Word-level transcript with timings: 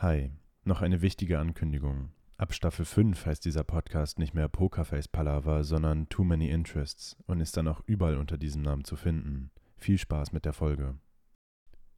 Hi, 0.00 0.30
noch 0.64 0.82
eine 0.82 1.00
wichtige 1.00 1.38
Ankündigung. 1.38 2.12
Ab 2.36 2.52
Staffel 2.52 2.84
5 2.84 3.24
heißt 3.24 3.42
dieser 3.42 3.64
Podcast 3.64 4.18
nicht 4.18 4.34
mehr 4.34 4.46
Pokerface 4.46 5.08
Palaver, 5.08 5.64
sondern 5.64 6.10
Too 6.10 6.22
Many 6.22 6.50
Interests 6.50 7.16
und 7.26 7.40
ist 7.40 7.56
dann 7.56 7.66
auch 7.66 7.80
überall 7.86 8.18
unter 8.18 8.36
diesem 8.36 8.60
Namen 8.60 8.84
zu 8.84 8.94
finden. 8.94 9.50
Viel 9.78 9.96
Spaß 9.96 10.32
mit 10.32 10.44
der 10.44 10.52
Folge. 10.52 10.98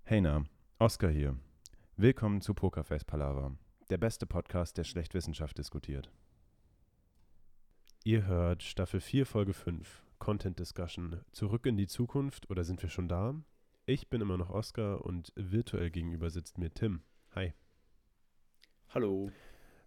Hey 0.05 0.21
na, 0.21 0.45
Oscar 0.79 1.11
hier. 1.11 1.41
Willkommen 1.97 2.41
zu 2.41 2.55
Pokerface 2.55 3.05
Palaver, 3.05 3.57
der 3.91 3.99
beste 3.99 4.27
Podcast, 4.27 4.79
der 4.79 4.85
schlecht 4.85 5.13
Wissenschaft 5.15 5.59
diskutiert. 5.59 6.09
Ihr 8.05 8.27
hört 8.27 8.63
Staffel 8.63 9.01
4, 9.01 9.27
Folge 9.27 9.55
5, 9.55 10.05
Content 10.21 10.61
Discussion. 10.61 11.21
Zurück 11.33 11.67
in 11.67 11.77
die 11.77 11.89
Zukunft 11.89 12.49
oder 12.49 12.63
sind 12.63 12.81
wir 12.81 12.91
schon 12.91 13.09
da? 13.09 13.35
Ich 13.87 14.09
bin 14.09 14.21
immer 14.21 14.37
noch 14.37 14.51
Oscar 14.51 15.05
und 15.05 15.33
virtuell 15.35 15.91
gegenüber 15.91 16.31
sitzt 16.31 16.59
mir 16.59 16.73
Tim. 16.73 17.03
Hi. 17.35 17.55
Hallo. 18.95 19.31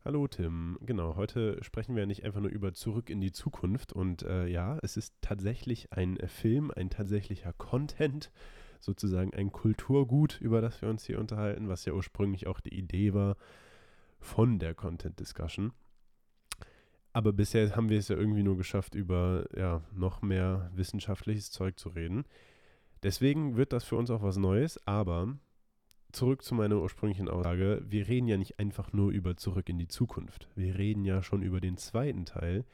Hallo 0.06 0.28
Tim, 0.28 0.78
genau, 0.80 1.16
heute 1.16 1.58
sprechen 1.64 1.96
wir 1.96 2.06
nicht 2.06 2.24
einfach 2.24 2.40
nur 2.40 2.52
über 2.52 2.72
Zurück 2.76 3.10
in 3.10 3.20
die 3.20 3.32
Zukunft 3.32 3.94
und 3.94 4.22
äh, 4.22 4.46
ja, 4.46 4.78
es 4.84 4.96
ist 4.96 5.16
tatsächlich 5.22 5.92
ein 5.92 6.20
Film, 6.28 6.70
ein 6.70 6.92
tatsächlicher 6.92 7.52
Content, 7.54 8.32
sozusagen 8.80 9.34
ein 9.34 9.52
Kulturgut, 9.52 10.40
über 10.40 10.62
das 10.62 10.84
wir 10.84 10.90
uns 10.90 11.04
hier 11.04 11.20
unterhalten, 11.20 11.68
was 11.68 11.84
ja 11.86 11.94
ursprünglich 11.94 12.46
auch 12.46 12.60
die 12.60 12.78
Idee 12.78 13.16
war 13.16 13.38
von 14.20 14.60
der 14.60 14.76
Content 14.76 15.20
Discussion. 15.20 15.74
Aber 17.12 17.34
bisher 17.34 17.76
haben 17.76 17.90
wir 17.90 17.98
es 17.98 18.08
ja 18.08 18.16
irgendwie 18.16 18.44
nur 18.44 18.58
geschafft, 18.58 18.94
über 18.94 19.46
ja, 19.58 19.82
noch 19.92 20.22
mehr 20.22 20.70
wissenschaftliches 20.76 21.50
Zeug 21.50 21.80
zu 21.80 21.90
reden. 21.90 22.26
Deswegen 23.02 23.58
wird 23.58 23.74
das 23.74 23.84
für 23.84 23.96
uns 23.96 24.12
auch 24.12 24.22
was 24.22 24.38
Neues, 24.38 24.80
aber 24.86 25.40
zurück 26.12 26.44
zu 26.44 26.56
meiner 26.56 26.82
ursprünglichen 26.82 27.28
Aussage, 27.28 27.82
wir 27.88 28.08
reden 28.08 28.28
ja 28.28 28.38
nicht 28.38 28.60
einfach 28.60 28.94
nur 28.94 29.12
über 29.12 29.38
Zurück 29.38 29.70
in 29.70 29.78
die 29.78 29.88
Zukunft. 29.88 30.48
Wir 30.56 30.78
reden 30.78 31.06
ja 31.06 31.24
schon 31.24 31.42
über 31.42 31.62
den 31.62 31.78
zweiten 31.78 32.26
Teil, 32.26 32.66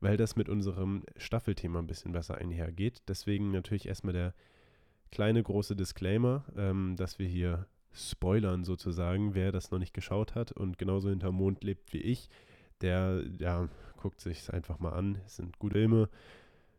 weil 0.00 0.16
das 0.16 0.36
mit 0.36 0.48
unserem 0.48 1.02
Staffelthema 1.16 1.78
ein 1.78 1.86
bisschen 1.86 2.12
besser 2.12 2.36
einhergeht. 2.36 3.02
Deswegen 3.08 3.50
natürlich 3.50 3.88
erstmal 3.88 4.14
der 4.14 4.34
kleine 5.10 5.42
große 5.42 5.76
Disclaimer, 5.76 6.44
ähm, 6.56 6.96
dass 6.96 7.18
wir 7.18 7.26
hier 7.26 7.66
spoilern 7.92 8.64
sozusagen, 8.64 9.34
wer 9.34 9.52
das 9.52 9.70
noch 9.70 9.78
nicht 9.78 9.94
geschaut 9.94 10.34
hat 10.34 10.52
und 10.52 10.78
genauso 10.78 11.08
hinterm 11.08 11.34
Mond 11.34 11.64
lebt 11.64 11.92
wie 11.92 12.02
ich, 12.02 12.28
der 12.80 13.24
ja 13.38 13.68
guckt 13.96 14.20
sich 14.20 14.52
einfach 14.52 14.78
mal 14.78 14.92
an. 14.92 15.18
Es 15.26 15.36
sind 15.36 15.58
gute 15.58 15.74
Filme, 15.74 16.08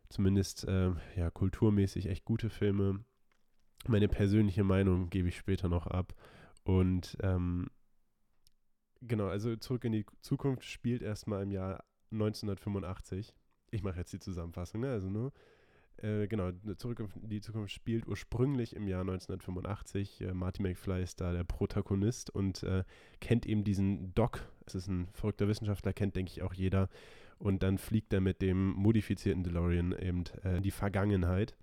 zumindest 0.08 0.66
äh, 0.66 0.92
ja 1.16 1.30
kulturmäßig 1.30 2.06
echt 2.06 2.24
gute 2.24 2.48
Filme 2.48 3.04
meine 3.88 4.08
persönliche 4.08 4.64
Meinung 4.64 5.10
gebe 5.10 5.28
ich 5.28 5.36
später 5.36 5.68
noch 5.68 5.86
ab. 5.86 6.14
Und 6.64 7.16
ähm, 7.22 7.68
genau, 9.00 9.28
also 9.28 9.56
zurück 9.56 9.84
in 9.84 9.92
die 9.92 10.06
Zukunft 10.20 10.64
spielt 10.64 11.02
erstmal 11.02 11.42
im 11.42 11.50
Jahr 11.50 11.84
1985. 12.12 13.34
Ich 13.70 13.82
mache 13.82 13.98
jetzt 13.98 14.12
die 14.12 14.18
Zusammenfassung, 14.18 14.80
ne? 14.80 14.90
Also 14.90 15.08
nur. 15.08 15.32
Äh, 15.96 16.28
genau, 16.28 16.50
zurück 16.78 17.00
in 17.22 17.28
die 17.28 17.40
Zukunft 17.40 17.72
spielt 17.72 18.06
ursprünglich 18.06 18.74
im 18.74 18.88
Jahr 18.88 19.02
1985. 19.02 20.22
Äh, 20.22 20.34
Marty 20.34 20.62
McFly 20.62 21.02
ist 21.02 21.20
da 21.20 21.32
der 21.32 21.44
Protagonist 21.44 22.30
und 22.30 22.62
äh, 22.62 22.84
kennt 23.20 23.46
eben 23.46 23.64
diesen 23.64 24.14
Doc. 24.14 24.48
Es 24.66 24.74
ist 24.74 24.88
ein 24.88 25.08
verrückter 25.12 25.48
Wissenschaftler, 25.48 25.92
kennt, 25.92 26.16
denke 26.16 26.32
ich, 26.32 26.42
auch 26.42 26.54
jeder. 26.54 26.88
Und 27.38 27.62
dann 27.62 27.78
fliegt 27.78 28.12
er 28.12 28.20
mit 28.20 28.42
dem 28.42 28.70
modifizierten 28.72 29.42
DeLorean 29.44 29.92
eben 29.92 30.24
äh, 30.42 30.56
in 30.56 30.62
die 30.62 30.70
Vergangenheit 30.70 31.56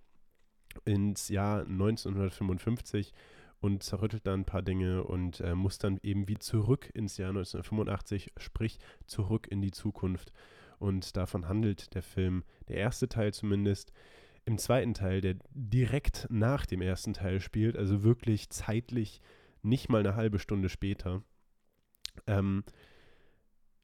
ins 0.85 1.29
Jahr 1.29 1.61
1955 1.61 3.13
und 3.59 3.83
zerrüttelt 3.83 4.27
dann 4.27 4.41
ein 4.41 4.45
paar 4.45 4.61
Dinge 4.61 5.03
und 5.03 5.39
äh, 5.41 5.55
muss 5.55 5.77
dann 5.77 5.99
eben 6.03 6.27
wie 6.27 6.37
zurück 6.37 6.89
ins 6.93 7.17
Jahr 7.17 7.29
1985, 7.29 8.33
sprich 8.37 8.79
zurück 9.05 9.47
in 9.49 9.61
die 9.61 9.71
Zukunft. 9.71 10.31
Und 10.79 11.17
davon 11.17 11.47
handelt 11.47 11.95
der 11.95 12.03
Film, 12.03 12.43
der 12.67 12.77
erste 12.77 13.09
Teil 13.09 13.33
zumindest. 13.33 13.91
Im 14.45 14.57
zweiten 14.57 14.93
Teil, 14.93 15.21
der 15.21 15.35
direkt 15.53 16.27
nach 16.29 16.65
dem 16.65 16.81
ersten 16.81 17.13
Teil 17.13 17.41
spielt, 17.41 17.75
also 17.75 18.03
wirklich 18.03 18.49
zeitlich 18.49 19.21
nicht 19.61 19.89
mal 19.89 19.99
eine 19.99 20.15
halbe 20.15 20.39
Stunde 20.39 20.69
später. 20.69 21.23
Ähm, 22.27 22.63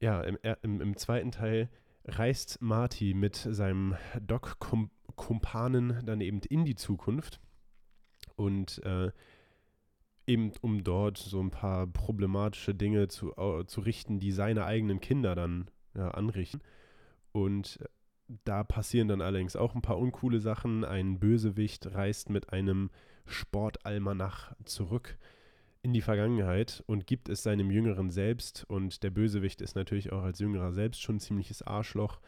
ja, 0.00 0.22
im, 0.22 0.38
im, 0.62 0.80
im 0.80 0.96
zweiten 0.96 1.32
Teil 1.32 1.68
reist 2.06 2.60
Marty 2.60 3.14
mit 3.14 3.36
seinem 3.36 3.96
Doc 4.20 4.58
Kumpanen 5.16 6.00
dann 6.04 6.20
eben 6.20 6.40
in 6.40 6.64
die 6.64 6.74
Zukunft 6.74 7.40
und 8.36 8.82
äh, 8.84 9.10
eben 10.26 10.52
um 10.60 10.84
dort 10.84 11.18
so 11.18 11.40
ein 11.40 11.50
paar 11.50 11.86
problematische 11.86 12.74
Dinge 12.74 13.08
zu, 13.08 13.36
uh, 13.36 13.64
zu 13.64 13.80
richten, 13.80 14.18
die 14.18 14.32
seine 14.32 14.64
eigenen 14.64 15.00
Kinder 15.00 15.34
dann 15.34 15.70
ja, 15.94 16.10
anrichten. 16.10 16.60
Und 17.32 17.78
äh, 17.80 17.86
da 18.44 18.64
passieren 18.64 19.08
dann 19.08 19.20
allerdings 19.20 19.56
auch 19.56 19.74
ein 19.74 19.82
paar 19.82 19.98
uncoole 19.98 20.40
Sachen. 20.40 20.84
Ein 20.84 21.18
Bösewicht 21.18 21.94
reist 21.94 22.30
mit 22.30 22.52
einem 22.52 22.90
Sportalmanach 23.26 24.54
zurück 24.64 25.18
in 25.82 25.92
die 25.92 26.00
Vergangenheit 26.00 26.82
und 26.86 27.06
gibt 27.06 27.28
es 27.28 27.42
seinem 27.42 27.70
Jüngeren 27.70 28.10
selbst. 28.10 28.64
Und 28.68 29.02
der 29.02 29.10
Bösewicht 29.10 29.60
ist 29.60 29.76
natürlich 29.76 30.12
auch 30.12 30.22
als 30.22 30.38
Jüngerer 30.38 30.72
selbst 30.72 31.02
schon 31.02 31.16
ein 31.16 31.20
ziemliches 31.20 31.62
Arschloch 31.62 32.20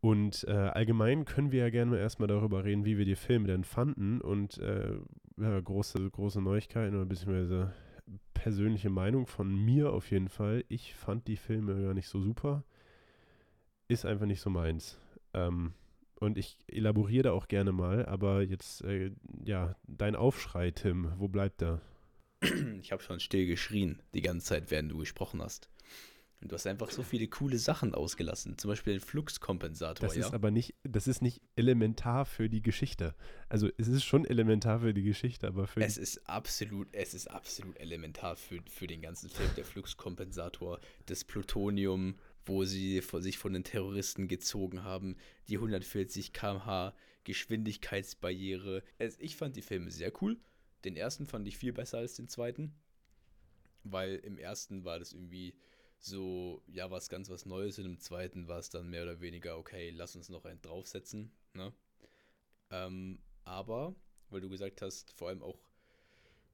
Und 0.02 0.42
äh, 0.48 0.50
allgemein 0.50 1.24
können 1.24 1.52
wir 1.52 1.60
ja 1.60 1.70
gerne 1.70 1.96
erstmal 1.96 2.26
darüber 2.26 2.64
reden, 2.64 2.84
wie 2.84 2.98
wir 2.98 3.04
die 3.04 3.14
Filme 3.14 3.46
denn 3.46 3.62
fanden. 3.62 4.20
Und 4.20 4.58
äh, 4.58 4.96
ja, 5.36 5.60
große, 5.60 6.10
große 6.10 6.42
Neuigkeiten 6.42 6.96
oder 6.96 7.04
beziehungsweise 7.04 7.72
persönliche 8.34 8.90
Meinung 8.90 9.28
von 9.28 9.54
mir 9.54 9.92
auf 9.92 10.10
jeden 10.10 10.28
Fall. 10.28 10.64
Ich 10.68 10.96
fand 10.96 11.28
die 11.28 11.36
Filme 11.36 11.80
ja 11.80 11.94
nicht 11.94 12.08
so 12.08 12.20
super. 12.20 12.64
Ist 13.86 14.04
einfach 14.04 14.26
nicht 14.26 14.40
so 14.40 14.50
meins. 14.50 14.98
Ähm, 15.34 15.72
und 16.18 16.36
ich 16.36 16.58
elaboriere 16.66 17.22
da 17.22 17.32
auch 17.32 17.46
gerne 17.46 17.70
mal, 17.70 18.04
aber 18.06 18.42
jetzt, 18.42 18.82
äh, 18.82 19.12
ja, 19.44 19.76
dein 19.86 20.16
Aufschrei, 20.16 20.72
Tim, 20.72 21.12
wo 21.16 21.28
bleibt 21.28 21.60
der? 21.60 21.80
Ich 22.80 22.90
habe 22.90 23.04
schon 23.04 23.20
still 23.20 23.46
geschrien, 23.46 24.02
die 24.14 24.22
ganze 24.22 24.46
Zeit, 24.46 24.72
während 24.72 24.90
du 24.90 24.98
gesprochen 24.98 25.40
hast. 25.40 25.68
Und 26.42 26.50
du 26.50 26.56
hast 26.56 26.66
einfach 26.66 26.90
so 26.90 27.04
viele 27.04 27.28
coole 27.28 27.56
Sachen 27.56 27.94
ausgelassen. 27.94 28.58
Zum 28.58 28.68
Beispiel 28.68 28.94
den 28.94 29.00
Fluxkompensator. 29.00 30.08
Das 30.08 30.16
ja? 30.16 30.26
ist 30.26 30.34
aber 30.34 30.50
nicht, 30.50 30.74
das 30.82 31.06
ist 31.06 31.22
nicht 31.22 31.40
elementar 31.54 32.26
für 32.26 32.48
die 32.48 32.62
Geschichte. 32.62 33.14
Also 33.48 33.70
es 33.78 33.86
ist 33.86 34.02
schon 34.02 34.24
elementar 34.24 34.80
für 34.80 34.92
die 34.92 35.04
Geschichte, 35.04 35.46
aber 35.46 35.68
für. 35.68 35.80
Es 35.80 35.96
ist 35.96 36.28
absolut, 36.28 36.88
es 36.90 37.14
ist 37.14 37.28
absolut 37.28 37.78
elementar 37.78 38.34
für, 38.34 38.60
für 38.68 38.88
den 38.88 39.00
ganzen 39.02 39.30
Film, 39.30 39.50
der 39.56 39.64
Fluxkompensator, 39.64 40.80
das 41.06 41.22
Plutonium, 41.22 42.16
wo 42.44 42.64
sie 42.64 43.00
sich 43.20 43.38
von 43.38 43.52
den 43.52 43.62
Terroristen 43.62 44.26
gezogen 44.26 44.82
haben, 44.82 45.16
die 45.48 45.58
140 45.58 46.32
km/h 46.32 46.92
Geschwindigkeitsbarriere. 47.22 48.82
Also 48.98 49.16
ich 49.20 49.36
fand 49.36 49.54
die 49.54 49.62
Filme 49.62 49.92
sehr 49.92 50.12
cool. 50.20 50.40
Den 50.84 50.96
ersten 50.96 51.24
fand 51.24 51.46
ich 51.46 51.56
viel 51.56 51.72
besser 51.72 51.98
als 51.98 52.14
den 52.14 52.28
zweiten. 52.28 52.74
weil 53.84 54.16
im 54.16 54.38
ersten 54.38 54.84
war 54.84 54.98
das 54.98 55.12
irgendwie 55.12 55.54
so, 56.04 56.62
ja, 56.66 56.90
was 56.90 57.08
ganz 57.08 57.30
was 57.30 57.46
Neues 57.46 57.78
und 57.78 57.86
im 57.86 57.98
zweiten 57.98 58.48
war 58.48 58.58
es 58.58 58.70
dann 58.70 58.90
mehr 58.90 59.04
oder 59.04 59.20
weniger, 59.20 59.56
okay, 59.56 59.90
lass 59.90 60.16
uns 60.16 60.28
noch 60.28 60.44
einen 60.44 60.60
draufsetzen, 60.60 61.32
ne? 61.54 61.72
Ähm, 62.70 63.20
aber, 63.44 63.94
weil 64.28 64.40
du 64.40 64.48
gesagt 64.48 64.82
hast, 64.82 65.12
vor 65.12 65.28
allem 65.28 65.42
auch 65.42 65.58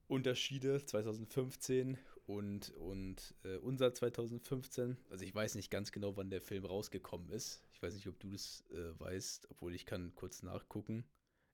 Unterschiede 0.07 0.83
2015 0.85 1.97
und, 2.25 2.69
und 2.75 3.33
äh, 3.43 3.57
unser 3.57 3.93
2015. 3.93 4.97
Also 5.09 5.25
ich 5.25 5.33
weiß 5.33 5.55
nicht 5.55 5.71
ganz 5.71 5.91
genau, 5.91 6.15
wann 6.15 6.29
der 6.29 6.41
Film 6.41 6.65
rausgekommen 6.65 7.29
ist. 7.29 7.63
Ich 7.73 7.81
weiß 7.81 7.95
nicht, 7.95 8.07
ob 8.07 8.19
du 8.19 8.29
das 8.29 8.63
äh, 8.71 8.99
weißt, 8.99 9.47
obwohl 9.49 9.73
ich 9.73 9.85
kann 9.85 10.13
kurz 10.13 10.43
nachgucken. 10.43 11.05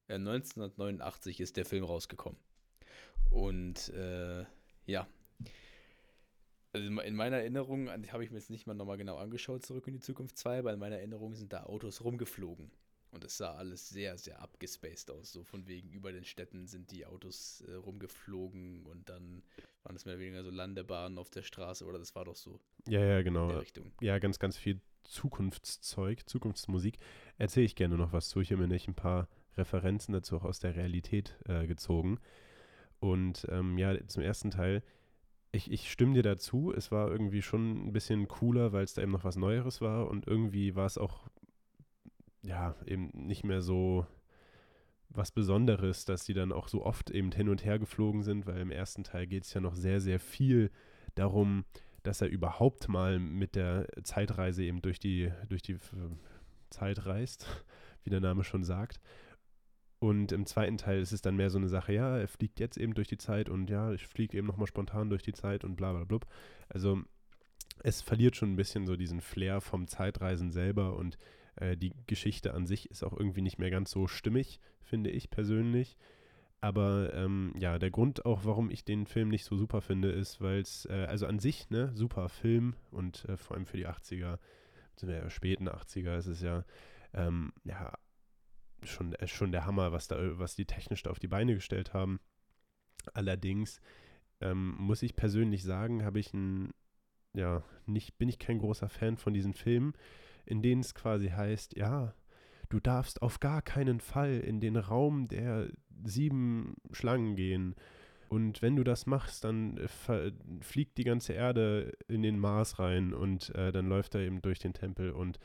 Äh, 0.08 0.16
1989 0.16 1.40
ist 1.40 1.56
der 1.56 1.66
Film 1.66 1.86
rausgekommen. 1.86 2.40
Und 3.30 3.90
äh, 3.90 4.46
ja, 4.86 5.08
also 6.76 7.02
in 7.02 7.16
meiner 7.16 7.38
Erinnerung, 7.38 7.90
habe 7.90 8.24
ich 8.24 8.32
mir 8.32 8.38
jetzt 8.38 8.50
nicht 8.50 8.68
mal 8.68 8.74
nochmal 8.74 8.98
genau 8.98 9.18
angeschaut, 9.18 9.66
zurück 9.66 9.88
in 9.88 9.94
die 9.94 10.00
Zukunft 10.00 10.38
2, 10.38 10.60
aber 10.60 10.74
in 10.74 10.80
meiner 10.80 10.98
Erinnerung 10.98 11.36
sind 11.36 11.54
da 11.54 11.64
Autos 11.64 12.04
rumgeflogen. 12.04 12.72
Und 13.12 13.24
es 13.24 13.38
sah 13.38 13.56
alles 13.56 13.88
sehr, 13.88 14.18
sehr 14.18 14.42
abgespaced 14.42 15.10
aus. 15.10 15.32
So 15.32 15.44
von 15.46 15.68
wegen 15.68 15.90
über 15.90 16.12
den 16.12 16.26
Städten 16.26 16.68
sind 16.68 16.92
die 16.92 17.06
Autos 17.06 17.64
äh, 17.66 17.74
rumgeflogen 17.76 18.86
und 18.86 19.08
dann 19.08 19.42
waren 19.84 19.96
es 19.96 20.04
mehr 20.04 20.16
oder 20.16 20.24
weniger 20.24 20.44
so 20.44 20.50
Landebahnen 20.50 21.18
auf 21.18 21.30
der 21.30 21.44
Straße 21.44 21.86
oder 21.86 21.98
das 21.98 22.14
war 22.14 22.26
doch 22.26 22.36
so. 22.36 22.60
Ja, 22.90 23.00
ja, 23.00 23.22
genau. 23.22 23.62
Ja, 24.02 24.20
ganz, 24.20 24.38
ganz 24.38 24.58
viel 24.58 24.82
Zukunftszeug, 25.06 26.28
Zukunftsmusik. 26.28 26.98
Erzähle 27.38 27.66
ich 27.66 27.76
gerne 27.76 27.96
noch 27.96 28.12
was 28.12 28.28
zu. 28.28 28.42
Ich 28.42 28.52
habe 28.52 28.64
mir 28.64 28.68
nicht 28.68 28.90
ein 28.90 28.96
paar 28.96 29.30
Referenzen 29.56 30.12
dazu 30.12 30.36
auch 30.36 30.44
aus 30.44 30.60
der 30.60 30.76
Realität 30.76 31.38
äh, 31.46 31.68
gezogen. 31.68 32.20
Und 33.00 33.48
ähm, 33.50 33.78
ja, 33.78 33.96
zum 34.08 34.24
ersten 34.24 34.52
Teil, 34.52 34.84
ich, 35.56 35.72
ich 35.72 35.92
stimme 35.92 36.14
dir 36.14 36.24
dazu. 36.24 36.74
Es 36.76 36.92
war 36.92 37.10
irgendwie 37.10 37.42
schon 37.42 37.88
ein 37.88 37.94
bisschen 37.94 38.28
cooler, 38.28 38.74
weil 38.74 38.84
es 38.84 38.94
da 38.94 39.02
eben 39.02 39.12
noch 39.12 39.24
was 39.24 39.38
Neueres 39.38 39.82
war 39.82 40.10
und 40.10 40.28
irgendwie 40.28 40.76
war 40.76 40.86
es 40.86 40.98
auch 40.98 41.28
ja, 42.44 42.76
eben 42.86 43.10
nicht 43.14 43.44
mehr 43.44 43.62
so 43.62 44.06
was 45.10 45.32
Besonderes, 45.32 46.06
dass 46.06 46.26
sie 46.26 46.34
dann 46.34 46.52
auch 46.52 46.68
so 46.68 46.86
oft 46.86 47.10
eben 47.10 47.32
hin 47.32 47.50
und 47.50 47.64
her 47.64 47.80
geflogen 47.80 48.22
sind, 48.22 48.46
weil 48.46 48.60
im 48.60 48.72
ersten 48.72 49.04
Teil 49.04 49.28
geht 49.28 49.46
es 49.46 49.54
ja 49.54 49.62
noch 49.62 49.76
sehr, 49.76 50.02
sehr 50.02 50.20
viel 50.20 50.72
darum, 51.16 51.66
dass 52.04 52.22
er 52.22 52.28
überhaupt 52.28 52.88
mal 52.88 53.18
mit 53.18 53.56
der 53.56 53.88
Zeitreise 54.04 54.64
eben 54.64 54.82
durch 54.82 55.00
die, 55.00 55.32
durch 55.48 55.62
die 55.62 55.78
Zeit 56.70 57.06
reist, 57.06 57.48
wie 58.04 58.10
der 58.10 58.22
Name 58.22 58.44
schon 58.44 58.64
sagt. 58.64 59.00
Und 60.06 60.32
im 60.32 60.46
zweiten 60.46 60.78
Teil 60.78 61.00
ist 61.00 61.14
es 61.14 61.24
dann 61.24 61.36
mehr 61.36 61.50
so 61.50 61.58
eine 61.58 61.68
Sache, 61.68 61.92
ja, 61.92 62.16
er 62.16 62.28
fliegt 62.28 62.60
jetzt 62.60 62.78
eben 62.78 62.94
durch 62.94 63.08
die 63.08 63.18
Zeit 63.18 63.50
und 63.50 63.72
ja, 63.72 63.92
ich 63.92 64.06
fliege 64.06 64.38
eben 64.38 64.46
nochmal 64.46 64.68
spontan 64.68 65.10
durch 65.10 65.24
die 65.24 65.34
Zeit 65.34 65.64
und 65.64 65.76
bla 65.78 65.94
bla 65.94 66.04
blub. 66.04 66.28
Also 66.70 67.02
es 67.82 68.04
verliert 68.04 68.36
schon 68.36 68.54
ein 68.54 68.56
bisschen 68.56 68.86
so 68.86 68.98
diesen 68.98 69.20
Flair 69.20 69.62
vom 69.62 69.88
Zeitreisen 69.88 70.52
selber 70.52 70.96
und 70.96 71.18
äh, 71.56 71.76
die 71.76 71.92
Geschichte 72.06 72.54
an 72.54 72.68
sich 72.68 72.92
ist 72.92 73.02
auch 73.02 73.18
irgendwie 73.18 73.42
nicht 73.42 73.58
mehr 73.58 73.72
ganz 73.72 73.90
so 73.90 74.06
stimmig, 74.06 74.60
finde 74.84 75.10
ich 75.10 75.32
persönlich. 75.32 75.98
Aber 76.62 77.12
ähm, 77.16 77.56
ja, 77.58 77.80
der 77.80 77.90
Grund 77.90 78.26
auch, 78.28 78.46
warum 78.46 78.70
ich 78.70 78.86
den 78.86 79.08
Film 79.08 79.30
nicht 79.30 79.44
so 79.44 79.58
super 79.58 79.82
finde, 79.82 80.12
ist, 80.12 80.40
weil 80.40 80.60
es, 80.60 80.86
äh, 80.86 81.08
also 81.10 81.26
an 81.26 81.40
sich, 81.40 81.72
ne, 81.72 81.90
super 81.96 82.30
Film 82.30 82.76
und 82.92 83.26
äh, 83.26 83.38
vor 83.38 83.58
allem 83.58 83.66
für 83.66 83.78
die 83.78 83.88
80er, 83.88 84.38
ja 85.02 85.30
späten 85.32 85.68
80er 85.68 86.16
ist 86.16 86.28
es 86.28 86.42
ja, 86.44 86.64
ähm, 87.16 87.54
ja, 87.64 87.92
schon, 88.86 89.14
äh, 89.14 89.28
schon 89.28 89.52
der 89.52 89.66
Hammer, 89.66 89.92
was 89.92 90.08
da, 90.08 90.18
was 90.38 90.56
die 90.56 90.66
technisch 90.66 91.04
da 91.04 91.12
auf 91.12 91.20
die 91.20 91.28
Beine 91.28 91.54
gestellt 91.56 91.94
haben. 91.94 92.20
Allerdings 93.14 93.80
ähm, 94.42 94.76
muss 94.78 95.04
ich 95.04 95.16
persönlich 95.16 95.64
sagen, 95.64 96.04
habe 96.04 96.20
ich 96.20 96.34
ein, 96.34 96.72
ja, 97.34 97.64
nicht, 97.86 98.18
bin 98.18 98.30
ich 98.30 98.40
kein 98.40 98.60
großer 98.60 98.90
Fan 98.90 99.18
von 99.18 99.34
diesen 99.34 99.54
Filmen, 99.54 99.94
in 100.46 100.62
denen 100.62 100.82
es 100.82 100.94
quasi 100.96 101.30
heißt, 101.30 101.76
ja, 101.78 102.14
du 102.70 102.80
darfst 102.80 103.22
auf 103.22 103.40
gar 103.40 103.62
keinen 103.62 104.00
Fall 104.00 104.40
in 104.40 104.60
den 104.60 104.76
Raum 104.76 105.28
der 105.28 105.70
sieben 106.04 106.76
Schlangen 106.92 107.36
gehen. 107.36 107.76
Und 108.28 108.62
wenn 108.62 108.76
du 108.76 108.84
das 108.84 109.06
machst, 109.06 109.44
dann 109.44 109.78
äh, 109.78 110.32
fliegt 110.60 110.98
die 110.98 111.04
ganze 111.04 111.34
Erde 111.34 111.94
in 112.08 112.24
den 112.24 112.40
Mars 112.40 112.80
rein 112.80 113.14
und 113.14 113.54
äh, 113.56 113.72
dann 113.72 113.88
läuft 113.88 114.16
er 114.16 114.22
eben 114.22 114.42
durch 114.42 114.60
den 114.60 114.74
Tempel 114.74 115.12
und 115.12 115.40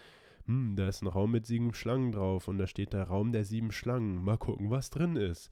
hm, 0.50 0.74
da 0.74 0.88
ist 0.88 1.00
ein 1.00 1.06
Raum 1.06 1.30
mit 1.30 1.46
sieben 1.46 1.72
Schlangen 1.72 2.10
drauf 2.10 2.48
und 2.48 2.58
da 2.58 2.66
steht 2.66 2.92
der 2.92 3.04
Raum 3.04 3.30
der 3.30 3.44
sieben 3.44 3.70
Schlangen. 3.70 4.20
Mal 4.24 4.36
gucken, 4.36 4.68
was 4.68 4.90
drin 4.90 5.14
ist. 5.14 5.48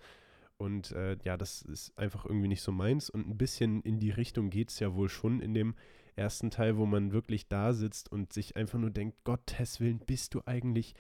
Und 0.57 0.91
äh, 0.91 1.17
ja, 1.23 1.37
das 1.37 1.63
ist 1.63 1.97
einfach 1.97 2.25
irgendwie 2.25 2.49
nicht 2.49 2.63
so 2.63 2.73
meins. 2.73 3.09
Und 3.09 3.29
ein 3.29 3.39
bisschen 3.39 3.81
in 3.83 4.01
die 4.01 4.11
Richtung 4.11 4.51
geht 4.51 4.71
es 4.71 4.81
ja 4.81 4.97
wohl 4.97 5.09
schon 5.09 5.41
in 5.41 5.55
dem 5.55 5.77
ersten 6.17 6.51
Teil, 6.51 6.79
wo 6.79 6.85
man 6.85 7.13
wirklich 7.13 7.47
da 7.47 7.75
sitzt 7.75 8.11
und 8.11 8.33
sich 8.33 8.57
einfach 8.57 8.81
nur 8.81 8.91
denkt, 8.91 9.23
Gottes 9.23 9.79
Willen, 9.79 10.01
bist 10.01 10.35
du 10.35 10.43
eigentlich 10.47 10.97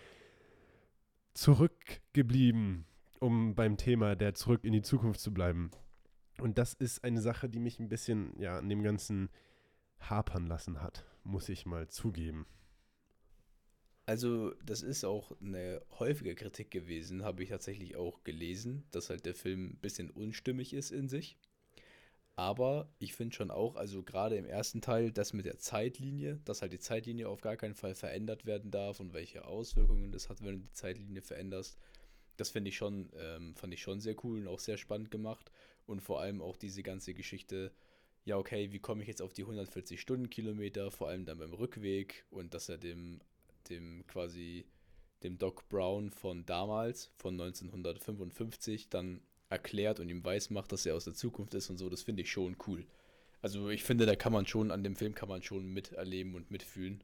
zurückgeblieben, 1.34 2.84
um 3.18 3.56
beim 3.56 3.76
Thema 3.76 4.14
der 4.14 4.34
Zurück 4.34 4.62
in 4.62 4.74
die 4.74 4.82
Zukunft 4.82 5.18
zu 5.18 5.34
bleiben. 5.34 5.72
Und 6.40 6.56
das 6.56 6.72
ist 6.72 7.02
eine 7.02 7.20
Sache, 7.20 7.48
die 7.48 7.58
mich 7.58 7.80
ein 7.80 7.88
bisschen 7.88 8.38
ja 8.38 8.58
an 8.58 8.68
dem 8.68 8.84
Ganzen 8.84 9.28
hapern 9.98 10.46
lassen 10.46 10.80
hat, 10.82 11.04
muss 11.24 11.48
ich 11.48 11.66
mal 11.66 11.88
zugeben. 11.88 12.46
Also, 14.08 14.54
das 14.64 14.80
ist 14.80 15.04
auch 15.04 15.32
eine 15.38 15.82
häufige 15.98 16.34
Kritik 16.34 16.70
gewesen, 16.70 17.24
habe 17.24 17.42
ich 17.42 17.50
tatsächlich 17.50 17.96
auch 17.96 18.24
gelesen, 18.24 18.86
dass 18.90 19.10
halt 19.10 19.26
der 19.26 19.34
Film 19.34 19.72
ein 19.72 19.80
bisschen 19.82 20.08
unstimmig 20.08 20.72
ist 20.72 20.92
in 20.92 21.10
sich. 21.10 21.36
Aber 22.34 22.90
ich 22.98 23.12
finde 23.12 23.36
schon 23.36 23.50
auch, 23.50 23.76
also 23.76 24.02
gerade 24.02 24.36
im 24.36 24.46
ersten 24.46 24.80
Teil, 24.80 25.12
das 25.12 25.34
mit 25.34 25.44
der 25.44 25.58
Zeitlinie, 25.58 26.40
dass 26.46 26.62
halt 26.62 26.72
die 26.72 26.78
Zeitlinie 26.78 27.28
auf 27.28 27.42
gar 27.42 27.58
keinen 27.58 27.74
Fall 27.74 27.94
verändert 27.94 28.46
werden 28.46 28.70
darf 28.70 28.98
und 28.98 29.12
welche 29.12 29.44
Auswirkungen 29.44 30.10
das 30.10 30.30
hat, 30.30 30.40
wenn 30.40 30.54
du 30.54 30.66
die 30.66 30.72
Zeitlinie 30.72 31.20
veränderst, 31.20 31.76
das 32.38 32.48
finde 32.48 32.70
ich 32.70 32.78
schon, 32.78 33.10
ähm, 33.14 33.56
fand 33.56 33.74
ich 33.74 33.82
schon 33.82 34.00
sehr 34.00 34.16
cool 34.24 34.38
und 34.38 34.48
auch 34.48 34.60
sehr 34.60 34.78
spannend 34.78 35.10
gemacht. 35.10 35.52
Und 35.84 36.00
vor 36.00 36.22
allem 36.22 36.40
auch 36.40 36.56
diese 36.56 36.82
ganze 36.82 37.12
Geschichte, 37.12 37.72
ja, 38.24 38.38
okay, 38.38 38.72
wie 38.72 38.80
komme 38.80 39.02
ich 39.02 39.08
jetzt 39.08 39.20
auf 39.20 39.34
die 39.34 39.42
140 39.42 40.00
Stundenkilometer, 40.00 40.90
vor 40.90 41.08
allem 41.08 41.26
dann 41.26 41.36
beim 41.36 41.52
Rückweg 41.52 42.24
und 42.30 42.54
dass 42.54 42.70
er 42.70 42.78
dem, 42.78 43.20
dem 43.70 44.06
quasi 44.06 44.66
dem 45.22 45.38
Doc 45.38 45.68
Brown 45.68 46.10
von 46.10 46.46
damals, 46.46 47.12
von 47.16 47.34
1955, 47.34 48.88
dann 48.88 49.20
erklärt 49.48 50.00
und 50.00 50.08
ihm 50.08 50.24
weiß 50.24 50.50
macht, 50.50 50.72
dass 50.72 50.86
er 50.86 50.94
aus 50.94 51.04
der 51.04 51.14
Zukunft 51.14 51.54
ist 51.54 51.70
und 51.70 51.78
so, 51.78 51.88
das 51.88 52.02
finde 52.02 52.22
ich 52.22 52.30
schon 52.30 52.56
cool. 52.66 52.86
Also 53.40 53.70
ich 53.70 53.84
finde, 53.84 54.06
da 54.06 54.16
kann 54.16 54.32
man 54.32 54.46
schon, 54.46 54.70
an 54.70 54.84
dem 54.84 54.96
Film 54.96 55.14
kann 55.14 55.28
man 55.28 55.42
schon 55.42 55.66
miterleben 55.66 56.34
und 56.34 56.50
mitfühlen. 56.50 57.02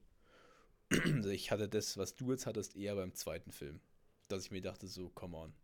Also 0.91 1.31
ich 1.31 1.51
hatte 1.51 1.69
das, 1.69 1.97
was 1.97 2.15
du 2.15 2.31
jetzt 2.33 2.47
hattest, 2.47 2.77
eher 2.77 2.95
beim 2.95 3.15
zweiten 3.15 3.53
Film. 3.53 3.81
Dass 4.29 4.45
ich 4.45 4.51
mir 4.51 4.61
dachte, 4.61 4.87
so, 4.87 5.09
come 5.11 5.37
on, 5.37 5.55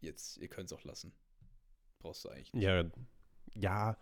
jetzt, 0.00 0.36
ihr 0.38 0.48
könnt 0.48 0.70
es 0.70 0.76
auch 0.76 0.84
lassen. 0.84 1.12
Brauchst 2.00 2.24
du 2.24 2.28
eigentlich 2.28 2.52
nicht. 2.52 2.64
Ja, 2.64 2.84
ja 3.54 3.96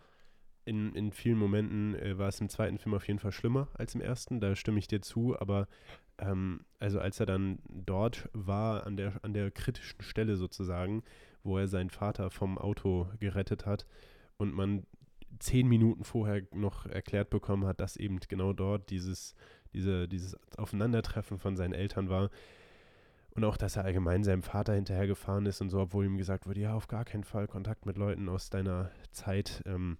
in, 0.65 0.93
in 0.95 1.11
vielen 1.11 1.37
Momenten 1.37 1.95
äh, 1.95 2.17
war 2.17 2.29
es 2.29 2.39
im 2.41 2.49
zweiten 2.49 2.77
Film 2.79 2.95
auf 2.95 3.07
jeden 3.07 3.19
Fall 3.19 3.31
schlimmer 3.31 3.69
als 3.73 3.95
im 3.95 4.01
ersten, 4.01 4.39
da 4.39 4.55
stimme 4.55 4.79
ich 4.79 4.87
dir 4.87 5.01
zu, 5.01 5.39
aber 5.39 5.67
ähm, 6.17 6.65
also 6.79 6.99
als 6.99 7.19
er 7.19 7.25
dann 7.25 7.59
dort 7.69 8.29
war, 8.33 8.85
an 8.85 8.97
der, 8.97 9.13
an 9.23 9.33
der 9.33 9.51
kritischen 9.51 10.01
Stelle 10.01 10.35
sozusagen, 10.35 11.03
wo 11.43 11.57
er 11.57 11.67
seinen 11.67 11.89
Vater 11.89 12.29
vom 12.29 12.57
Auto 12.57 13.07
gerettet 13.19 13.65
hat 13.65 13.85
und 14.37 14.53
man 14.53 14.85
zehn 15.39 15.67
Minuten 15.67 16.03
vorher 16.03 16.43
noch 16.51 16.85
erklärt 16.85 17.29
bekommen 17.29 17.65
hat, 17.65 17.79
dass 17.79 17.97
eben 17.97 18.19
genau 18.19 18.53
dort 18.53 18.89
dieses, 18.89 19.35
diese, 19.73 20.07
dieses 20.07 20.37
Aufeinandertreffen 20.57 21.39
von 21.39 21.55
seinen 21.55 21.73
Eltern 21.73 22.09
war. 22.09 22.29
Und 23.35 23.43
auch, 23.45 23.57
dass 23.57 23.77
er 23.77 23.85
allgemein 23.85 24.23
seinem 24.23 24.43
Vater 24.43 24.73
hinterhergefahren 24.73 25.47
ist 25.47 25.59
und 25.59 25.71
so, 25.71 25.79
obwohl 25.79 26.05
ihm 26.05 26.17
gesagt 26.17 26.45
wurde, 26.45 26.61
ja, 26.61 26.75
auf 26.75 26.87
gar 26.87 27.03
keinen 27.03 27.23
Fall 27.23 27.47
Kontakt 27.47 27.87
mit 27.87 27.97
Leuten 27.97 28.29
aus 28.29 28.51
deiner 28.51 28.91
Zeit. 29.11 29.63
Ähm, 29.65 29.97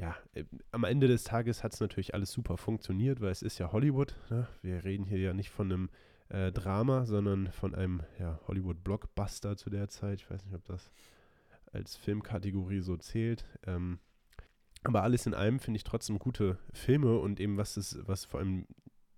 ja, 0.00 0.16
äh, 0.32 0.44
am 0.72 0.84
Ende 0.84 1.08
des 1.08 1.24
Tages 1.24 1.62
hat 1.62 1.74
es 1.74 1.80
natürlich 1.80 2.14
alles 2.14 2.32
super 2.32 2.56
funktioniert, 2.56 3.20
weil 3.20 3.30
es 3.30 3.42
ist 3.42 3.58
ja 3.58 3.70
Hollywood. 3.70 4.14
Ne? 4.30 4.48
Wir 4.62 4.82
reden 4.84 5.04
hier 5.04 5.18
ja 5.18 5.34
nicht 5.34 5.50
von 5.50 5.70
einem 5.70 5.90
äh, 6.30 6.50
Drama, 6.52 7.04
sondern 7.04 7.52
von 7.52 7.74
einem 7.74 8.02
ja, 8.18 8.40
Hollywood-Blockbuster 8.48 9.56
zu 9.56 9.68
der 9.68 9.88
Zeit. 9.88 10.20
Ich 10.20 10.30
weiß 10.30 10.46
nicht, 10.46 10.54
ob 10.54 10.64
das 10.64 10.90
als 11.72 11.96
Filmkategorie 11.96 12.80
so 12.80 12.96
zählt. 12.96 13.44
Ähm, 13.66 13.98
aber 14.84 15.02
alles 15.02 15.26
in 15.26 15.34
allem 15.34 15.60
finde 15.60 15.76
ich 15.76 15.84
trotzdem 15.84 16.18
gute 16.18 16.58
Filme 16.72 17.18
und 17.18 17.38
eben 17.38 17.58
was 17.58 17.76
es, 17.76 17.98
was 18.06 18.24
vor 18.24 18.40
allem 18.40 18.66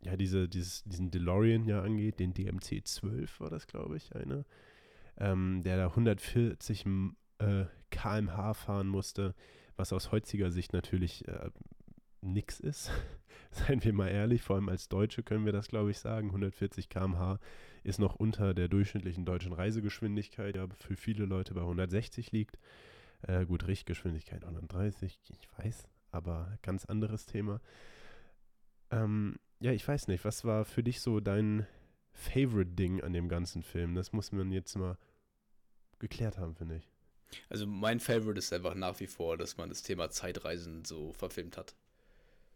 ja 0.02 0.16
diese, 0.16 0.48
dieses, 0.48 0.82
diesen 0.82 1.12
DeLorean 1.12 1.64
ja 1.64 1.82
angeht, 1.82 2.18
den 2.18 2.34
DMC 2.34 2.84
12 2.84 3.38
war 3.38 3.50
das, 3.50 3.68
glaube 3.68 3.96
ich, 3.96 4.16
einer, 4.16 4.44
ähm, 5.16 5.62
der 5.62 5.76
da 5.76 5.86
140 5.86 6.86
äh, 7.38 7.66
kmh 7.90 8.54
fahren 8.54 8.88
musste, 8.88 9.36
was 9.76 9.92
aus 9.92 10.12
heutiger 10.12 10.50
Sicht 10.50 10.72
natürlich 10.72 11.26
äh, 11.28 11.50
nix 12.20 12.60
ist. 12.60 12.90
Seien 13.50 13.84
wir 13.84 13.92
mal 13.92 14.08
ehrlich, 14.08 14.42
vor 14.42 14.56
allem 14.56 14.68
als 14.68 14.88
Deutsche 14.88 15.22
können 15.22 15.44
wir 15.44 15.52
das, 15.52 15.68
glaube 15.68 15.90
ich, 15.90 15.98
sagen. 15.98 16.28
140 16.28 16.88
km/h 16.88 17.38
ist 17.84 17.98
noch 17.98 18.16
unter 18.16 18.54
der 18.54 18.68
durchschnittlichen 18.68 19.24
deutschen 19.24 19.52
Reisegeschwindigkeit, 19.52 20.54
die 20.54 20.66
für 20.76 20.96
viele 20.96 21.26
Leute 21.26 21.54
bei 21.54 21.60
160 21.60 22.32
liegt. 22.32 22.58
Äh, 23.22 23.44
gut, 23.46 23.66
Richtgeschwindigkeit 23.66 24.44
130, 24.44 25.18
ich 25.28 25.48
weiß. 25.58 25.88
aber 26.10 26.58
ganz 26.62 26.84
anderes 26.84 27.26
Thema. 27.26 27.60
Ähm, 28.90 29.36
ja, 29.60 29.72
ich 29.72 29.86
weiß 29.86 30.08
nicht, 30.08 30.24
was 30.24 30.44
war 30.44 30.64
für 30.64 30.82
dich 30.82 31.00
so 31.00 31.20
dein 31.20 31.66
Favorite-Ding 32.12 33.00
an 33.02 33.12
dem 33.12 33.28
ganzen 33.28 33.62
Film? 33.62 33.94
Das 33.94 34.12
muss 34.12 34.32
man 34.32 34.50
jetzt 34.52 34.76
mal 34.76 34.98
geklärt 35.98 36.38
haben, 36.38 36.54
finde 36.54 36.76
ich. 36.76 36.91
Also 37.48 37.66
mein 37.66 38.00
Favorite 38.00 38.38
ist 38.38 38.52
einfach 38.52 38.74
nach 38.74 38.98
wie 39.00 39.06
vor, 39.06 39.36
dass 39.36 39.56
man 39.56 39.68
das 39.68 39.82
Thema 39.82 40.10
Zeitreisen 40.10 40.84
so 40.84 41.12
verfilmt 41.12 41.56
hat. 41.56 41.74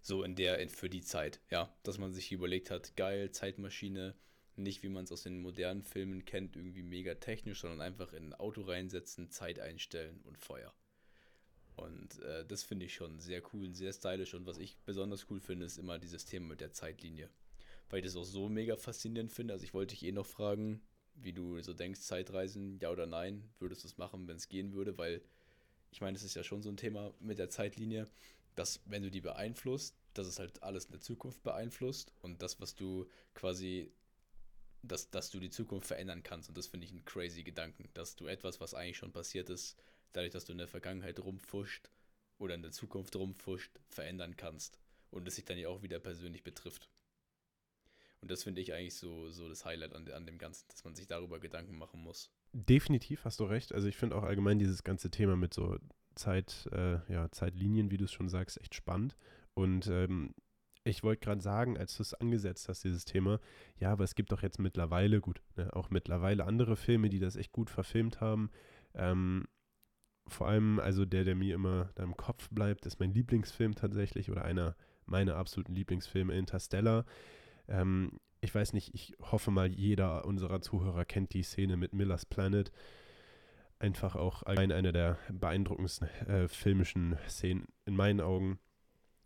So 0.01 0.23
in 0.23 0.37
der, 0.37 0.69
für 0.69 0.89
die 0.89 1.03
Zeit, 1.03 1.41
ja. 1.51 1.73
Dass 1.83 1.99
man 1.99 2.13
sich 2.13 2.33
überlegt 2.33 2.71
hat, 2.71 2.97
geil, 2.97 3.31
Zeitmaschine, 3.31 4.15
nicht 4.57 4.83
wie 4.83 4.89
man 4.89 5.05
es 5.05 5.13
aus 5.13 5.25
den 5.25 5.41
modernen 5.41 5.83
Filmen 5.83 6.25
kennt, 6.25 6.57
irgendwie 6.57 6.83
mega 6.83 7.15
technisch, 7.15 7.61
sondern 7.61 7.81
einfach 7.81 8.13
in 8.13 8.29
ein 8.29 8.35
Auto 8.35 8.63
reinsetzen, 8.63 9.31
Zeit 9.31 9.61
einstellen 9.61 10.21
und 10.25 10.39
Feuer. 10.39 10.73
Und 11.77 12.21
äh, 12.23 12.45
das 12.47 12.63
finde 12.63 12.87
ich 12.87 12.95
schon 12.95 13.19
sehr 13.21 13.43
cool, 13.53 13.75
sehr 13.75 13.93
stylisch. 13.93 14.35
Und 14.35 14.47
was 14.47 14.59
ich 14.59 14.79
besonders 14.87 15.27
cool 15.31 15.41
finde, 15.41 15.67
ist 15.67 15.79
immer 15.79 15.99
dieses 15.99 16.25
Thema 16.25 16.49
mit 16.49 16.61
der 16.61 16.73
Zeitlinie. 16.73 17.29
Weil 17.91 18.01
ich 18.01 18.07
das 18.07 18.17
auch 18.17 18.25
so 18.25 18.49
mega 18.49 18.77
faszinierend 18.77 19.31
finde. 19.31 19.55
Also 19.55 19.65
ich 19.65 19.75
wollte 19.75 19.95
dich 19.95 20.05
eh 20.05 20.13
noch 20.13 20.27
fragen, 20.27 20.81
wie 21.17 21.33
du 21.33 21.61
so 21.63 21.73
denkst, 21.73 22.01
Zeitreisen, 22.01 22.79
ja 22.81 22.91
oder 22.91 23.07
nein, 23.07 23.49
würdest 23.59 23.85
du 23.85 23.89
es 23.89 23.99
machen, 23.99 24.29
wenn 24.29 24.37
es 24.37 24.49
gehen 24.49 24.73
würde? 24.73 24.97
Weil 24.99 25.23
ich 25.91 26.01
meine, 26.01 26.17
es 26.17 26.23
ist 26.23 26.35
ja 26.35 26.45
schon 26.45 26.63
so 26.63 26.69
ein 26.69 26.77
Thema 26.77 27.15
mit 27.21 27.39
der 27.39 27.49
Zeitlinie, 27.49 28.07
dass 28.55 28.81
wenn 28.87 29.03
du 29.03 29.11
die 29.11 29.21
beeinflusst, 29.21 29.97
dass 30.15 30.27
es 30.27 30.39
halt 30.39 30.63
alles 30.63 30.87
in 30.87 30.93
der 30.93 31.01
Zukunft 31.01 31.43
beeinflusst 31.43 32.13
und 32.23 32.43
das, 32.43 32.61
was 32.61 32.75
du 32.75 33.07
quasi, 33.35 33.93
dass, 34.83 35.11
dass 35.11 35.31
du 35.31 35.41
die 35.41 35.51
Zukunft 35.51 35.87
verändern 35.87 36.23
kannst. 36.23 36.49
Und 36.49 36.57
das 36.57 36.67
finde 36.67 36.87
ich 36.87 36.93
einen 36.93 37.05
crazy 37.05 37.43
Gedanken, 37.43 37.89
dass 37.95 38.17
du 38.17 38.27
etwas, 38.27 38.61
was 38.61 38.75
eigentlich 38.75 38.97
schon 38.97 39.13
passiert 39.13 39.51
ist, 39.51 39.77
dadurch, 40.13 40.33
dass 40.33 40.47
du 40.47 40.53
in 40.53 40.59
der 40.59 40.69
Vergangenheit 40.69 41.21
rumfuscht 41.21 41.91
oder 42.39 42.55
in 42.55 42.63
der 42.63 42.73
Zukunft 42.73 43.15
rumfuscht, 43.17 43.79
verändern 43.89 44.37
kannst. 44.37 44.79
Und 45.11 45.29
es 45.29 45.37
sich 45.37 45.45
dann 45.45 45.59
ja 45.59 45.69
auch 45.69 45.83
wieder 45.83 45.99
persönlich 45.99 46.43
betrifft. 46.43 46.89
Und 48.27 48.33
das 48.33 48.43
finde 48.43 48.61
ich 48.61 48.75
eigentlich 48.75 48.97
so, 48.97 49.31
so 49.31 49.49
das 49.49 49.65
Highlight 49.65 49.95
an, 49.95 50.11
an 50.11 50.27
dem 50.27 50.37
Ganzen, 50.37 50.67
dass 50.67 50.83
man 50.83 50.97
sich 50.97 51.07
darüber 51.07 51.39
Gedanken 51.39 51.79
machen 51.79 52.03
muss. 52.03 52.33
Definitiv 52.53 53.25
hast 53.25 53.39
du 53.39 53.45
recht. 53.45 53.73
Also 53.73 53.87
ich 53.87 53.97
finde 53.97 54.17
auch 54.17 54.25
allgemein 54.25 54.59
dieses 54.59 54.83
ganze 54.83 55.13
Thema 55.13 55.37
mit 55.37 55.55
so 55.55 55.79
Zeit, 56.17 56.69
äh, 56.73 56.99
ja, 57.09 57.31
Zeitlinien, 57.31 57.93
wie 57.93 57.99
du 57.99 58.05
es 58.07 58.11
schon 58.11 58.29
sagst, 58.29 58.61
echt 58.61 58.75
spannend. 58.75 59.15
Und 59.55 59.87
ähm, 59.87 60.35
ich 60.83 61.05
wollte 61.05 61.25
gerade 61.25 61.41
sagen, 61.41 61.79
als 61.79 61.97
du 61.97 62.03
es 62.03 62.15
angesetzt 62.15 62.69
hast, 62.69 62.83
dieses 62.83 63.05
Thema, 63.05 63.39
ja, 63.79 63.93
aber 63.93 64.03
es 64.03 64.17
gibt 64.17 64.33
doch 64.33 64.43
jetzt 64.43 64.59
mittlerweile, 64.59 65.21
gut, 65.21 65.41
ne, 65.55 65.73
auch 65.73 65.91
mittlerweile 65.91 66.47
andere 66.47 66.75
Filme, 66.75 67.09
die 67.09 67.21
das 67.21 67.37
echt 67.37 67.53
gut 67.53 67.71
verfilmt 67.71 68.21
haben. 68.21 68.51
Ähm, 68.95 69.47
vor 70.27 70.49
allem, 70.49 70.81
also 70.81 71.05
der, 71.05 71.23
der 71.23 71.37
mir 71.37 71.55
immer 71.55 71.91
da 71.95 72.03
im 72.03 72.17
Kopf 72.17 72.49
bleibt, 72.51 72.87
ist 72.87 72.99
mein 72.99 73.15
Lieblingsfilm 73.15 73.77
tatsächlich 73.77 74.33
oder 74.33 74.45
einer 74.45 74.75
meiner 75.05 75.37
absoluten 75.37 75.77
Lieblingsfilme, 75.77 76.37
Interstellar. 76.37 77.05
Ähm, 77.69 78.19
ich 78.41 78.55
weiß 78.55 78.73
nicht, 78.73 78.95
ich 78.95 79.15
hoffe 79.21 79.51
mal, 79.51 79.69
jeder 79.69 80.25
unserer 80.25 80.61
Zuhörer 80.61 81.05
kennt 81.05 81.33
die 81.33 81.43
Szene 81.43 81.77
mit 81.77 81.93
Miller's 81.93 82.27
Planet. 82.27 82.71
Einfach 83.79 84.17
auch 84.17 84.43
ein, 84.45 84.73
eine 84.73 84.93
der 84.93 85.19
beeindruckendsten 85.31 86.09
äh, 86.27 86.49
filmischen 86.49 87.19
Szenen 87.29 87.67
in 87.85 87.97
meinen 87.97 88.21
Augen, 88.21 88.59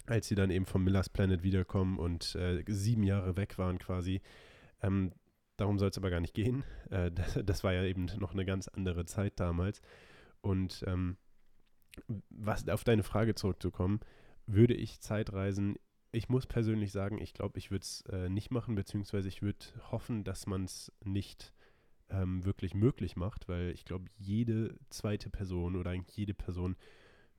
als 0.06 0.28
sie 0.28 0.34
dann 0.34 0.50
eben 0.50 0.66
vom 0.66 0.84
Miller's 0.84 1.08
Planet 1.08 1.42
wiederkommen 1.42 1.98
und 1.98 2.34
äh, 2.34 2.64
sieben 2.66 3.02
Jahre 3.04 3.36
weg 3.36 3.58
waren 3.58 3.78
quasi. 3.78 4.22
Ähm, 4.82 5.12
darum 5.56 5.78
soll 5.78 5.90
es 5.90 5.98
aber 5.98 6.10
gar 6.10 6.20
nicht 6.20 6.34
gehen. 6.34 6.64
Äh, 6.90 7.10
das, 7.12 7.38
das, 7.44 7.64
war 7.64 7.72
ja 7.72 7.84
eben 7.84 8.06
noch 8.18 8.32
eine 8.32 8.44
ganz 8.44 8.68
andere 8.68 9.04
Zeit 9.04 9.38
damals. 9.38 9.82
Und 10.40 10.82
ähm, 10.86 11.16
was 12.30 12.68
auf 12.68 12.84
deine 12.84 13.02
Frage 13.02 13.34
zurückzukommen, 13.34 14.00
würde 14.46 14.74
ich 14.74 15.00
Zeitreisen 15.00 15.76
ich 16.12 16.28
muss 16.28 16.46
persönlich 16.46 16.92
sagen, 16.92 17.20
ich 17.20 17.34
glaube, 17.34 17.58
ich 17.58 17.70
würde 17.70 17.82
es 17.82 18.02
äh, 18.10 18.28
nicht 18.28 18.50
machen, 18.50 18.74
beziehungsweise 18.74 19.28
ich 19.28 19.42
würde 19.42 19.64
hoffen, 19.90 20.24
dass 20.24 20.46
man 20.46 20.64
es 20.64 20.92
nicht 21.04 21.52
ähm, 22.10 22.44
wirklich 22.44 22.74
möglich 22.74 23.16
macht, 23.16 23.48
weil 23.48 23.70
ich 23.70 23.84
glaube, 23.84 24.06
jede 24.18 24.74
zweite 24.90 25.30
Person 25.30 25.76
oder 25.76 25.90
eigentlich 25.90 26.16
jede 26.16 26.34
Person 26.34 26.76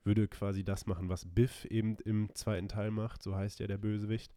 würde 0.04 0.26
quasi 0.26 0.64
das 0.64 0.86
machen, 0.86 1.08
was 1.08 1.26
Biff 1.26 1.64
eben 1.66 1.96
im 2.04 2.34
zweiten 2.34 2.68
Teil 2.68 2.90
macht, 2.90 3.22
so 3.22 3.36
heißt 3.36 3.60
ja 3.60 3.66
der 3.66 3.78
Bösewicht, 3.78 4.34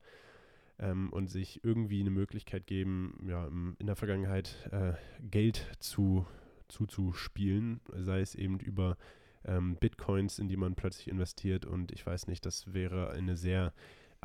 ähm, 0.79 1.11
und 1.11 1.27
sich 1.27 1.63
irgendwie 1.63 2.01
eine 2.01 2.11
Möglichkeit 2.11 2.67
geben, 2.67 3.17
ja, 3.27 3.47
in 3.47 3.85
der 3.87 3.95
Vergangenheit 3.95 4.69
äh, 4.71 4.93
Geld 5.21 5.65
zu, 5.79 6.27
zuzuspielen, 6.67 7.79
sei 7.93 8.19
es 8.19 8.35
eben 8.35 8.59
über 8.59 8.97
ähm, 9.45 9.77
Bitcoins, 9.77 10.39
in 10.39 10.49
die 10.49 10.57
man 10.57 10.75
plötzlich 10.75 11.07
investiert 11.07 11.65
und 11.65 11.91
ich 11.91 12.05
weiß 12.05 12.27
nicht, 12.27 12.45
das 12.45 12.73
wäre 12.73 13.11
eine 13.11 13.37
sehr 13.37 13.73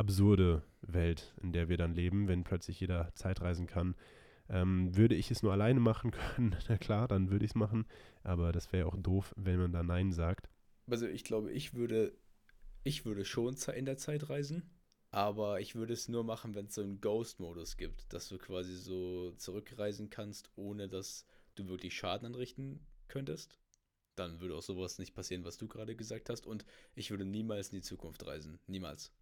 absurde 0.01 0.63
Welt, 0.81 1.35
in 1.43 1.53
der 1.53 1.69
wir 1.69 1.77
dann 1.77 1.95
leben, 1.95 2.27
wenn 2.27 2.43
plötzlich 2.43 2.81
jeder 2.81 3.15
Zeitreisen 3.15 3.67
kann. 3.67 3.95
Ähm, 4.49 4.97
würde 4.97 5.15
ich 5.15 5.31
es 5.31 5.43
nur 5.43 5.53
alleine 5.53 5.79
machen 5.79 6.11
können, 6.35 6.57
na 6.69 6.79
klar, 6.79 7.07
dann 7.07 7.31
würde 7.31 7.45
ich 7.45 7.51
es 7.51 7.55
machen. 7.55 7.85
Aber 8.23 8.51
das 8.51 8.73
wäre 8.73 8.87
auch 8.87 8.97
doof, 8.97 9.35
wenn 9.37 9.61
man 9.61 9.73
da 9.73 9.83
Nein 9.83 10.11
sagt. 10.11 10.49
Also 10.89 11.07
ich 11.07 11.23
glaube, 11.23 11.53
ich 11.53 11.75
würde, 11.75 12.15
ich 12.83 13.05
würde 13.05 13.27
schon 13.27 13.55
in 13.77 13.85
der 13.85 13.99
Zeit 13.99 14.31
reisen, 14.31 14.71
aber 15.11 15.61
ich 15.61 15.75
würde 15.75 15.93
es 15.93 16.09
nur 16.09 16.25
machen, 16.25 16.55
wenn 16.55 16.67
es 16.67 16.75
so 16.75 16.83
einen 16.83 17.03
Ghost-Modus 17.03 17.77
gibt, 17.77 18.11
dass 18.13 18.29
du 18.31 18.39
quasi 18.39 18.77
so 18.77 19.33
zurückreisen 19.33 20.09
kannst, 20.09 20.51
ohne 20.57 20.89
dass 20.89 21.27
du 21.57 21.69
wirklich 21.69 21.95
Schaden 21.95 22.27
anrichten 22.27 22.81
könntest. 23.07 23.59
Dann 24.17 24.41
würde 24.41 24.57
auch 24.57 24.63
sowas 24.63 24.99
nicht 24.99 25.15
passieren, 25.15 25.45
was 25.45 25.59
du 25.59 25.69
gerade 25.69 25.95
gesagt 25.95 26.31
hast. 26.31 26.47
Und 26.47 26.65
ich 26.95 27.11
würde 27.11 27.27
niemals 27.27 27.69
in 27.69 27.77
die 27.77 27.83
Zukunft 27.83 28.27
reisen. 28.27 28.59
Niemals 28.67 29.13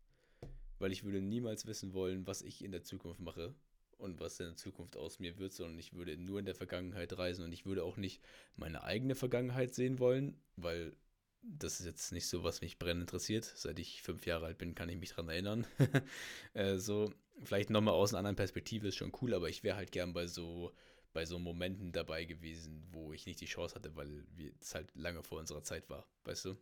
weil 0.78 0.92
ich 0.92 1.04
würde 1.04 1.20
niemals 1.20 1.66
wissen 1.66 1.92
wollen, 1.92 2.26
was 2.26 2.42
ich 2.42 2.64
in 2.64 2.73
der 2.73 2.82
Zukunft 2.82 3.20
mache 3.20 3.54
und 3.99 4.20
was 4.20 4.38
in 4.40 4.47
der 4.47 4.56
Zukunft 4.56 4.97
aus 4.97 5.18
mir 5.18 5.38
wird, 5.38 5.52
sondern 5.52 5.78
ich 5.78 5.92
würde 5.92 6.16
nur 6.16 6.38
in 6.38 6.44
der 6.44 6.54
Vergangenheit 6.54 7.16
reisen 7.18 7.44
und 7.44 7.52
ich 7.52 7.66
würde 7.66 7.85
auch 7.85 7.97
nicht 7.97 8.23
meine 8.56 8.85
eigene 8.85 9.14
Vergangenheit 9.14 9.75
sehen 9.75 9.99
wollen, 9.99 10.40
weil 10.56 10.97
das 11.42 11.80
ist 11.80 11.87
jetzt 11.87 12.12
nicht 12.12 12.28
so, 12.28 12.44
was 12.44 12.61
mich 12.61 12.78
brennend 12.78 13.02
interessiert. 13.02 13.44
Seit 13.44 13.78
ich 13.78 14.02
fünf 14.02 14.26
Jahre 14.26 14.47
alt 14.47 14.58
bin, 14.58 14.75
kann 14.75 14.88
ich 14.88 14.99
mich 14.99 15.11
daran 15.11 15.28
erinnern. 15.28 15.66
äh, 16.54 16.76
so, 16.78 17.12
vielleicht 17.42 17.70
nochmal 17.70 17.94
aus 17.94 18.12
einer 18.12 18.18
anderen 18.18 18.37
Perspektive 18.37 18.88
ist 18.88 18.97
schon 18.97 19.12
cool, 19.23 19.35
aber 19.35 19.49
ich 19.49 19.62
wäre 19.62 19.76
halt 19.76 19.92
gern 19.92 20.12
bei 20.12 20.26
so, 20.26 20.73
bei 21.12 21.25
so 21.26 21.38
Momenten 21.38 21.92
dabei 21.92 22.25
gewesen, 22.25 22.87
wo 22.90 23.12
ich 23.12 23.26
nicht 23.26 23.40
die 23.40 23.47
Chance 23.47 23.75
hatte, 23.75 23.94
weil 23.97 24.26
es 24.61 24.75
halt 24.75 24.94
lange 24.94 25.23
vor 25.23 25.38
unserer 25.38 25.62
Zeit 25.62 25.88
war, 25.88 26.06
weißt 26.25 26.47
du? 26.47 26.56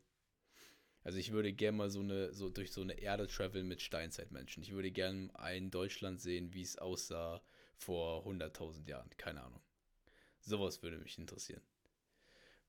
Also 1.07 1.21
ich 1.21 1.31
würde 1.31 1.53
gerne 1.53 1.79
mal 1.79 1.89
so 1.89 2.01
eine, 2.01 2.33
so 2.33 2.51
durch 2.51 2.73
so 2.73 2.81
eine 2.81 2.95
Erde 2.95 3.29
traveln 3.29 3.69
mit 3.69 3.81
Steinzeitmenschen. 3.81 4.65
Ich 4.65 4.73
würde 4.73 4.91
gerne 4.91 5.31
ein 5.39 5.71
Deutschland 5.71 6.21
sehen, 6.21 6.53
wie 6.53 6.63
es 6.63 6.79
aussah 6.79 7.41
vor 7.77 8.27
100.000 8.27 8.89
Jahren. 8.89 9.09
Keine 9.17 9.45
Ahnung. 9.45 9.61
Sowas 10.41 10.83
würde 10.83 10.99
mich 10.99 11.17
interessieren. 11.17 11.63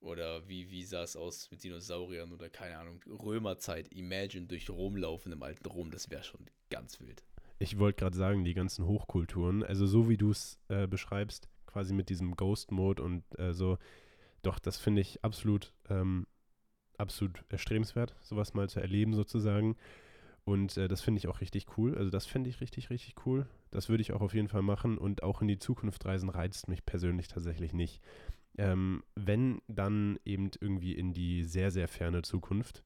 Oder 0.01 0.47
wie, 0.47 0.69
wie 0.69 0.83
sah 0.83 1.01
es 1.01 1.15
aus 1.15 1.49
mit 1.49 1.63
Dinosauriern 1.63 2.31
oder 2.31 2.47
keine 2.47 2.77
Ahnung, 2.77 3.01
Römerzeit, 3.07 3.91
Imagine 3.91 4.45
durch 4.45 4.69
Rom 4.69 4.97
laufen 4.97 5.31
im 5.31 5.41
alten 5.41 5.67
Rom, 5.67 5.89
das 5.89 6.11
wäre 6.11 6.23
schon 6.23 6.45
ganz 6.69 6.99
wild. 6.99 7.23
Ich 7.57 7.79
wollte 7.79 8.01
gerade 8.01 8.15
sagen, 8.15 8.45
die 8.45 8.53
ganzen 8.53 8.85
Hochkulturen, 8.85 9.63
also 9.63 9.87
so 9.87 10.09
wie 10.09 10.17
du 10.17 10.29
es 10.29 10.59
äh, 10.67 10.85
beschreibst, 10.85 11.49
quasi 11.65 11.91
mit 11.91 12.09
diesem 12.09 12.35
Ghost-Mode 12.35 13.01
und 13.01 13.23
äh, 13.39 13.55
so, 13.55 13.79
doch, 14.43 14.59
das 14.59 14.77
finde 14.77 15.01
ich 15.01 15.23
absolut 15.23 15.73
ähm, 15.89 16.27
absolut 16.97 17.43
erstrebenswert, 17.49 18.15
sowas 18.21 18.53
mal 18.53 18.69
zu 18.69 18.79
erleben 18.79 19.13
sozusagen. 19.13 19.75
Und 20.47 20.77
äh, 20.77 20.87
das 20.87 21.01
finde 21.01 21.19
ich 21.19 21.27
auch 21.27 21.41
richtig 21.41 21.77
cool. 21.77 21.97
Also 21.97 22.09
das 22.09 22.25
finde 22.25 22.49
ich 22.49 22.61
richtig, 22.61 22.89
richtig 22.89 23.15
cool. 23.25 23.47
Das 23.69 23.89
würde 23.89 24.01
ich 24.01 24.13
auch 24.13 24.21
auf 24.21 24.33
jeden 24.33 24.47
Fall 24.47 24.61
machen. 24.61 24.97
Und 24.97 25.21
auch 25.21 25.41
in 25.41 25.49
die 25.49 25.59
Zukunft 25.59 26.05
reisen 26.05 26.29
reizt 26.29 26.69
mich 26.69 26.85
persönlich 26.85 27.27
tatsächlich 27.27 27.73
nicht. 27.73 28.01
Ähm, 28.57 29.03
wenn, 29.15 29.61
dann 29.67 30.17
eben 30.23 30.49
irgendwie 30.61 30.93
in 30.93 31.13
die 31.13 31.43
sehr, 31.43 31.69
sehr 31.69 31.89
ferne 31.89 32.21
Zukunft, 32.21 32.83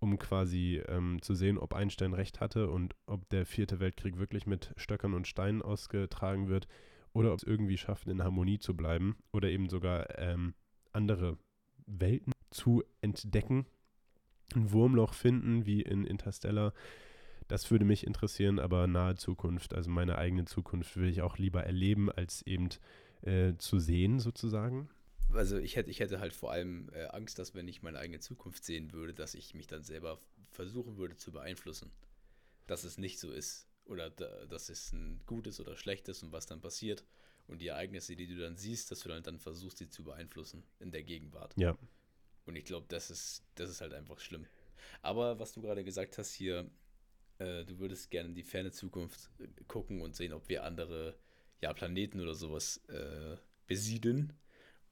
um 0.00 0.18
quasi 0.18 0.82
ähm, 0.88 1.22
zu 1.22 1.34
sehen, 1.34 1.56
ob 1.56 1.72
Einstein 1.72 2.14
recht 2.14 2.40
hatte 2.40 2.68
und 2.68 2.94
ob 3.06 3.28
der 3.28 3.46
vierte 3.46 3.78
Weltkrieg 3.78 4.18
wirklich 4.18 4.46
mit 4.46 4.74
Stöckern 4.76 5.14
und 5.14 5.28
Steinen 5.28 5.62
ausgetragen 5.62 6.48
wird 6.48 6.66
oder 7.12 7.32
ob 7.32 7.38
es 7.38 7.44
irgendwie 7.44 7.78
schafft, 7.78 8.08
in 8.08 8.22
Harmonie 8.22 8.58
zu 8.58 8.76
bleiben 8.76 9.16
oder 9.32 9.48
eben 9.48 9.68
sogar 9.68 10.18
ähm, 10.18 10.54
andere 10.92 11.38
Welten 11.86 12.32
zu 12.50 12.84
entdecken, 13.00 13.66
ein 14.54 14.72
Wurmloch 14.72 15.14
finden, 15.14 15.66
wie 15.66 15.82
in 15.82 16.04
Interstellar. 16.04 16.72
Das 17.48 17.70
würde 17.70 17.84
mich 17.84 18.06
interessieren, 18.06 18.58
aber 18.58 18.86
nahe 18.86 19.16
Zukunft, 19.16 19.74
also 19.74 19.90
meine 19.90 20.18
eigene 20.18 20.44
Zukunft, 20.44 20.96
würde 20.96 21.10
ich 21.10 21.22
auch 21.22 21.38
lieber 21.38 21.64
erleben, 21.64 22.10
als 22.10 22.42
eben 22.42 22.68
äh, 23.22 23.54
zu 23.58 23.78
sehen, 23.78 24.20
sozusagen. 24.20 24.88
Also 25.32 25.58
ich 25.58 25.76
hätte, 25.76 25.90
ich 25.90 26.00
hätte 26.00 26.20
halt 26.20 26.32
vor 26.32 26.52
allem 26.52 26.90
äh, 26.92 27.04
Angst, 27.06 27.38
dass 27.38 27.54
wenn 27.54 27.68
ich 27.68 27.82
meine 27.82 27.98
eigene 27.98 28.20
Zukunft 28.20 28.64
sehen 28.64 28.92
würde, 28.92 29.14
dass 29.14 29.34
ich 29.34 29.54
mich 29.54 29.66
dann 29.66 29.82
selber 29.82 30.20
versuchen 30.50 30.96
würde 30.96 31.16
zu 31.16 31.32
beeinflussen. 31.32 31.90
Dass 32.66 32.84
es 32.84 32.98
nicht 32.98 33.18
so 33.18 33.30
ist. 33.30 33.66
Oder 33.84 34.10
da, 34.10 34.46
dass 34.46 34.68
es 34.68 34.92
ein 34.92 35.20
gutes 35.26 35.60
oder 35.60 35.76
schlechtes 35.76 36.22
und 36.22 36.32
was 36.32 36.46
dann 36.46 36.60
passiert. 36.60 37.04
Und 37.46 37.62
die 37.62 37.68
Ereignisse, 37.68 38.14
die 38.14 38.26
du 38.26 38.38
dann 38.38 38.56
siehst, 38.56 38.90
dass 38.90 39.00
du 39.00 39.08
dann, 39.08 39.22
dann 39.22 39.38
versuchst, 39.38 39.78
sie 39.78 39.88
zu 39.88 40.04
beeinflussen 40.04 40.64
in 40.80 40.90
der 40.90 41.02
Gegenwart. 41.02 41.54
Ja. 41.56 41.76
Und 42.48 42.56
ich 42.56 42.64
glaube, 42.64 42.86
das 42.88 43.10
ist, 43.10 43.44
das 43.56 43.68
ist 43.68 43.82
halt 43.82 43.92
einfach 43.92 44.18
schlimm. 44.20 44.46
Aber 45.02 45.38
was 45.38 45.52
du 45.52 45.60
gerade 45.60 45.84
gesagt 45.84 46.16
hast 46.16 46.32
hier, 46.32 46.70
äh, 47.36 47.66
du 47.66 47.78
würdest 47.78 48.10
gerne 48.10 48.30
in 48.30 48.34
die 48.34 48.42
ferne 48.42 48.72
Zukunft 48.72 49.28
äh, 49.38 49.46
gucken 49.68 50.00
und 50.00 50.16
sehen, 50.16 50.32
ob 50.32 50.48
wir 50.48 50.64
andere 50.64 51.18
ja, 51.60 51.74
Planeten 51.74 52.22
oder 52.22 52.34
sowas 52.34 52.80
äh, 52.88 53.36
besiedeln. 53.66 54.32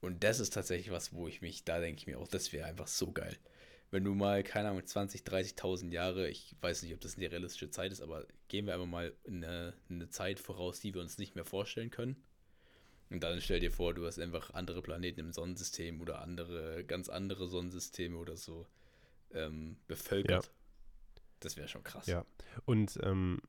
Und 0.00 0.22
das 0.22 0.38
ist 0.38 0.52
tatsächlich 0.52 0.90
was, 0.90 1.14
wo 1.14 1.28
ich 1.28 1.40
mich, 1.40 1.64
da 1.64 1.80
denke 1.80 1.98
ich 1.98 2.06
mir 2.06 2.18
auch, 2.18 2.28
das 2.28 2.52
wäre 2.52 2.66
einfach 2.66 2.88
so 2.88 3.10
geil. 3.10 3.38
Wenn 3.90 4.04
du 4.04 4.14
mal, 4.14 4.42
keine 4.42 4.68
Ahnung, 4.68 4.84
20, 4.84 5.22
30.000 5.22 5.90
Jahre, 5.92 6.28
ich 6.28 6.54
weiß 6.60 6.82
nicht, 6.82 6.92
ob 6.92 7.00
das 7.00 7.16
eine 7.16 7.32
realistische 7.32 7.70
Zeit 7.70 7.90
ist, 7.90 8.02
aber 8.02 8.26
gehen 8.48 8.66
wir 8.66 8.74
einfach 8.74 8.86
mal 8.86 9.14
in 9.24 9.42
eine, 9.42 9.72
in 9.88 9.96
eine 9.96 10.10
Zeit 10.10 10.40
voraus, 10.40 10.80
die 10.80 10.92
wir 10.92 11.00
uns 11.00 11.16
nicht 11.16 11.34
mehr 11.34 11.46
vorstellen 11.46 11.90
können. 11.90 12.22
Und 13.10 13.22
dann 13.22 13.40
stell 13.40 13.60
dir 13.60 13.70
vor, 13.70 13.94
du 13.94 14.04
hast 14.06 14.18
einfach 14.18 14.52
andere 14.54 14.82
Planeten 14.82 15.20
im 15.20 15.32
Sonnensystem 15.32 16.00
oder 16.00 16.20
andere, 16.22 16.84
ganz 16.84 17.08
andere 17.08 17.46
Sonnensysteme 17.46 18.16
oder 18.16 18.36
so 18.36 18.66
ähm, 19.32 19.76
bevölkert. 19.86 20.46
Ja. 20.46 20.50
Das 21.40 21.56
wäre 21.56 21.68
schon 21.68 21.84
krass. 21.84 22.06
Ja. 22.06 22.24
Und 22.64 22.98
ähm, 23.02 23.40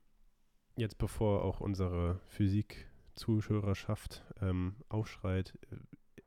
jetzt 0.76 0.98
bevor 0.98 1.42
auch 1.44 1.60
unsere 1.60 2.20
Physik-Zuhörerschaft 2.28 4.22
ähm, 4.40 4.76
aufschreit, 4.88 5.58
äh, 5.70 5.76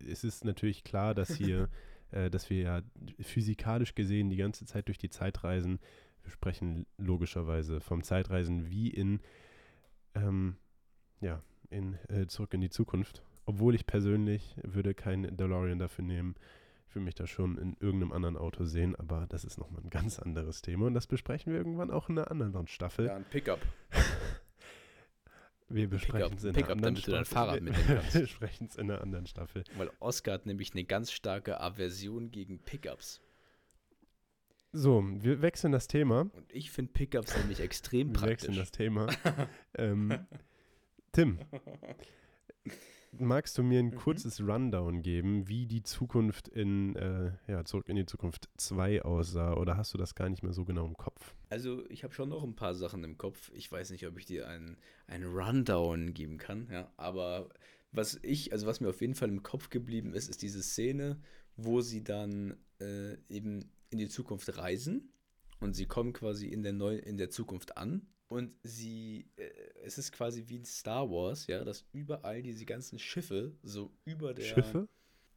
ist 0.04 0.24
es 0.24 0.44
natürlich 0.44 0.84
klar, 0.84 1.14
dass 1.14 1.34
hier, 1.34 1.70
äh, 2.12 2.30
dass 2.30 2.50
wir 2.50 2.62
ja 2.62 2.82
physikalisch 3.22 3.96
gesehen 3.96 4.30
die 4.30 4.38
ganze 4.38 4.66
Zeit 4.66 4.88
durch 4.88 4.98
die 4.98 5.10
Zeit 5.10 5.44
reisen. 5.44 5.80
Wir 6.24 6.32
sprechen 6.32 6.86
logischerweise 6.98 7.80
vom 7.80 8.04
Zeitreisen 8.04 8.70
wie 8.70 8.90
in, 8.90 9.22
ähm, 10.16 10.58
ja, 11.22 11.42
in 11.72 11.98
äh, 12.10 12.28
Zurück 12.28 12.54
in 12.54 12.62
die 12.62 12.70
Zukunft. 12.70 13.24
Obwohl 13.46 13.76
ich 13.76 13.86
persönlich 13.86 14.56
würde 14.64 14.94
keinen 14.94 15.36
DeLorean 15.36 15.80
dafür 15.80 16.06
nehmen. 16.06 16.36
Ich 16.88 16.96
würde 16.96 17.06
mich 17.06 17.16
da 17.16 17.26
schon 17.26 17.58
in 17.58 17.76
irgendeinem 17.80 18.12
anderen 18.12 18.38
Auto 18.38 18.66
sehen, 18.66 18.96
aber 18.98 19.26
das 19.30 19.46
ist 19.46 19.58
nochmal 19.58 19.82
ein 19.82 19.90
ganz 19.90 20.20
anderes 20.20 20.62
Thema 20.62 20.88
und 20.88 20.94
das 20.94 21.08
besprechen 21.08 21.54
wir 21.54 21.58
irgendwann 21.58 21.90
auch 21.90 22.10
in 22.10 22.20
einer 22.20 22.30
anderen 22.30 22.68
Staffel. 22.68 23.06
Ja, 23.08 23.16
ein 23.16 23.24
Pickup. 23.24 23.60
Wir 25.74 25.90
besprechen 25.90 26.36
es 26.36 26.44
in 26.44 26.56
einer 26.56 26.70
anderen 26.70 26.96
damit 26.96 27.00
Staffel. 27.00 27.20
du 27.20 27.26
Fahrrad 27.26 27.62
mitnehmen 27.62 27.88
kannst. 27.88 28.14
Wir 28.14 28.22
besprechen 28.24 28.68
es 28.68 28.76
in 28.76 28.92
einer 28.92 29.02
anderen 29.02 29.26
Staffel. 29.26 29.64
Weil 29.78 29.90
Oscar 30.00 30.34
hat 30.34 30.46
nämlich 30.46 30.74
eine 30.74 30.84
ganz 30.84 31.12
starke 31.14 31.62
Aversion 31.62 32.32
gegen 32.32 32.60
Pickups. 32.60 33.22
So, 34.74 35.04
wir 35.04 35.42
wechseln 35.42 35.72
das 35.72 35.88
Thema. 35.88 36.22
Und 36.22 36.52
ich 36.52 36.72
finde 36.72 36.92
Pickups 36.94 37.38
nämlich 37.38 37.60
extrem 37.60 38.10
wir 38.10 38.14
praktisch. 38.14 38.50
Wir 38.50 38.50
wechseln 38.50 38.56
das 38.56 38.72
Thema. 38.72 39.08
ähm, 39.78 40.28
Tim, 41.12 41.40
magst 43.12 43.58
du 43.58 43.64
mir 43.64 43.80
ein 43.80 43.88
mhm. 43.88 43.96
kurzes 43.96 44.40
Rundown 44.40 45.02
geben, 45.02 45.48
wie 45.48 45.66
die 45.66 45.84
Zukunft 45.84 46.48
in, 46.48 46.96
äh, 46.96 47.34
ja, 47.48 47.66
zurück 47.66 47.90
in 47.90 47.98
die 47.98 48.06
Zukunft 48.06 48.50
2 48.58 49.04
aussah? 49.04 49.54
Oder 49.56 49.76
hast 49.76 49.94
du 49.94 49.98
das 49.98 50.16
gar 50.16 50.30
nicht 50.30 50.44
mehr 50.44 50.54
so 50.54 50.64
genau 50.64 50.86
im 50.86 50.96
Kopf? 50.96 51.36
Also, 51.50 51.84
ich 51.90 52.04
habe 52.04 52.14
schon 52.14 52.30
noch 52.30 52.44
ein 52.44 52.56
paar 52.56 52.76
Sachen 52.76 53.04
im 53.04 53.18
Kopf. 53.18 53.52
Ich 53.54 53.70
weiß 53.70 53.92
nicht, 53.92 54.08
ob 54.08 54.18
ich 54.18 54.26
dir 54.26 54.48
einen, 54.48 54.78
einen 55.08 55.26
Rundown 55.26 56.14
geben 56.14 56.38
kann, 56.38 56.70
ja, 56.72 56.92
aber 56.98 57.50
was 57.92 58.20
ich, 58.24 58.54
also 58.54 58.68
was 58.68 58.80
mir 58.80 58.90
auf 58.90 59.02
jeden 59.02 59.16
Fall 59.16 59.30
im 59.30 59.44
Kopf 59.44 59.70
geblieben 59.70 60.14
ist, 60.14 60.30
ist 60.30 60.42
diese 60.42 60.64
Szene, 60.64 61.22
wo 61.58 61.82
sie 61.82 62.04
dann 62.04 62.56
äh, 62.80 63.18
eben 63.28 63.70
in 63.90 63.98
die 63.98 64.08
Zukunft 64.08 64.58
reisen 64.58 65.12
und 65.60 65.74
sie 65.74 65.88
kommen 65.88 66.14
quasi 66.14 66.48
in 66.48 66.64
der, 66.64 66.72
Neu 66.72 66.96
in 66.96 67.18
der 67.18 67.30
Zukunft 67.30 67.76
an 67.76 68.08
und 68.30 68.56
sie, 68.64 69.30
äh, 69.36 69.50
es 69.84 69.98
ist 69.98 70.12
quasi 70.12 70.44
wie 70.48 70.58
in 70.58 70.66
Star 70.66 71.10
Wars, 71.10 71.48
ja, 71.48 71.64
dass 71.64 71.86
überall 71.94 72.42
diese 72.42 72.66
ganzen 72.66 73.00
Schiffe 73.00 73.56
so 73.64 73.92
über 74.06 74.34
der. 74.34 74.44
Schiffe? 74.44 74.88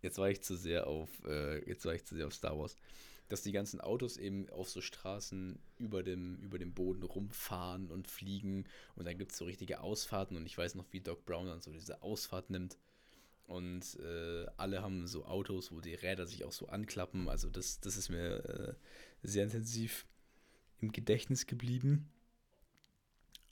Jetzt 0.02 0.18
war 0.18 0.28
ich 0.28 0.42
zu 0.42 0.56
sehr 0.56 0.86
auf, 0.86 1.08
äh, 1.24 1.66
jetzt 1.66 1.86
war 1.86 1.94
ich 1.94 2.04
zu 2.04 2.14
sehr 2.14 2.26
auf 2.26 2.34
Star 2.34 2.58
Wars. 2.58 2.76
Dass 3.28 3.42
die 3.42 3.52
ganzen 3.52 3.80
Autos 3.80 4.18
eben 4.18 4.50
auf 4.50 4.68
so 4.68 4.82
Straßen 4.82 5.58
über 5.78 6.02
dem, 6.02 6.36
über 6.40 6.58
dem 6.58 6.74
Boden 6.74 7.02
rumfahren 7.02 7.90
und 7.90 8.06
fliegen. 8.06 8.66
Und 8.96 9.06
dann 9.06 9.16
gibt 9.16 9.32
es 9.32 9.38
so 9.38 9.46
richtige 9.46 9.80
Ausfahrten. 9.80 10.36
Und 10.36 10.44
ich 10.44 10.58
weiß 10.58 10.74
noch, 10.74 10.84
wie 10.90 11.00
Doc 11.00 11.24
Brown 11.24 11.46
dann 11.46 11.62
so 11.62 11.72
diese 11.72 12.02
Ausfahrt 12.02 12.50
nimmt. 12.50 12.76
Und 13.46 13.98
äh, 14.00 14.46
alle 14.58 14.82
haben 14.82 15.06
so 15.06 15.24
Autos, 15.24 15.72
wo 15.72 15.80
die 15.80 15.94
Räder 15.94 16.26
sich 16.26 16.44
auch 16.44 16.52
so 16.52 16.68
anklappen. 16.68 17.30
Also 17.30 17.48
das, 17.48 17.80
das 17.80 17.96
ist 17.96 18.10
mir 18.10 18.44
äh, 18.44 18.74
sehr 19.22 19.44
intensiv 19.44 20.06
im 20.80 20.92
Gedächtnis 20.92 21.46
geblieben. 21.46 22.10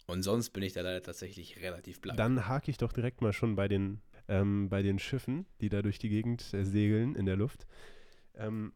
Und 0.07 0.23
sonst 0.23 0.51
bin 0.51 0.63
ich 0.63 0.73
da 0.73 0.83
leider 0.83 1.03
tatsächlich 1.03 1.61
relativ 1.63 2.01
blank. 2.01 2.17
Dann 2.17 2.49
hake 2.49 2.71
ich 2.71 2.79
doch 2.79 2.93
direkt 2.93 3.21
mal 3.23 3.33
schon 3.33 3.55
bei 3.55 3.69
den, 3.69 4.01
ähm, 4.29 4.69
bei 4.69 4.83
den 4.83 4.99
Schiffen, 4.99 5.47
die 5.61 5.69
da 5.69 5.83
durch 5.83 5.99
die 5.99 6.09
Gegend 6.09 6.53
äh, 6.53 6.65
segeln 6.65 7.15
in 7.15 7.27
der 7.27 7.37
Luft. 7.37 7.67
Ähm, 8.35 8.73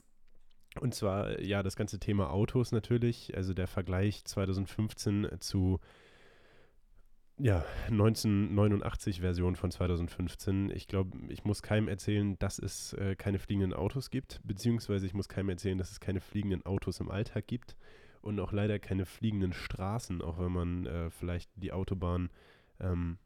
und 0.80 0.94
zwar, 0.94 1.40
ja, 1.40 1.62
das 1.62 1.76
ganze 1.76 1.98
Thema 1.98 2.30
Autos 2.30 2.70
natürlich, 2.70 3.36
also 3.36 3.54
der 3.54 3.66
Vergleich 3.66 4.24
2015 4.24 5.28
zu 5.40 5.80
ja, 7.38 7.66
1989 7.90 9.20
Version 9.20 9.56
von 9.56 9.70
2015. 9.70 10.70
Ich 10.70 10.88
glaube, 10.88 11.18
ich 11.28 11.44
muss 11.44 11.60
keinem 11.60 11.88
erzählen, 11.88 12.38
dass 12.38 12.58
es 12.58 12.94
äh, 12.94 13.14
keine 13.14 13.38
fliegenden 13.38 13.74
Autos 13.74 14.10
gibt, 14.10 14.40
beziehungsweise 14.42 15.04
ich 15.04 15.12
muss 15.12 15.28
keinem 15.28 15.50
erzählen, 15.50 15.76
dass 15.76 15.90
es 15.90 16.00
keine 16.00 16.20
fliegenden 16.20 16.64
Autos 16.64 17.00
im 17.00 17.10
Alltag 17.10 17.46
gibt 17.46 17.76
und 18.26 18.40
auch 18.40 18.52
leider 18.52 18.80
keine 18.80 19.06
fliegenden 19.06 19.52
Straßen, 19.52 20.20
auch 20.20 20.38
wenn 20.38 20.52
man 20.52 20.86
äh, 20.86 21.10
vielleicht 21.10 21.48
die 21.54 21.72
Autobahn 21.72 22.28
ähm, 22.80 23.18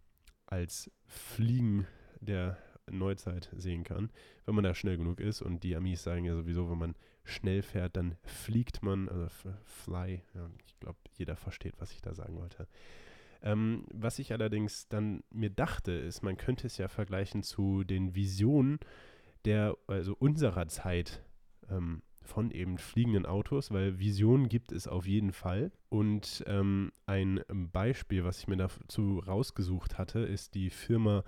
als 0.45 0.91
Fliegen 1.07 1.87
der 2.21 2.59
Neuzeit 2.91 3.51
sehen 3.57 3.83
kann, 3.83 4.11
wenn 4.45 4.55
man 4.55 4.65
da 4.65 4.75
schnell 4.75 4.99
genug 4.99 5.21
ist. 5.21 5.41
Und 5.41 5.65
die 5.65 5.75
Amis 5.75 6.03
sagen 6.03 6.27
ja 6.27 6.35
sowieso, 6.35 6.71
wenn 6.71 6.79
man 6.79 6.95
schnell 7.25 7.63
fährt, 7.63 7.97
dann 7.97 8.17
fliegt 8.25 8.83
man, 8.83 9.09
also 9.09 9.29
fly. 9.65 10.23
Ja, 10.35 10.51
ich 10.67 10.79
glaube, 10.81 10.99
jeder 11.17 11.37
versteht, 11.37 11.75
was 11.79 11.93
ich 11.93 12.03
da 12.03 12.13
sagen 12.15 12.37
wollte. 12.37 12.69
Ähm, 13.43 13.87
was 13.95 14.19
ich 14.19 14.35
allerdings 14.35 14.87
dann 14.89 15.23
mir 15.31 15.51
dachte, 15.51 15.93
ist, 15.93 16.23
man 16.23 16.37
könnte 16.37 16.67
es 16.67 16.77
ja 16.77 16.89
vergleichen 16.89 17.43
zu 17.43 17.85
den 17.85 18.15
Visionen 18.15 18.79
der, 19.47 19.79
also 19.87 20.15
unserer 20.19 20.69
Zeit 20.69 21.23
ähm, 21.71 22.03
von 22.23 22.51
eben 22.51 22.79
fliegenden 22.79 23.27
Autos, 23.27 23.71
weil 23.71 23.99
Visionen 23.99 24.49
gibt 24.49 24.73
es 24.73 24.87
auf 24.87 25.07
jeden 25.07 25.33
Fall. 25.33 25.73
Und 25.89 26.45
ähm, 26.47 26.93
ein 27.07 27.43
Beispiel, 27.49 28.25
was 28.25 28.39
ich 28.41 28.49
mir 28.49 28.57
dazu 28.57 29.19
rausgesucht 29.19 29.99
hatte, 29.99 30.21
ist 30.21 30.55
die 30.55 30.71
Firma 30.71 31.25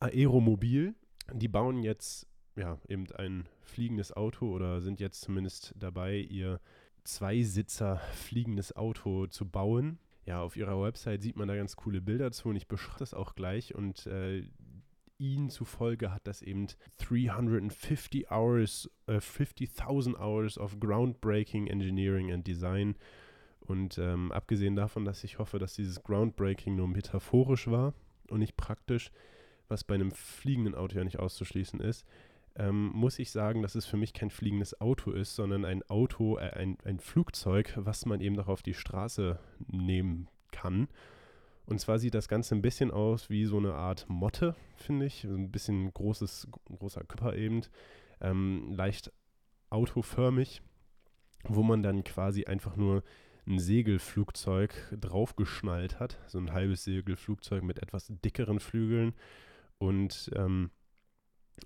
Aeromobil. 0.00 0.94
Die 1.32 1.48
bauen 1.48 1.82
jetzt 1.82 2.26
ja 2.56 2.78
eben 2.88 3.06
ein 3.12 3.48
fliegendes 3.62 4.12
Auto 4.12 4.50
oder 4.50 4.80
sind 4.80 5.00
jetzt 5.00 5.20
zumindest 5.20 5.74
dabei, 5.76 6.16
ihr 6.16 6.60
Zweisitzer 7.04 8.00
fliegendes 8.12 8.76
Auto 8.76 9.26
zu 9.26 9.48
bauen. 9.48 9.98
Ja, 10.26 10.42
auf 10.42 10.56
ihrer 10.56 10.82
Website 10.82 11.22
sieht 11.22 11.36
man 11.36 11.48
da 11.48 11.56
ganz 11.56 11.74
coole 11.76 12.02
Bilder 12.02 12.32
zu 12.32 12.50
und 12.50 12.56
ich 12.56 12.68
beschreibe 12.68 12.98
das 12.98 13.14
auch 13.14 13.34
gleich. 13.34 13.74
Und 13.74 14.06
äh, 14.06 14.42
ihnen 15.18 15.50
zufolge 15.50 16.12
hat 16.12 16.26
das 16.26 16.42
eben 16.42 16.68
350 16.98 18.30
hours, 18.30 18.90
äh, 19.06 19.20
50.000 19.20 20.18
hours 20.18 20.58
of 20.58 20.78
groundbreaking 20.80 21.66
engineering 21.66 22.32
and 22.32 22.46
design. 22.46 22.96
Und 23.60 23.98
ähm, 23.98 24.32
abgesehen 24.32 24.76
davon, 24.76 25.04
dass 25.04 25.24
ich 25.24 25.38
hoffe, 25.38 25.58
dass 25.58 25.74
dieses 25.74 26.02
Groundbreaking 26.02 26.76
nur 26.76 26.88
metaphorisch 26.88 27.66
war 27.68 27.94
und 28.30 28.38
nicht 28.38 28.56
praktisch, 28.56 29.10
was 29.68 29.84
bei 29.84 29.94
einem 29.94 30.12
fliegenden 30.12 30.74
Auto 30.74 30.96
ja 30.96 31.04
nicht 31.04 31.18
auszuschließen 31.18 31.80
ist, 31.80 32.06
ähm, 32.54 32.90
muss 32.94 33.18
ich 33.18 33.30
sagen, 33.30 33.62
dass 33.62 33.74
es 33.74 33.86
für 33.86 33.96
mich 33.96 34.14
kein 34.14 34.30
fliegendes 34.30 34.80
Auto 34.80 35.10
ist, 35.10 35.34
sondern 35.34 35.64
ein 35.64 35.82
Auto, 35.90 36.38
äh, 36.38 36.50
ein, 36.50 36.78
ein 36.84 36.98
Flugzeug, 36.98 37.74
was 37.76 38.06
man 38.06 38.20
eben 38.20 38.34
noch 38.34 38.48
auf 38.48 38.62
die 38.62 38.74
Straße 38.74 39.38
nehmen 39.66 40.28
kann 40.50 40.88
und 41.68 41.80
zwar 41.80 41.98
sieht 41.98 42.14
das 42.14 42.28
Ganze 42.28 42.54
ein 42.54 42.62
bisschen 42.62 42.90
aus 42.90 43.28
wie 43.28 43.44
so 43.44 43.58
eine 43.58 43.74
Art 43.74 44.06
Motte, 44.08 44.56
finde 44.76 45.04
ich. 45.04 45.24
Ein 45.24 45.50
bisschen 45.50 45.92
großes, 45.92 46.48
großer 46.64 47.04
Körper 47.04 47.36
eben. 47.36 47.60
Ähm, 48.22 48.72
leicht 48.72 49.12
autoförmig, 49.68 50.62
wo 51.44 51.62
man 51.62 51.82
dann 51.82 52.04
quasi 52.04 52.46
einfach 52.46 52.76
nur 52.76 53.02
ein 53.46 53.58
Segelflugzeug 53.58 54.96
draufgeschnallt 54.98 56.00
hat. 56.00 56.18
So 56.26 56.38
ein 56.38 56.54
halbes 56.54 56.84
Segelflugzeug 56.84 57.62
mit 57.62 57.82
etwas 57.82 58.10
dickeren 58.24 58.60
Flügeln. 58.60 59.12
Und 59.76 60.30
ähm, 60.36 60.70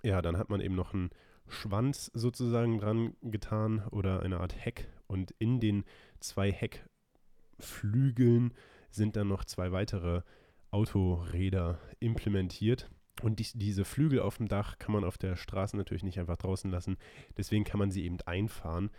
ja, 0.02 0.20
dann 0.20 0.36
hat 0.36 0.50
man 0.50 0.60
eben 0.60 0.74
noch 0.74 0.94
einen 0.94 1.10
Schwanz 1.46 2.10
sozusagen 2.12 2.78
dran 2.78 3.14
getan 3.22 3.86
oder 3.92 4.22
eine 4.22 4.40
Art 4.40 4.56
Heck. 4.56 4.88
Und 5.06 5.30
in 5.38 5.60
den 5.60 5.84
zwei 6.18 6.50
Heckflügeln 6.50 8.52
sind 8.94 9.16
dann 9.16 9.28
noch 9.28 9.44
zwei 9.44 9.72
weitere 9.72 10.22
Autoräder 10.70 11.78
implementiert. 12.00 12.90
Und 13.22 13.38
die, 13.38 13.46
diese 13.54 13.84
Flügel 13.84 14.20
auf 14.20 14.38
dem 14.38 14.48
Dach 14.48 14.78
kann 14.78 14.92
man 14.92 15.04
auf 15.04 15.18
der 15.18 15.36
Straße 15.36 15.76
natürlich 15.76 16.02
nicht 16.02 16.18
einfach 16.18 16.36
draußen 16.36 16.70
lassen. 16.70 16.96
Deswegen 17.36 17.64
kann 17.64 17.78
man 17.78 17.90
sie 17.90 18.04
eben 18.04 18.20
einfahren. 18.22 18.90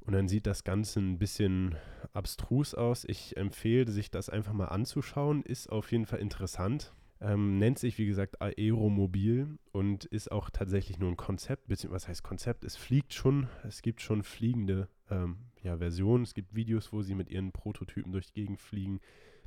Und 0.00 0.12
dann 0.12 0.28
sieht 0.28 0.46
das 0.46 0.62
Ganze 0.62 1.00
ein 1.00 1.18
bisschen 1.18 1.74
abstrus 2.12 2.74
aus. 2.74 3.04
Ich 3.04 3.36
empfehle, 3.36 3.90
sich 3.90 4.10
das 4.10 4.30
einfach 4.30 4.52
mal 4.52 4.66
anzuschauen. 4.66 5.42
Ist 5.42 5.70
auf 5.70 5.90
jeden 5.90 6.06
Fall 6.06 6.20
interessant. 6.20 6.94
Ähm, 7.20 7.58
nennt 7.58 7.78
sich, 7.78 7.96
wie 7.96 8.06
gesagt, 8.06 8.42
Aeromobil 8.42 9.58
und 9.72 10.04
ist 10.04 10.30
auch 10.30 10.50
tatsächlich 10.50 10.98
nur 10.98 11.10
ein 11.10 11.16
Konzept, 11.16 11.66
beziehungsweise 11.66 11.94
was 11.94 12.08
heißt 12.08 12.22
Konzept? 12.22 12.64
Es 12.64 12.76
fliegt 12.76 13.14
schon, 13.14 13.48
es 13.64 13.80
gibt 13.80 14.02
schon 14.02 14.22
fliegende 14.22 14.88
ähm, 15.10 15.38
ja, 15.62 15.78
Versionen. 15.78 16.24
Es 16.24 16.34
gibt 16.34 16.54
Videos, 16.54 16.92
wo 16.92 17.02
sie 17.02 17.14
mit 17.14 17.30
ihren 17.30 17.52
Prototypen 17.52 18.12
durch 18.12 18.26
die 18.26 18.42
Gegend 18.42 18.60
fliegen, 18.60 19.00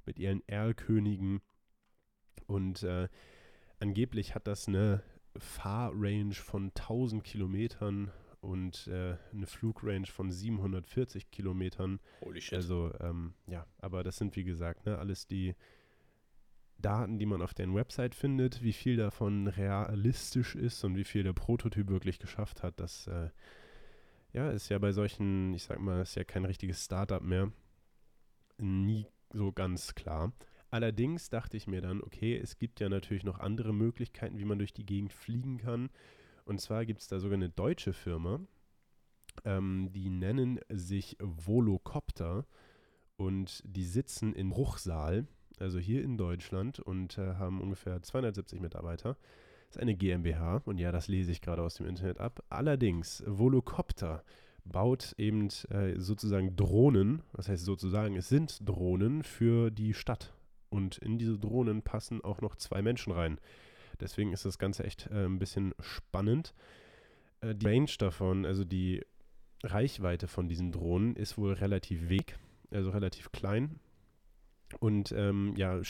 mit 0.05 0.17
ihren 0.17 0.41
Erlkönigen. 0.47 1.41
Und 2.47 2.81
äh, 2.81 3.07
angeblich 3.79 4.33
hat 4.33 4.47
das 4.47 4.67
eine 4.67 5.03
Fahrrange 5.37 6.33
von 6.33 6.71
1000 6.75 7.23
Kilometern 7.23 8.11
und 8.41 8.87
äh, 8.87 9.17
eine 9.31 9.45
Flugrange 9.45 10.07
von 10.07 10.31
740 10.31 11.29
Kilometern. 11.29 11.99
Holy 12.21 12.41
shit. 12.41 12.55
Also, 12.55 12.91
ähm, 12.99 13.33
ja, 13.47 13.67
aber 13.77 14.03
das 14.03 14.17
sind 14.17 14.35
wie 14.35 14.43
gesagt 14.43 14.85
ne, 14.85 14.97
alles 14.97 15.27
die 15.27 15.55
Daten, 16.81 17.17
die 17.17 17.25
man 17.25 17.41
auf 17.41 17.53
deren 17.53 17.75
Website 17.75 18.15
findet. 18.15 18.63
Wie 18.63 18.73
viel 18.73 18.97
davon 18.97 19.47
realistisch 19.47 20.55
ist 20.55 20.83
und 20.83 20.95
wie 20.95 21.03
viel 21.03 21.23
der 21.23 21.33
Prototyp 21.33 21.89
wirklich 21.89 22.19
geschafft 22.19 22.63
hat, 22.63 22.79
das 22.79 23.07
äh, 23.07 23.29
ja, 24.33 24.51
ist 24.51 24.69
ja 24.69 24.77
bei 24.77 24.91
solchen, 24.91 25.53
ich 25.53 25.63
sag 25.63 25.79
mal, 25.79 26.01
ist 26.01 26.15
ja 26.15 26.23
kein 26.23 26.45
richtiges 26.45 26.85
Startup 26.85 27.21
mehr, 27.21 27.51
nie 28.57 29.07
so 29.31 29.51
ganz 29.51 29.95
klar. 29.95 30.33
Allerdings 30.71 31.29
dachte 31.29 31.57
ich 31.57 31.67
mir 31.67 31.81
dann, 31.81 32.01
okay, 32.01 32.37
es 32.37 32.57
gibt 32.57 32.79
ja 32.79 32.89
natürlich 32.89 33.23
noch 33.23 33.39
andere 33.39 33.73
Möglichkeiten, 33.73 34.37
wie 34.37 34.45
man 34.45 34.59
durch 34.59 34.73
die 34.73 34.85
Gegend 34.85 35.13
fliegen 35.13 35.57
kann. 35.57 35.89
Und 36.45 36.61
zwar 36.61 36.85
gibt 36.85 37.01
es 37.01 37.07
da 37.07 37.19
sogar 37.19 37.37
eine 37.37 37.49
deutsche 37.49 37.93
Firma, 37.93 38.39
ähm, 39.45 39.89
die 39.91 40.09
nennen 40.09 40.59
sich 40.69 41.17
Volocopter 41.19 42.45
und 43.17 43.61
die 43.65 43.85
sitzen 43.85 44.33
in 44.33 44.49
Bruchsal, 44.49 45.27
also 45.61 45.79
hier 45.79 46.03
in 46.03 46.17
Deutschland 46.17 46.79
und 46.79 47.17
äh, 47.17 47.35
haben 47.35 47.61
ungefähr 47.61 48.01
270 48.01 48.59
Mitarbeiter. 48.59 49.17
Das 49.67 49.77
ist 49.77 49.81
eine 49.81 49.95
GmbH 49.95 50.61
und 50.65 50.77
ja, 50.77 50.91
das 50.91 51.07
lese 51.07 51.31
ich 51.31 51.41
gerade 51.41 51.61
aus 51.61 51.75
dem 51.75 51.85
Internet 51.85 52.19
ab. 52.19 52.43
Allerdings, 52.49 53.23
Volocopter 53.27 54.23
baut 54.65 55.13
eben 55.17 55.49
äh, 55.69 55.99
sozusagen 55.99 56.55
Drohnen, 56.55 57.21
was 57.33 57.49
heißt 57.49 57.65
sozusagen, 57.65 58.15
es 58.15 58.29
sind 58.29 58.67
Drohnen 58.67 59.23
für 59.23 59.71
die 59.71 59.93
Stadt. 59.93 60.33
Und 60.69 60.97
in 60.99 61.17
diese 61.17 61.37
Drohnen 61.37 61.81
passen 61.81 62.23
auch 62.23 62.41
noch 62.41 62.55
zwei 62.55 62.81
Menschen 62.81 63.11
rein. 63.11 63.39
Deswegen 63.99 64.33
ist 64.33 64.45
das 64.45 64.59
Ganze 64.59 64.83
echt 64.83 65.07
äh, 65.07 65.25
ein 65.25 65.39
bisschen 65.39 65.73
spannend. 65.79 66.53
Äh, 67.41 67.55
die 67.55 67.65
Range 67.65 67.91
davon, 67.97 68.45
also 68.45 68.63
die 68.63 69.03
Reichweite 69.63 70.27
von 70.27 70.47
diesen 70.47 70.71
Drohnen, 70.71 71.15
ist 71.15 71.37
wohl 71.37 71.53
relativ 71.53 72.09
weg, 72.09 72.37
also 72.71 72.91
relativ 72.91 73.31
klein. 73.31 73.79
Und 74.79 75.11
ähm, 75.11 75.53
ja, 75.57 75.81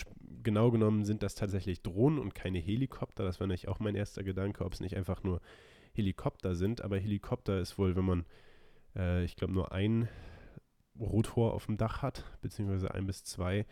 genau 0.44 0.72
genommen 0.72 1.06
sind 1.06 1.24
das 1.24 1.36
tatsächlich 1.36 1.82
Drohnen 1.82 2.20
und 2.20 2.34
keine 2.34 2.60
Helikopter. 2.60 3.24
Das 3.24 3.40
war 3.40 3.48
nämlich 3.48 3.68
auch 3.68 3.80
mein 3.80 3.96
erster 3.96 4.24
Gedanke, 4.24 4.64
ob 4.64 4.74
es 4.74 4.80
nicht 4.80 4.96
einfach 4.96 5.24
nur 5.24 5.42
Helikopter 5.94 6.56
sind. 6.56 6.82
Aber 6.82 6.98
Helikopter 6.98 7.60
ist 7.60 7.78
wohl, 7.78 7.96
wenn 7.96 8.06
man, 8.06 8.26
äh, 8.96 9.24
ich 9.24 9.36
glaube, 9.36 9.54
nur 9.54 9.72
ein 9.72 10.08
Rotor 11.00 11.54
auf 11.54 11.66
dem 11.66 11.78
Dach 11.78 12.02
hat, 12.02 12.24
beziehungsweise 12.42 12.94
ein 12.94 13.06
bis 13.06 13.24
zwei. 13.24 13.66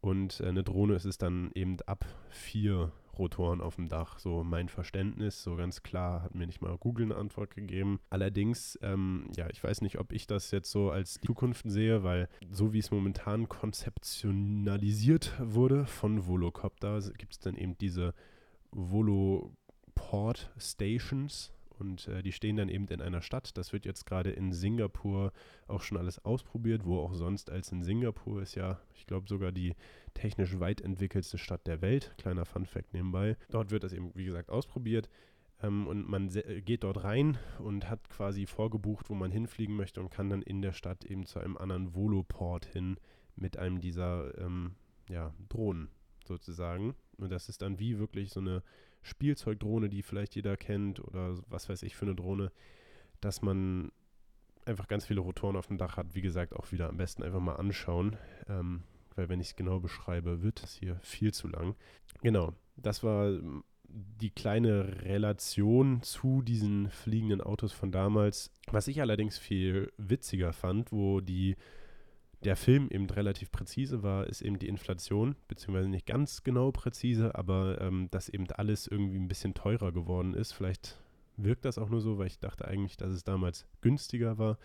Und 0.00 0.40
äh, 0.40 0.46
eine 0.46 0.62
Drohne 0.62 0.94
ist 0.94 1.04
es 1.04 1.18
dann 1.18 1.50
eben 1.54 1.78
ab 1.86 2.04
vier 2.30 2.92
Rotoren 3.18 3.60
auf 3.60 3.76
dem 3.76 3.88
Dach. 3.88 4.18
So 4.18 4.44
mein 4.44 4.68
Verständnis, 4.68 5.42
so 5.42 5.56
ganz 5.56 5.82
klar, 5.82 6.22
hat 6.22 6.34
mir 6.34 6.46
nicht 6.46 6.60
mal 6.60 6.76
Google 6.78 7.06
eine 7.06 7.16
Antwort 7.16 7.54
gegeben. 7.54 8.00
Allerdings, 8.10 8.78
ähm, 8.82 9.28
ja, 9.36 9.48
ich 9.50 9.62
weiß 9.62 9.80
nicht, 9.82 9.98
ob 9.98 10.12
ich 10.12 10.26
das 10.26 10.50
jetzt 10.50 10.70
so 10.70 10.90
als 10.90 11.20
Zukunft 11.20 11.68
sehe, 11.68 12.02
weil 12.02 12.28
so 12.50 12.72
wie 12.72 12.78
es 12.78 12.90
momentan 12.90 13.48
konzeptionalisiert 13.48 15.34
wurde 15.40 15.86
von 15.86 16.26
Volocopter, 16.26 17.00
gibt 17.16 17.32
es 17.32 17.38
dann 17.40 17.56
eben 17.56 17.76
diese 17.78 18.14
Voloport 18.70 20.52
Stations, 20.58 21.52
und 21.78 22.08
äh, 22.08 22.22
die 22.22 22.32
stehen 22.32 22.56
dann 22.56 22.68
eben 22.68 22.86
in 22.88 23.00
einer 23.00 23.22
Stadt. 23.22 23.56
Das 23.56 23.72
wird 23.72 23.84
jetzt 23.84 24.06
gerade 24.06 24.30
in 24.30 24.52
Singapur 24.52 25.32
auch 25.66 25.82
schon 25.82 25.98
alles 25.98 26.24
ausprobiert, 26.24 26.84
wo 26.84 26.98
auch 27.00 27.14
sonst 27.14 27.50
als 27.50 27.72
in 27.72 27.82
Singapur 27.82 28.42
ist 28.42 28.54
ja, 28.54 28.80
ich 28.94 29.06
glaube, 29.06 29.28
sogar 29.28 29.52
die 29.52 29.74
technisch 30.14 30.58
weit 30.60 30.80
entwickelste 30.80 31.38
Stadt 31.38 31.66
der 31.66 31.80
Welt. 31.82 32.14
Kleiner 32.18 32.44
Fun-Fact 32.44 32.92
nebenbei. 32.92 33.36
Dort 33.50 33.70
wird 33.70 33.84
das 33.84 33.92
eben, 33.92 34.14
wie 34.14 34.24
gesagt, 34.24 34.50
ausprobiert. 34.50 35.08
Ähm, 35.62 35.86
und 35.86 36.08
man 36.08 36.28
geht 36.28 36.84
dort 36.84 37.04
rein 37.04 37.38
und 37.58 37.88
hat 37.88 38.08
quasi 38.10 38.46
vorgebucht, 38.46 39.10
wo 39.10 39.14
man 39.14 39.30
hinfliegen 39.30 39.76
möchte 39.76 40.00
und 40.00 40.10
kann 40.10 40.30
dann 40.30 40.42
in 40.42 40.62
der 40.62 40.72
Stadt 40.72 41.04
eben 41.04 41.26
zu 41.26 41.38
einem 41.38 41.56
anderen 41.56 41.94
Voloport 41.94 42.66
hin 42.66 42.96
mit 43.36 43.56
einem 43.58 43.80
dieser 43.80 44.36
ähm, 44.38 44.74
ja, 45.08 45.34
Drohnen 45.48 45.88
sozusagen. 46.24 46.94
Und 47.16 47.30
das 47.30 47.48
ist 47.48 47.62
dann 47.62 47.78
wie 47.78 47.98
wirklich 47.98 48.30
so 48.30 48.40
eine 48.40 48.62
Spielzeugdrohne, 49.04 49.88
die 49.88 50.02
vielleicht 50.02 50.34
jeder 50.34 50.56
kennt 50.56 50.98
oder 50.98 51.36
was 51.48 51.68
weiß 51.68 51.82
ich 51.82 51.94
für 51.94 52.06
eine 52.06 52.14
Drohne, 52.14 52.50
dass 53.20 53.42
man 53.42 53.92
einfach 54.66 54.88
ganz 54.88 55.04
viele 55.06 55.20
Rotoren 55.20 55.56
auf 55.56 55.66
dem 55.66 55.78
Dach 55.78 55.96
hat. 55.96 56.14
Wie 56.14 56.22
gesagt, 56.22 56.54
auch 56.54 56.72
wieder 56.72 56.88
am 56.88 56.96
besten 56.96 57.22
einfach 57.22 57.40
mal 57.40 57.56
anschauen, 57.56 58.16
ähm, 58.48 58.82
weil 59.14 59.28
wenn 59.28 59.40
ich 59.40 59.48
es 59.48 59.56
genau 59.56 59.78
beschreibe, 59.78 60.42
wird 60.42 60.62
es 60.62 60.74
hier 60.74 60.96
viel 61.00 61.32
zu 61.32 61.48
lang. 61.48 61.76
Genau, 62.22 62.54
das 62.76 63.02
war 63.04 63.28
ähm, 63.28 63.62
die 63.86 64.30
kleine 64.30 65.02
Relation 65.02 66.02
zu 66.02 66.42
diesen 66.42 66.88
fliegenden 66.90 67.40
Autos 67.40 67.72
von 67.72 67.92
damals. 67.92 68.50
Was 68.70 68.88
ich 68.88 69.00
allerdings 69.00 69.38
viel 69.38 69.92
witziger 69.98 70.52
fand, 70.52 70.90
wo 70.90 71.20
die 71.20 71.56
der 72.44 72.56
Film 72.56 72.88
eben 72.90 73.08
relativ 73.10 73.50
präzise 73.50 74.02
war, 74.02 74.26
ist 74.26 74.42
eben 74.42 74.58
die 74.58 74.68
Inflation, 74.68 75.36
beziehungsweise 75.48 75.88
nicht 75.88 76.06
ganz 76.06 76.42
genau 76.42 76.70
präzise, 76.70 77.34
aber 77.34 77.80
ähm, 77.80 78.08
dass 78.10 78.28
eben 78.28 78.50
alles 78.52 78.86
irgendwie 78.86 79.18
ein 79.18 79.28
bisschen 79.28 79.54
teurer 79.54 79.92
geworden 79.92 80.34
ist. 80.34 80.52
Vielleicht 80.52 81.00
wirkt 81.36 81.64
das 81.64 81.78
auch 81.78 81.88
nur 81.88 82.00
so, 82.00 82.18
weil 82.18 82.28
ich 82.28 82.38
dachte 82.38 82.66
eigentlich, 82.66 82.96
dass 82.96 83.10
es 83.10 83.24
damals 83.24 83.66
günstiger 83.80 84.38
war. 84.38 84.58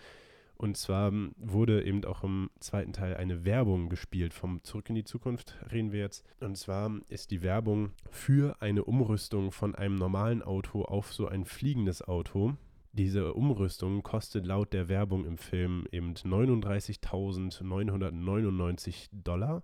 Und 0.62 0.76
zwar 0.76 1.08
ähm, 1.08 1.32
wurde 1.38 1.86
eben 1.86 2.04
auch 2.04 2.24
im 2.24 2.50
zweiten 2.60 2.92
Teil 2.92 3.16
eine 3.16 3.46
Werbung 3.46 3.88
gespielt 3.88 4.34
vom 4.34 4.62
Zurück 4.64 4.90
in 4.90 4.96
die 4.96 5.06
Zukunft, 5.06 5.56
reden 5.72 5.94
wir 5.94 6.02
jetzt. 6.02 6.26
Und 6.42 6.58
zwar 6.58 6.92
ist 7.08 7.32
die 7.32 7.42
Werbung 7.42 7.94
für 8.12 8.62
eine 8.62 8.84
Umrüstung 8.84 9.54
von 9.54 9.74
einem 9.74 9.96
normalen 9.96 10.42
Auto 10.42 10.84
auf 10.84 11.14
so 11.14 11.28
ein 11.28 11.46
fliegendes 11.46 12.02
Auto. 12.06 12.58
Diese 12.92 13.34
Umrüstung 13.34 14.02
kostet 14.02 14.48
laut 14.48 14.74
der 14.74 14.90
Werbung 14.90 15.26
im 15.26 15.38
Film 15.38 15.86
eben 15.92 16.14
39.999 16.14 19.10
Dollar. 19.12 19.64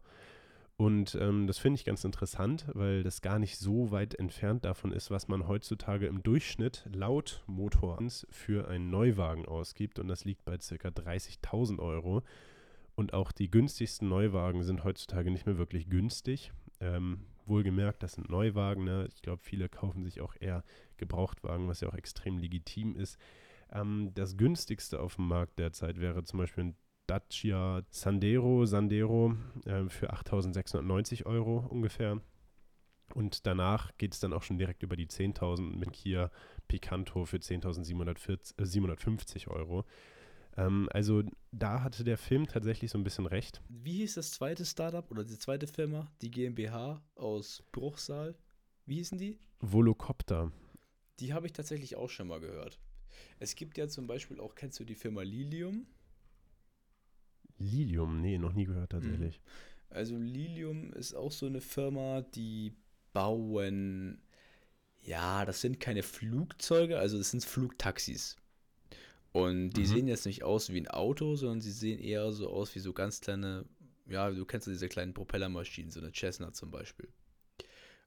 Und 0.77 1.17
ähm, 1.21 1.47
das 1.47 1.57
finde 1.57 1.79
ich 1.79 1.85
ganz 1.85 2.03
interessant, 2.03 2.65
weil 2.73 3.01
das 3.01 3.21
gar 3.21 3.39
nicht 3.39 3.57
so 3.57 3.91
weit 3.91 4.13
entfernt 4.15 4.65
davon 4.65 4.91
ist, 4.91 5.09
was 5.09 5.29
man 5.29 5.47
heutzutage 5.47 6.05
im 6.05 6.21
Durchschnitt 6.21 6.83
laut 6.91 7.43
Motorrad 7.47 8.27
für 8.29 8.67
einen 8.67 8.89
Neuwagen 8.89 9.45
ausgibt. 9.45 9.99
Und 9.99 10.09
das 10.09 10.25
liegt 10.25 10.43
bei 10.43 10.57
ca. 10.57 10.89
30.000 10.89 11.79
Euro. 11.79 12.23
Und 12.95 13.13
auch 13.13 13.31
die 13.31 13.49
günstigsten 13.49 14.09
Neuwagen 14.09 14.63
sind 14.63 14.83
heutzutage 14.83 15.31
nicht 15.31 15.45
mehr 15.45 15.57
wirklich 15.57 15.89
günstig. 15.89 16.51
Ähm, 16.81 17.21
wohlgemerkt, 17.47 18.03
das 18.03 18.13
sind 18.13 18.29
Neuwagen. 18.29 18.84
Ne? 18.84 19.08
Ich 19.13 19.21
glaube, 19.21 19.41
viele 19.43 19.69
kaufen 19.69 20.03
sich 20.03 20.21
auch 20.21 20.36
eher 20.39 20.63
Gebrauchtwagen, 20.97 21.67
was 21.67 21.81
ja 21.81 21.89
auch 21.89 21.95
extrem 21.95 22.38
legitim 22.38 22.95
ist. 22.95 23.17
Ähm, 23.71 24.12
das 24.13 24.38
günstigste 24.38 24.99
auf 24.99 25.15
dem 25.15 25.27
Markt 25.27 25.60
derzeit 25.60 25.99
wäre 25.99 26.23
zum 26.23 26.39
Beispiel 26.39 26.65
ein 26.65 26.75
Dacia 27.08 27.84
Sandero, 27.89 28.65
Sandero 28.65 29.36
äh, 29.65 29.89
für 29.89 30.13
8.690 30.13 31.25
Euro 31.25 31.65
ungefähr. 31.69 32.21
Und 33.13 33.45
danach 33.45 33.95
geht 33.97 34.13
es 34.13 34.19
dann 34.19 34.34
auch 34.34 34.43
schon 34.43 34.58
direkt 34.58 34.84
über 34.84 34.95
die 34.95 35.08
10.000 35.08 35.77
mit 35.77 35.93
Kia 35.93 36.31
Picanto 36.67 37.25
für 37.25 37.38
10.750 37.38 39.45
äh, 39.45 39.49
Euro. 39.51 39.86
Ähm, 40.57 40.89
also 40.91 41.23
da 41.51 41.83
hatte 41.83 42.03
der 42.03 42.17
Film 42.17 42.47
tatsächlich 42.47 42.91
so 42.91 42.97
ein 42.97 43.03
bisschen 43.03 43.25
recht. 43.25 43.61
Wie 43.69 43.97
hieß 43.97 44.15
das 44.15 44.31
zweite 44.31 44.65
Startup 44.65 45.09
oder 45.11 45.23
die 45.23 45.37
zweite 45.37 45.67
Firma, 45.67 46.11
die 46.21 46.31
GmbH 46.31 47.01
aus 47.15 47.63
Bruchsal? 47.71 48.35
Wie 48.85 48.95
hießen 48.95 49.17
die? 49.17 49.39
Volocopter. 49.59 50.51
Die 51.19 51.33
habe 51.33 51.47
ich 51.47 51.53
tatsächlich 51.53 51.95
auch 51.95 52.09
schon 52.09 52.27
mal 52.27 52.39
gehört. 52.39 52.79
Es 53.39 53.55
gibt 53.55 53.77
ja 53.77 53.87
zum 53.87 54.07
Beispiel 54.07 54.39
auch, 54.39 54.55
kennst 54.55 54.79
du 54.79 54.83
die 54.83 54.95
Firma 54.95 55.21
Lilium? 55.21 55.87
Lilium, 57.57 58.21
nee, 58.21 58.37
noch 58.37 58.53
nie 58.53 58.65
gehört 58.65 58.91
tatsächlich. 58.91 59.39
Mhm. 59.39 59.95
Also 59.95 60.17
Lilium 60.17 60.91
ist 60.93 61.13
auch 61.13 61.31
so 61.31 61.45
eine 61.45 61.61
Firma, 61.61 62.21
die 62.21 62.73
bauen, 63.13 64.21
ja, 65.01 65.45
das 65.45 65.61
sind 65.61 65.79
keine 65.79 66.03
Flugzeuge, 66.03 66.99
also 66.99 67.17
das 67.17 67.31
sind 67.31 67.45
Flugtaxis. 67.45 68.35
Und 69.36 69.71
die 69.71 69.82
mhm. 69.82 69.86
sehen 69.86 70.08
jetzt 70.08 70.26
nicht 70.26 70.43
aus 70.43 70.71
wie 70.71 70.80
ein 70.80 70.88
Auto, 70.88 71.36
sondern 71.36 71.60
sie 71.60 71.74
sehen 71.74 72.00
eher 72.00 72.32
so 72.32 72.50
aus 72.50 72.74
wie 72.74 72.80
so 72.80 72.93
ganz 72.93 73.19
kleine, 73.19 73.65
ja, 74.08 74.32
du 74.32 74.45
kennst 74.45 74.65
ja 74.65 74.71
diese 74.71 74.88
kleinen 74.88 75.13
Propellermaschinen, 75.13 75.91
so 75.91 76.00
eine 76.00 76.13
Cessna 76.13 76.54
zum 76.54 76.71
Beispiel. 76.71 77.10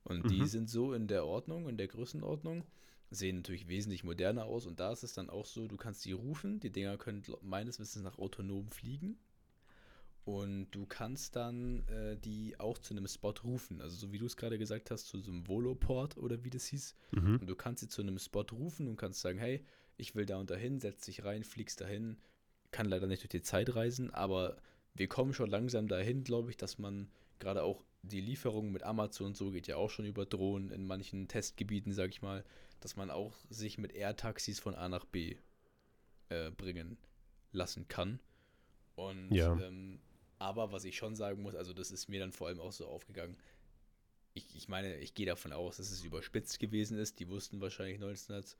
Und 0.04 0.24
mhm. 0.24 0.28
die 0.30 0.46
sind 0.46 0.70
so 0.70 0.94
in 0.94 1.06
der 1.06 1.26
Ordnung, 1.26 1.68
in 1.68 1.76
der 1.76 1.86
Größenordnung, 1.86 2.64
sehen 3.10 3.36
natürlich 3.36 3.68
wesentlich 3.68 4.04
moderner 4.04 4.46
aus. 4.46 4.64
Und 4.64 4.80
da 4.80 4.90
ist 4.90 5.02
es 5.02 5.12
dann 5.12 5.28
auch 5.28 5.44
so, 5.44 5.68
du 5.68 5.76
kannst 5.76 6.06
die 6.06 6.12
rufen, 6.12 6.60
die 6.60 6.70
Dinger 6.70 6.96
können 6.96 7.22
meines 7.42 7.78
Wissens 7.78 8.04
nach 8.04 8.16
autonom 8.16 8.70
fliegen. 8.70 9.18
Und 10.24 10.70
du 10.70 10.86
kannst 10.86 11.36
dann 11.36 11.86
äh, 11.88 12.16
die 12.16 12.58
auch 12.58 12.78
zu 12.78 12.94
einem 12.94 13.06
Spot 13.06 13.34
rufen. 13.44 13.82
Also 13.82 13.96
so 13.96 14.12
wie 14.12 14.18
du 14.18 14.24
es 14.24 14.38
gerade 14.38 14.58
gesagt 14.58 14.90
hast, 14.90 15.08
zu 15.08 15.20
so 15.20 15.30
einem 15.30 15.46
Voloport 15.46 16.16
oder 16.16 16.42
wie 16.42 16.50
das 16.50 16.64
hieß. 16.68 16.94
Mhm. 17.10 17.36
Und 17.40 17.46
du 17.46 17.54
kannst 17.54 17.80
sie 17.80 17.88
zu 17.88 18.00
einem 18.00 18.18
Spot 18.18 18.46
rufen 18.50 18.88
und 18.88 18.96
kannst 18.96 19.20
sagen, 19.20 19.38
hey, 19.38 19.62
ich 19.98 20.14
will 20.14 20.24
da 20.24 20.38
und 20.38 20.50
dahin, 20.50 20.80
setz 20.80 21.04
dich 21.04 21.24
rein, 21.24 21.44
fliegst 21.44 21.80
dahin. 21.80 22.16
Kann 22.70 22.86
leider 22.86 23.06
nicht 23.06 23.22
durch 23.22 23.30
die 23.30 23.42
Zeit 23.42 23.74
reisen, 23.74 24.12
aber 24.12 24.56
wir 24.94 25.08
kommen 25.08 25.32
schon 25.34 25.50
langsam 25.50 25.88
dahin, 25.88 26.24
glaube 26.24 26.50
ich, 26.50 26.56
dass 26.56 26.78
man 26.78 27.10
gerade 27.38 27.62
auch 27.62 27.82
die 28.02 28.20
Lieferung 28.20 28.72
mit 28.72 28.82
Amazon 28.82 29.28
und 29.28 29.36
so 29.36 29.50
geht 29.50 29.66
ja 29.66 29.76
auch 29.76 29.90
schon 29.90 30.04
über 30.06 30.24
Drohnen 30.26 30.70
in 30.70 30.86
manchen 30.86 31.28
Testgebieten, 31.28 31.92
sage 31.92 32.10
ich 32.10 32.22
mal, 32.22 32.44
dass 32.80 32.96
man 32.96 33.10
auch 33.10 33.34
sich 33.50 33.78
mit 33.78 33.92
Air-Taxis 33.92 34.60
von 34.60 34.74
A 34.74 34.88
nach 34.88 35.04
B 35.04 35.36
äh, 36.28 36.50
bringen 36.50 36.96
lassen 37.52 37.88
kann. 37.88 38.20
Und 38.94 39.30
Ja. 39.32 39.58
ähm, 39.60 40.00
aber 40.38 40.72
was 40.72 40.84
ich 40.84 40.96
schon 40.96 41.16
sagen 41.16 41.42
muss, 41.42 41.54
also 41.54 41.72
das 41.72 41.90
ist 41.90 42.08
mir 42.08 42.20
dann 42.20 42.32
vor 42.32 42.48
allem 42.48 42.60
auch 42.60 42.72
so 42.72 42.86
aufgegangen. 42.86 43.36
Ich, 44.34 44.54
ich 44.56 44.68
meine, 44.68 44.96
ich 44.98 45.14
gehe 45.14 45.26
davon 45.26 45.52
aus, 45.52 45.78
dass 45.78 45.90
es 45.90 46.04
überspitzt 46.04 46.60
gewesen 46.60 46.98
ist. 46.98 47.18
Die 47.18 47.28
wussten 47.28 47.60
wahrscheinlich 47.60 47.96
1900, 47.96 48.56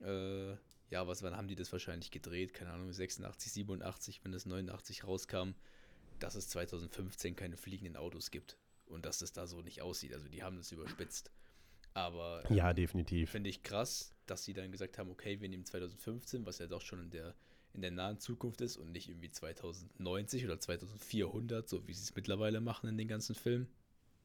äh, 0.00 0.56
ja, 0.90 1.06
was, 1.06 1.22
wann 1.22 1.36
haben 1.36 1.48
die 1.48 1.54
das 1.54 1.72
wahrscheinlich 1.72 2.10
gedreht? 2.10 2.52
Keine 2.52 2.72
Ahnung, 2.72 2.92
86, 2.92 3.52
87, 3.52 4.20
wenn 4.24 4.32
das 4.32 4.44
89 4.44 5.04
rauskam, 5.04 5.52
dass 6.18 6.34
es 6.34 6.48
2015 6.48 7.36
keine 7.36 7.56
fliegenden 7.56 7.96
Autos 7.96 8.30
gibt 8.30 8.56
und 8.86 9.06
dass 9.06 9.22
es 9.22 9.32
da 9.32 9.46
so 9.46 9.62
nicht 9.62 9.82
aussieht. 9.82 10.12
Also 10.12 10.28
die 10.28 10.42
haben 10.42 10.56
das 10.56 10.72
überspitzt. 10.72 11.30
Aber 11.94 12.42
ähm, 12.48 12.56
Ja, 12.56 12.72
definitiv. 12.72 13.30
Finde 13.30 13.50
ich 13.50 13.62
krass, 13.62 14.14
dass 14.26 14.44
sie 14.44 14.52
dann 14.52 14.70
gesagt 14.70 14.98
haben, 14.98 15.10
okay, 15.10 15.40
wir 15.40 15.48
nehmen 15.48 15.64
2015, 15.64 16.46
was 16.46 16.58
ja 16.58 16.66
doch 16.66 16.82
schon 16.82 17.00
in 17.00 17.10
der, 17.10 17.34
in 17.72 17.82
der 17.82 17.90
nahen 17.90 18.18
Zukunft 18.18 18.60
ist 18.60 18.76
und 18.76 18.92
nicht 18.92 19.08
irgendwie 19.08 19.30
2090 19.30 20.44
oder 20.44 20.58
2400, 20.58 21.68
so 21.68 21.86
wie 21.86 21.94
sie 21.94 22.02
es 22.02 22.14
mittlerweile 22.14 22.60
machen 22.60 22.88
in 22.88 22.98
den 22.98 23.08
ganzen 23.08 23.34
Filmen. 23.34 23.68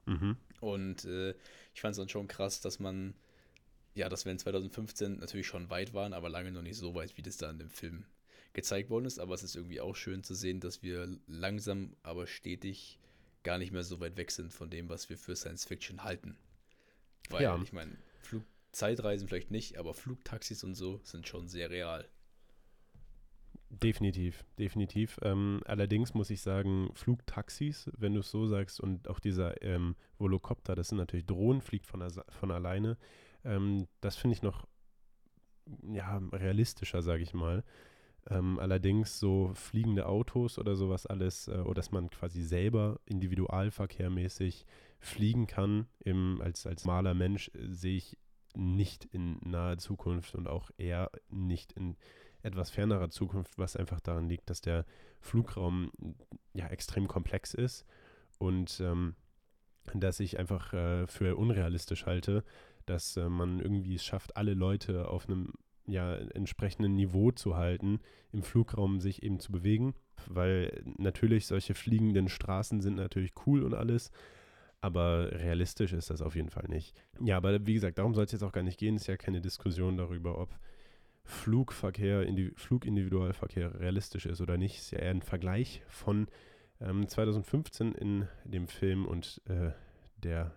Mhm. 0.06 0.38
Und 0.60 1.06
äh, 1.06 1.32
ich 1.73 1.82
fand 1.82 1.93
es 1.93 1.97
dann 1.97 2.10
schon 2.10 2.28
krass, 2.28 2.62
dass 2.62 2.80
man, 2.80 3.15
ja, 3.96 4.10
dass 4.10 4.26
wir 4.26 4.32
in 4.32 4.40
2015 4.40 5.18
natürlich 5.18 5.48
schon 5.48 5.70
weit 5.70 5.94
waren, 5.94 6.14
aber 6.14 6.30
lange 6.30 6.52
noch 6.52 6.62
nicht 6.62 6.78
so 6.78 6.94
weit, 6.96 7.18
wie 7.18 7.22
das 7.22 7.38
da 7.38 7.50
in 7.50 7.58
dem 7.60 7.70
Film 7.70 8.06
gezeigt 8.54 8.90
worden 8.90 9.06
ist. 9.06 9.20
Aber 9.20 9.34
es 9.34 9.44
ist 9.44 9.56
irgendwie 9.56 9.82
auch 9.82 9.96
schön 9.96 10.24
zu 10.24 10.36
sehen, 10.36 10.60
dass 10.60 10.84
wir 10.84 11.18
langsam, 11.28 11.96
aber 12.04 12.28
stetig 12.28 13.00
gar 13.44 13.58
nicht 13.58 13.72
mehr 13.72 13.84
so 13.84 14.00
weit 14.00 14.18
weg 14.18 14.32
sind 14.32 14.54
von 14.54 14.70
dem, 14.70 14.90
was 14.90 15.10
wir 15.10 15.18
für 15.18 15.36
Science 15.36 15.66
Fiction 15.66 16.04
halten. 16.04 16.38
Weil, 17.30 17.44
Ja. 17.44 17.60
ich 17.62 17.74
meine, 17.74 17.98
Flugzeitreisen 18.22 19.28
vielleicht 19.28 19.52
nicht, 19.52 19.78
aber 19.78 19.94
Flugtaxis 19.94 20.64
und 20.64 20.76
so 20.76 21.00
sind 21.04 21.28
schon 21.28 21.48
sehr 21.48 21.70
real. 21.70 22.08
Definitiv, 23.70 24.46
definitiv. 24.58 25.18
Ähm, 25.22 25.62
allerdings 25.66 26.14
muss 26.14 26.30
ich 26.30 26.42
sagen, 26.42 26.92
Flugtaxis, 26.94 27.90
wenn 27.98 28.14
du 28.14 28.20
es 28.22 28.30
so 28.32 28.46
sagst, 28.48 28.80
und 28.80 29.08
auch 29.10 29.20
dieser 29.20 29.62
ähm, 29.64 29.96
Volocopter, 30.18 30.76
das 30.76 30.90
sind 30.90 30.98
natürlich 30.98 31.26
Drohnen, 31.26 31.62
fliegt 31.62 31.88
von, 31.88 32.08
von 32.30 32.52
alleine. 32.52 32.98
Ähm, 33.46 33.88
das 34.02 34.16
finde 34.16 34.36
ich 34.36 34.42
noch 34.42 34.68
ja, 35.92 36.18
realistischer, 36.32 37.02
sage 37.02 37.24
ich 37.24 37.34
mal. 37.34 37.64
Ähm, 38.28 38.60
allerdings 38.60 39.20
so 39.20 39.52
fliegende 39.54 40.08
Autos 40.08 40.58
oder 40.58 40.76
sowas 40.76 41.06
alles, 41.06 41.48
äh, 41.48 41.58
oder 41.60 41.76
dass 41.76 41.92
man 41.92 42.10
quasi 42.10 42.42
selber 42.42 43.00
individualverkehrmäßig 43.06 44.66
fliegen 45.00 45.46
kann, 45.46 45.88
im, 46.00 46.42
als, 46.42 46.66
als 46.66 46.86
maler 46.86 47.14
Mensch, 47.14 47.52
äh, 47.54 47.68
sehe 47.70 47.98
ich 47.98 48.18
nicht 48.56 49.06
in 49.06 49.38
naher 49.44 49.78
Zukunft 49.78 50.34
und 50.34 50.48
auch 50.48 50.72
eher 50.78 51.12
nicht 51.30 51.74
in 51.74 51.98
etwas 52.42 52.72
fernerer 52.72 53.10
Zukunft, 53.10 53.58
was 53.58 53.76
einfach 53.76 54.00
daran 54.00 54.30
liegt, 54.30 54.50
dass 54.50 54.62
der 54.62 54.86
Flugraum 55.20 55.92
ja 56.54 56.68
extrem 56.68 57.08
komplex 57.08 57.54
ist 57.54 57.86
und 58.38 58.80
ähm, 58.80 59.16
dass 59.94 60.20
ich 60.20 60.40
einfach 60.40 60.74
äh, 60.74 61.08
für 61.08 61.36
unrealistisch 61.36 62.06
halte, 62.06 62.44
dass 62.86 63.17
äh, 63.17 63.30
man 63.30 63.60
irgendwie 63.60 63.95
es 63.95 64.06
schafft, 64.06 64.38
alle 64.38 64.54
Leute 64.54 65.08
auf 65.10 65.28
einem 65.28 65.54
ja, 65.88 66.15
entsprechenden 66.15 66.95
Niveau 66.95 67.32
zu 67.32 67.56
halten, 67.56 68.00
im 68.32 68.43
Flugraum 68.43 69.00
sich 69.00 69.24
eben 69.24 69.39
zu 69.39 69.52
bewegen, 69.52 69.93
weil 70.28 70.84
natürlich 70.98 71.48
solche 71.48 71.76
fliegenden 71.76 72.28
Straßen 72.28 72.82
sind 72.82 72.95
natürlich 72.95 73.34
cool 73.45 73.63
und 73.63 73.74
alles, 73.74 74.12
aber 74.82 75.32
realistisch 75.32 75.93
ist 75.93 76.10
das 76.10 76.21
auf 76.21 76.36
jeden 76.36 76.50
Fall 76.50 76.67
nicht. 76.67 76.95
Ja, 77.19 77.38
aber 77.38 77.65
wie 77.65 77.74
gesagt, 77.74 77.98
darum 77.98 78.13
soll 78.13 78.26
es 78.26 78.32
jetzt 78.32 78.43
auch 78.43 78.52
gar 78.52 78.63
nicht 78.63 78.80
gehen. 78.80 78.95
Es 78.95 79.04
ist 79.04 79.08
ja 79.08 79.17
keine 79.17 79.41
Diskussion 79.41 79.98
darüber, 79.98 80.38
ob 80.38 80.58
Flugverkehr, 81.24 82.24
Indi 82.24 82.52
Flugindividualverkehr 82.56 83.80
realistisch 83.80 84.28
ist 84.28 84.41
oder 84.41 84.58
nicht. 84.58 84.78
Es 84.78 84.84
ist 84.84 84.91
ja 84.91 85.00
eher 85.00 85.12
ein 85.12 85.24
Vergleich 85.24 85.82
von 85.88 86.28
ähm, 86.80 87.08
2015 87.08 87.93
in 87.93 88.28
dem 88.43 88.67
Film 88.67 89.06
und 89.06 89.41
äh, 89.45 89.71
der 90.17 90.56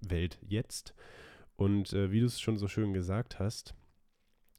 Welt 0.00 0.38
jetzt. 0.42 0.94
Und 1.60 1.92
äh, 1.92 2.10
wie 2.10 2.20
du 2.20 2.26
es 2.26 2.40
schon 2.40 2.56
so 2.56 2.68
schön 2.68 2.94
gesagt 2.94 3.38
hast, 3.38 3.74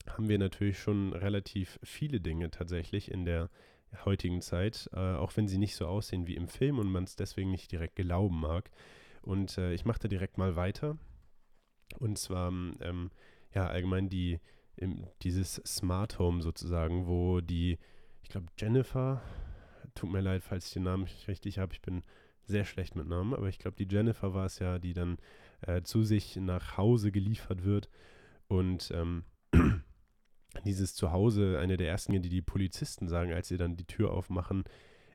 haben 0.08 0.30
wir 0.30 0.38
natürlich 0.38 0.78
schon 0.78 1.14
relativ 1.14 1.80
viele 1.82 2.22
Dinge 2.22 2.52
tatsächlich 2.52 3.10
in 3.10 3.26
der 3.26 3.50
heutigen 4.06 4.40
Zeit, 4.42 4.88
äh, 4.94 5.16
auch 5.16 5.36
wenn 5.36 5.48
sie 5.48 5.58
nicht 5.58 5.76
so 5.76 5.88
aussehen 5.88 6.28
wie 6.28 6.36
im 6.36 6.48
Film 6.48 6.78
und 6.78 6.92
man 6.92 7.06
es 7.06 7.16
deswegen 7.16 7.50
nicht 7.50 7.72
direkt 7.72 7.96
glauben 7.96 8.40
mag. 8.40 8.70
Und 9.24 9.58
äh, 9.58 9.74
ich 9.74 9.84
mache 9.84 9.98
da 10.02 10.08
direkt 10.10 10.38
mal 10.38 10.56
weiter. 10.56 11.00
Und 11.98 12.20
zwar, 12.20 12.50
ähm, 12.50 13.10
ja, 13.52 13.66
allgemein 13.66 14.08
die, 14.08 14.40
im, 14.76 15.08
dieses 15.24 15.56
Smart 15.66 16.20
Home 16.20 16.44
sozusagen, 16.44 17.08
wo 17.08 17.42
die, 17.42 17.80
ich 18.22 18.30
glaube, 18.30 18.46
Jennifer, 18.60 19.24
tut 19.96 20.12
mir 20.12 20.22
leid, 20.22 20.44
falls 20.44 20.68
ich 20.68 20.74
den 20.74 20.84
Namen 20.84 21.06
nicht 21.06 21.28
richtig 21.28 21.58
habe, 21.58 21.74
ich 21.74 21.82
bin 21.82 22.04
sehr 22.44 22.64
schlecht 22.64 22.96
mit 22.96 23.08
Namen, 23.08 23.34
aber 23.34 23.50
ich 23.50 23.58
glaube, 23.58 23.84
die 23.84 23.92
Jennifer 23.92 24.36
war 24.36 24.46
es 24.46 24.60
ja, 24.60 24.78
die 24.78 24.94
dann 24.94 25.18
äh, 25.62 25.82
zu 25.84 26.04
sich 26.04 26.36
nach 26.38 26.78
Hause 26.78 27.12
geliefert 27.12 27.64
wird 27.64 27.90
und 28.48 28.92
ähm, 28.94 29.24
dieses 30.66 30.96
Zuhause, 30.96 31.60
eine 31.60 31.78
der 31.78 31.90
ersten 31.90 32.12
Dinge, 32.12 32.22
die 32.22 32.30
die 32.30 32.42
Polizisten 32.42 33.08
sagen, 33.08 33.32
als 33.32 33.48
sie 33.48 33.58
dann 33.58 33.78
die 33.78 33.86
Tür 33.86 34.12
aufmachen, 34.12 34.64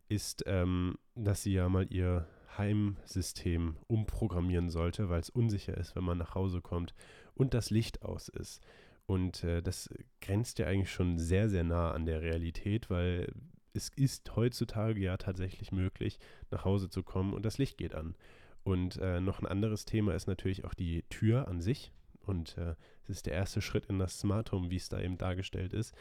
ist, 0.08 0.44
ähm, 0.46 0.96
dass 1.14 1.42
sie 1.42 1.52
ja 1.52 1.68
mal 1.68 1.86
ihr 1.92 2.26
Heimsystem 2.56 3.76
umprogrammieren 3.86 4.70
sollte, 4.70 5.08
weil 5.08 5.20
es 5.20 5.30
unsicher 5.30 5.76
ist, 5.76 5.94
wenn 5.96 6.04
man 6.04 6.18
nach 6.18 6.34
Hause 6.34 6.60
kommt 6.60 6.94
und 7.34 7.54
das 7.54 7.70
Licht 7.70 8.02
aus 8.02 8.28
ist. 8.28 8.62
Und 9.06 9.44
äh, 9.44 9.62
das 9.62 9.90
grenzt 10.20 10.58
ja 10.58 10.66
eigentlich 10.66 10.90
schon 10.90 11.18
sehr, 11.18 11.48
sehr 11.48 11.64
nah 11.64 11.92
an 11.92 12.06
der 12.06 12.22
Realität, 12.22 12.90
weil 12.90 13.32
es 13.72 13.90
ist 13.90 14.34
heutzutage 14.34 15.00
ja 15.00 15.16
tatsächlich 15.16 15.70
möglich, 15.70 16.18
nach 16.50 16.64
Hause 16.64 16.88
zu 16.88 17.02
kommen 17.02 17.34
und 17.34 17.44
das 17.44 17.58
Licht 17.58 17.78
geht 17.78 17.94
an. 17.94 18.16
Und 18.66 18.96
äh, 18.96 19.20
noch 19.20 19.38
ein 19.38 19.46
anderes 19.46 19.84
Thema 19.84 20.12
ist 20.12 20.26
natürlich 20.26 20.64
auch 20.64 20.74
die 20.74 21.04
Tür 21.04 21.46
an 21.46 21.60
sich. 21.60 21.92
Und 22.22 22.58
äh, 22.58 22.74
es 23.04 23.10
ist 23.10 23.26
der 23.26 23.34
erste 23.34 23.62
Schritt 23.62 23.86
in 23.86 24.00
das 24.00 24.18
Smart 24.18 24.50
Home, 24.50 24.72
wie 24.72 24.76
es 24.76 24.88
da 24.88 25.00
eben 25.00 25.18
dargestellt 25.18 25.72
ist. 25.72 25.94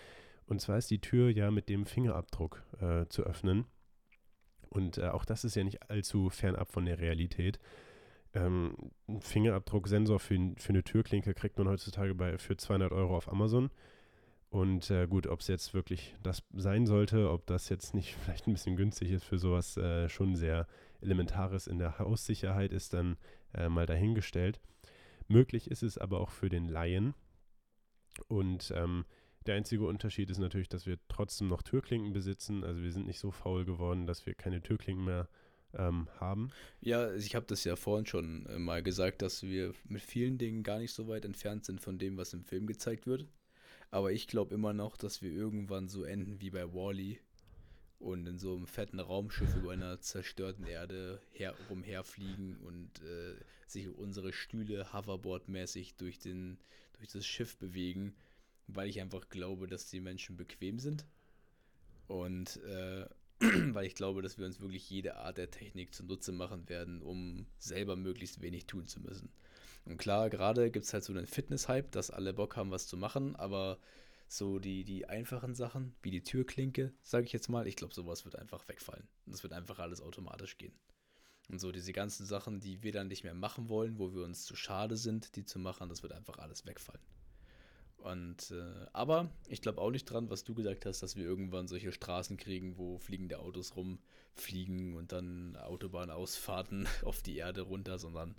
Und 0.47 0.61
zwar 0.61 0.79
ist 0.79 0.89
die 0.89 0.99
Tür 0.99 1.29
ja 1.29 1.51
mit 1.51 1.69
dem 1.69 1.85
Fingerabdruck 1.85 2.63
äh, 2.81 3.05
zu 3.05 3.21
öffnen. 3.21 3.65
Und 4.69 4.97
äh, 4.97 5.09
auch 5.09 5.25
das 5.25 5.43
ist 5.43 5.55
ja 5.55 5.63
nicht 5.63 5.91
allzu 5.91 6.31
fernab 6.31 6.71
von 6.71 6.85
der 6.85 6.97
Realität. 6.97 7.59
Ähm, 8.33 8.75
ein 9.07 9.21
Fingerabdrucksensor 9.21 10.19
für, 10.19 10.55
für 10.57 10.69
eine 10.69 10.83
Türklinke 10.83 11.35
kriegt 11.35 11.59
man 11.59 11.67
heutzutage 11.67 12.15
bei, 12.15 12.39
für 12.39 12.57
200 12.57 12.91
Euro 12.91 13.15
auf 13.15 13.31
Amazon. 13.31 13.69
Und 14.49 14.89
äh, 14.89 15.05
gut, 15.05 15.27
ob 15.27 15.41
es 15.41 15.47
jetzt 15.49 15.75
wirklich 15.75 16.15
das 16.23 16.41
sein 16.51 16.87
sollte, 16.87 17.29
ob 17.29 17.45
das 17.45 17.69
jetzt 17.69 17.93
nicht 17.93 18.15
vielleicht 18.23 18.47
ein 18.47 18.53
bisschen 18.53 18.75
günstig 18.75 19.11
ist 19.11 19.23
für 19.23 19.37
sowas 19.37 19.77
äh, 19.77 20.09
schon 20.09 20.35
sehr 20.35 20.65
Elementares 21.05 21.67
in 21.67 21.77
der 21.77 21.99
Haussicherheit, 21.99 22.71
ist 22.71 22.93
dann 22.93 23.17
äh, 23.53 23.69
mal 23.69 23.85
dahingestellt. 23.85 24.59
Möglich 25.27 25.71
ist 25.71 25.83
es 25.83 25.97
aber 25.97 26.19
auch 26.19 26.29
für 26.29 26.49
den 26.49 26.67
Laien. 26.67 27.13
Und 28.27 28.71
ähm, 28.75 29.05
der 29.45 29.55
einzige 29.55 29.85
Unterschied 29.85 30.29
ist 30.29 30.39
natürlich, 30.39 30.69
dass 30.69 30.85
wir 30.85 30.97
trotzdem 31.07 31.47
noch 31.47 31.61
Türklinken 31.61 32.13
besitzen. 32.13 32.63
Also 32.63 32.81
wir 32.81 32.91
sind 32.91 33.05
nicht 33.05 33.19
so 33.19 33.31
faul 33.31 33.65
geworden, 33.65 34.07
dass 34.07 34.25
wir 34.25 34.33
keine 34.33 34.61
Türklinken 34.61 35.05
mehr 35.05 35.29
ähm, 35.73 36.07
haben. 36.19 36.49
Ja, 36.81 37.13
ich 37.13 37.35
habe 37.35 37.45
das 37.45 37.63
ja 37.63 37.75
vorhin 37.75 38.05
schon 38.05 38.45
äh, 38.47 38.57
mal 38.57 38.81
gesagt, 38.81 39.21
dass 39.21 39.43
wir 39.43 39.73
mit 39.87 40.01
vielen 40.01 40.37
Dingen 40.37 40.63
gar 40.63 40.79
nicht 40.79 40.93
so 40.93 41.07
weit 41.07 41.25
entfernt 41.25 41.65
sind 41.65 41.81
von 41.81 41.97
dem, 41.97 42.17
was 42.17 42.33
im 42.33 42.43
Film 42.43 42.65
gezeigt 42.65 43.07
wird. 43.07 43.27
Aber 43.91 44.11
ich 44.11 44.27
glaube 44.27 44.53
immer 44.55 44.73
noch, 44.73 44.97
dass 44.97 45.21
wir 45.21 45.31
irgendwann 45.31 45.87
so 45.87 46.03
enden 46.03 46.41
wie 46.41 46.49
bei 46.49 46.73
Wally 46.73 47.19
und 47.99 48.27
in 48.27 48.37
so 48.37 48.55
einem 48.55 48.67
fetten 48.67 48.99
Raumschiff 48.99 49.55
über 49.55 49.71
einer 49.71 49.99
zerstörten 49.99 50.65
Erde 50.65 51.21
her 51.31 51.55
rumherfliegen 51.69 52.57
und 52.57 53.01
äh, 53.01 53.35
sich 53.67 53.89
unsere 53.89 54.33
Stühle 54.33 54.93
hoverboardmäßig 54.93 55.95
durch, 55.95 56.19
den, 56.19 56.57
durch 56.93 57.09
das 57.09 57.25
Schiff 57.25 57.57
bewegen, 57.57 58.15
weil 58.67 58.89
ich 58.89 59.01
einfach 59.01 59.29
glaube, 59.29 59.67
dass 59.67 59.89
die 59.89 60.01
Menschen 60.01 60.37
bequem 60.37 60.79
sind. 60.79 61.05
Und 62.07 62.57
äh, 62.63 63.07
weil 63.73 63.85
ich 63.85 63.95
glaube, 63.95 64.21
dass 64.21 64.37
wir 64.37 64.45
uns 64.45 64.61
wirklich 64.61 64.89
jede 64.89 65.17
Art 65.17 65.37
der 65.37 65.51
Technik 65.51 65.93
zunutze 65.93 66.31
machen 66.31 66.69
werden, 66.69 67.01
um 67.01 67.45
selber 67.59 67.95
möglichst 67.95 68.41
wenig 68.41 68.65
tun 68.65 68.87
zu 68.87 69.01
müssen. 69.01 69.29
Und 69.85 69.97
klar, 69.97 70.29
gerade 70.29 70.71
gibt 70.71 70.85
es 70.85 70.93
halt 70.93 71.03
so 71.03 71.13
einen 71.13 71.27
Fitness-Hype, 71.27 71.91
dass 71.91 72.11
alle 72.11 72.33
Bock 72.33 72.55
haben, 72.55 72.71
was 72.71 72.87
zu 72.87 72.97
machen, 72.97 73.35
aber 73.35 73.77
so 74.27 74.59
die, 74.59 74.83
die 74.83 75.07
einfachen 75.07 75.55
Sachen, 75.55 75.95
wie 76.01 76.11
die 76.11 76.23
Türklinke, 76.23 76.93
sage 77.01 77.25
ich 77.25 77.33
jetzt 77.33 77.49
mal, 77.49 77.67
ich 77.67 77.75
glaube, 77.75 77.93
sowas 77.93 78.25
wird 78.25 78.35
einfach 78.35 78.67
wegfallen. 78.67 79.07
Das 79.25 79.43
wird 79.43 79.53
einfach 79.53 79.79
alles 79.79 80.01
automatisch 80.01 80.57
gehen. 80.57 80.73
Und 81.49 81.59
so 81.59 81.71
diese 81.71 81.93
ganzen 81.93 82.25
Sachen, 82.25 82.59
die 82.59 82.81
wir 82.81 82.91
dann 82.91 83.07
nicht 83.07 83.23
mehr 83.23 83.35
machen 83.35 83.69
wollen, 83.69 83.99
wo 83.99 84.13
wir 84.13 84.23
uns 84.23 84.45
zu 84.45 84.55
schade 84.55 84.97
sind, 84.97 85.35
die 85.35 85.45
zu 85.45 85.59
machen, 85.59 85.89
das 85.89 86.01
wird 86.01 86.13
einfach 86.13 86.39
alles 86.39 86.65
wegfallen. 86.65 87.01
Und 88.05 88.51
äh, 88.51 88.85
aber 88.93 89.31
ich 89.47 89.61
glaube 89.61 89.81
auch 89.81 89.89
nicht 89.89 90.05
dran, 90.05 90.29
was 90.29 90.43
du 90.43 90.53
gesagt 90.53 90.85
hast, 90.85 91.01
dass 91.01 91.15
wir 91.15 91.25
irgendwann 91.25 91.67
solche 91.67 91.91
Straßen 91.91 92.37
kriegen, 92.37 92.77
wo 92.77 92.99
fliegende 92.99 93.39
Autos 93.39 93.75
rumfliegen 93.75 94.93
und 94.93 95.11
dann 95.11 95.55
Autobahnausfahrten 95.55 96.87
auf 97.03 97.23
die 97.23 97.37
Erde 97.37 97.61
runter, 97.61 97.97
sondern 97.97 98.35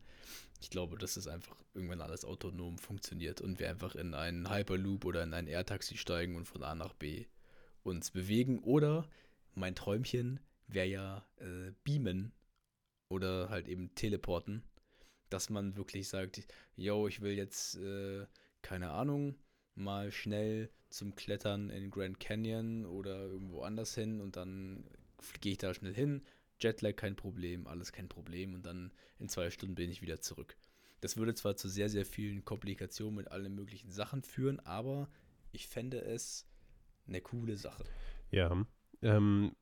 ich 0.61 0.71
glaube, 0.71 0.97
dass 0.97 1.17
es 1.17 1.27
einfach 1.27 1.57
irgendwann 1.75 2.01
alles 2.01 2.25
autonom 2.25 2.79
funktioniert 2.79 3.41
und 3.41 3.59
wir 3.59 3.69
einfach 3.69 3.97
in 3.97 4.15
einen 4.15 4.49
Hyperloop 4.49 5.05
oder 5.05 5.25
in 5.25 5.35
ein 5.35 5.49
Air-Taxi 5.49 5.97
steigen 5.97 6.37
und 6.37 6.47
von 6.47 6.63
A 6.63 6.77
nach 6.77 6.93
B 6.93 7.27
uns 7.83 8.13
bewegen. 8.13 8.61
Oder 8.61 9.09
mein 9.57 9.75
Träumchen 9.75 10.39
wäre 10.69 10.87
ja 10.87 11.27
äh, 11.39 11.73
beamen 11.83 12.33
oder 13.09 13.49
halt 13.49 13.67
eben 13.67 13.93
teleporten, 13.97 14.63
dass 15.29 15.51
man 15.51 15.77
wirklich 15.77 16.07
sagt, 16.07 16.47
yo, 16.77 17.09
ich 17.09 17.21
will 17.21 17.33
jetzt, 17.33 17.75
äh, 17.79 18.27
keine 18.63 18.91
Ahnung, 18.91 19.35
mal 19.77 20.11
schnell 20.13 20.71
zum 20.91 21.15
Klettern 21.15 21.71
in 21.71 21.91
Grand 21.91 22.21
Canyon 22.21 22.87
oder 22.87 23.27
irgendwo 23.27 23.63
anders 23.63 23.95
hin 23.95 24.21
und 24.21 24.37
dann 24.37 24.85
gehe 25.41 25.53
ich 25.53 25.59
da 25.59 25.75
schnell 25.75 25.95
hin. 25.95 26.23
Jetlag 26.61 26.97
kein 26.97 27.17
Problem, 27.17 27.67
alles 27.67 27.93
kein 27.93 28.09
Problem 28.09 28.55
und 28.55 28.65
dann 28.65 28.93
in 29.19 29.29
zwei 29.29 29.51
Stunden 29.51 29.75
bin 29.75 29.91
ich 29.91 30.03
wieder 30.03 30.21
zurück. 30.21 30.57
Das 31.01 31.17
würde 31.17 31.35
zwar 31.35 31.57
zu 31.57 31.69
sehr, 31.69 31.89
sehr 31.91 32.07
vielen 32.07 32.45
Komplikationen 32.45 33.17
mit 33.17 33.31
allen 33.31 33.55
möglichen 33.55 33.91
Sachen 33.91 34.23
führen, 34.23 34.61
aber 34.61 35.09
ich 35.53 35.69
fände 35.69 36.01
es 36.01 36.47
eine 37.07 37.21
coole 37.21 37.57
Sache. 37.57 37.85
Ja, 38.31 38.67
ähm, 39.03 39.55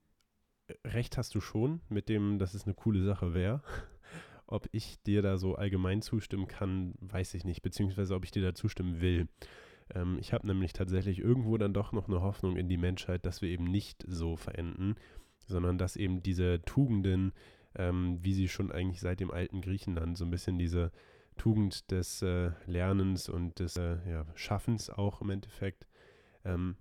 recht 0.85 1.19
hast 1.19 1.35
du 1.35 1.41
schon 1.41 1.81
mit 1.89 2.09
dem, 2.09 2.39
dass 2.39 2.55
es 2.55 2.65
eine 2.65 2.75
coole 2.75 3.05
Sache 3.05 3.35
wäre. 3.35 3.63
Ob 4.47 4.69
ich 4.73 5.03
dir 5.03 5.23
da 5.23 5.39
so 5.39 5.57
allgemein 5.57 6.03
zustimmen 6.03 6.47
kann, 6.47 6.95
weiß 7.01 7.35
ich 7.35 7.45
nicht, 7.45 7.63
beziehungsweise 7.63 8.15
ob 8.15 8.25
ich 8.25 8.31
dir 8.31 8.43
da 8.43 8.55
zustimmen 8.55 9.01
will. 9.01 9.27
Ähm, 9.93 10.19
ich 10.21 10.33
habe 10.33 10.47
nämlich 10.47 10.73
tatsächlich 10.73 11.19
irgendwo 11.19 11.57
dann 11.59 11.75
doch 11.75 11.93
noch 11.93 12.09
eine 12.09 12.23
Hoffnung 12.23 12.57
in 12.57 12.69
die 12.69 12.77
Menschheit, 12.77 13.27
dass 13.27 13.43
wir 13.43 13.49
eben 13.49 13.65
nicht 13.65 14.05
so 14.07 14.37
verenden, 14.37 14.95
sondern 15.47 15.79
dass 15.79 15.97
eben 15.97 16.23
diese 16.23 16.63
Tugenden, 16.63 17.33
ähm, 17.75 18.19
wie 18.23 18.35
sie 18.35 18.49
schon 18.49 18.73
eigentlich 18.73 19.01
seit 19.01 19.21
dem 19.21 19.31
alten 19.31 19.61
Griechenland, 19.61 20.17
so 20.17 20.25
ein 20.25 20.31
bisschen 20.31 20.59
diese 20.59 20.93
Tugend 21.37 21.91
des 21.91 22.23
äh, 22.23 22.53
Lernens 22.67 23.29
und 23.29 23.59
des 23.59 23.77
äh, 23.77 23.99
ja, 24.09 24.27
Schaffens 24.35 24.91
auch 24.91 25.21
im 25.21 25.31
Endeffekt, 25.31 25.87
ähm, 26.45 26.77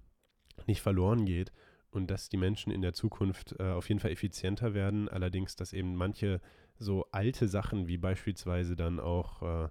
nicht 0.67 0.81
verloren 0.81 1.25
geht 1.25 1.51
und 1.89 2.09
dass 2.09 2.29
die 2.29 2.37
Menschen 2.37 2.71
in 2.71 2.81
der 2.81 2.93
Zukunft 2.93 3.55
äh, 3.59 3.71
auf 3.71 3.89
jeden 3.89 3.99
Fall 3.99 4.11
effizienter 4.11 4.73
werden, 4.73 5.09
allerdings, 5.09 5.55
dass 5.55 5.73
eben 5.73 5.95
manche 5.95 6.41
so 6.77 7.05
alte 7.11 7.47
Sachen 7.47 7.87
wie 7.87 7.97
beispielsweise 7.97 8.75
dann 8.75 8.99
auch 8.99 9.41
äh, 9.41 9.69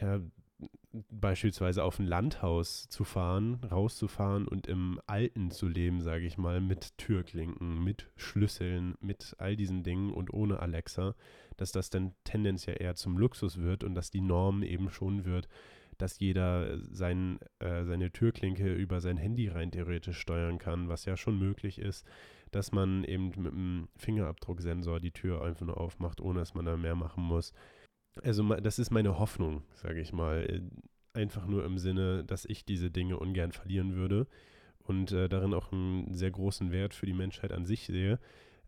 ja, 0.00 0.20
beispielsweise 1.10 1.84
auf 1.84 1.98
ein 1.98 2.06
Landhaus 2.06 2.88
zu 2.88 3.04
fahren, 3.04 3.60
rauszufahren 3.70 4.48
und 4.48 4.66
im 4.66 5.00
Alten 5.06 5.50
zu 5.50 5.68
leben, 5.68 6.00
sage 6.00 6.26
ich 6.26 6.38
mal, 6.38 6.60
mit 6.60 6.96
Türklinken, 6.98 7.82
mit 7.84 8.10
Schlüsseln, 8.16 8.96
mit 9.00 9.36
all 9.38 9.56
diesen 9.56 9.82
Dingen 9.82 10.12
und 10.12 10.32
ohne 10.32 10.60
Alexa, 10.60 11.14
dass 11.56 11.72
das 11.72 11.90
dann 11.90 12.14
tendenziell 12.24 12.76
eher 12.80 12.96
zum 12.96 13.18
Luxus 13.18 13.58
wird 13.58 13.84
und 13.84 13.94
dass 13.94 14.10
die 14.10 14.20
Norm 14.20 14.62
eben 14.62 14.90
schon 14.90 15.24
wird, 15.24 15.48
dass 15.98 16.18
jeder 16.20 16.78
sein, 16.92 17.38
äh, 17.58 17.84
seine 17.84 18.12
Türklinke 18.12 18.72
über 18.72 19.00
sein 19.00 19.16
Handy 19.16 19.48
rein 19.48 19.70
theoretisch 19.70 20.18
steuern 20.18 20.58
kann, 20.58 20.88
was 20.88 21.04
ja 21.04 21.16
schon 21.16 21.38
möglich 21.38 21.78
ist, 21.78 22.06
dass 22.50 22.72
man 22.72 23.04
eben 23.04 23.28
mit 23.36 23.52
einem 23.52 23.88
Fingerabdrucksensor 23.96 25.00
die 25.00 25.10
Tür 25.12 25.42
einfach 25.42 25.66
nur 25.66 25.78
aufmacht, 25.78 26.20
ohne 26.20 26.40
dass 26.40 26.54
man 26.54 26.64
da 26.64 26.76
mehr 26.76 26.94
machen 26.94 27.22
muss 27.22 27.52
also 28.24 28.54
das 28.56 28.78
ist 28.78 28.90
meine 28.90 29.18
Hoffnung, 29.18 29.62
sage 29.74 30.00
ich 30.00 30.12
mal. 30.12 30.44
Äh, 30.44 30.60
einfach 31.18 31.46
nur 31.46 31.64
im 31.64 31.78
Sinne, 31.78 32.24
dass 32.24 32.44
ich 32.44 32.64
diese 32.64 32.90
Dinge 32.90 33.18
ungern 33.18 33.52
verlieren 33.52 33.94
würde 33.94 34.26
und 34.78 35.12
äh, 35.12 35.28
darin 35.28 35.54
auch 35.54 35.72
einen 35.72 36.14
sehr 36.14 36.30
großen 36.30 36.70
Wert 36.70 36.94
für 36.94 37.06
die 37.06 37.12
Menschheit 37.12 37.52
an 37.52 37.66
sich 37.66 37.86
sehe. 37.86 38.18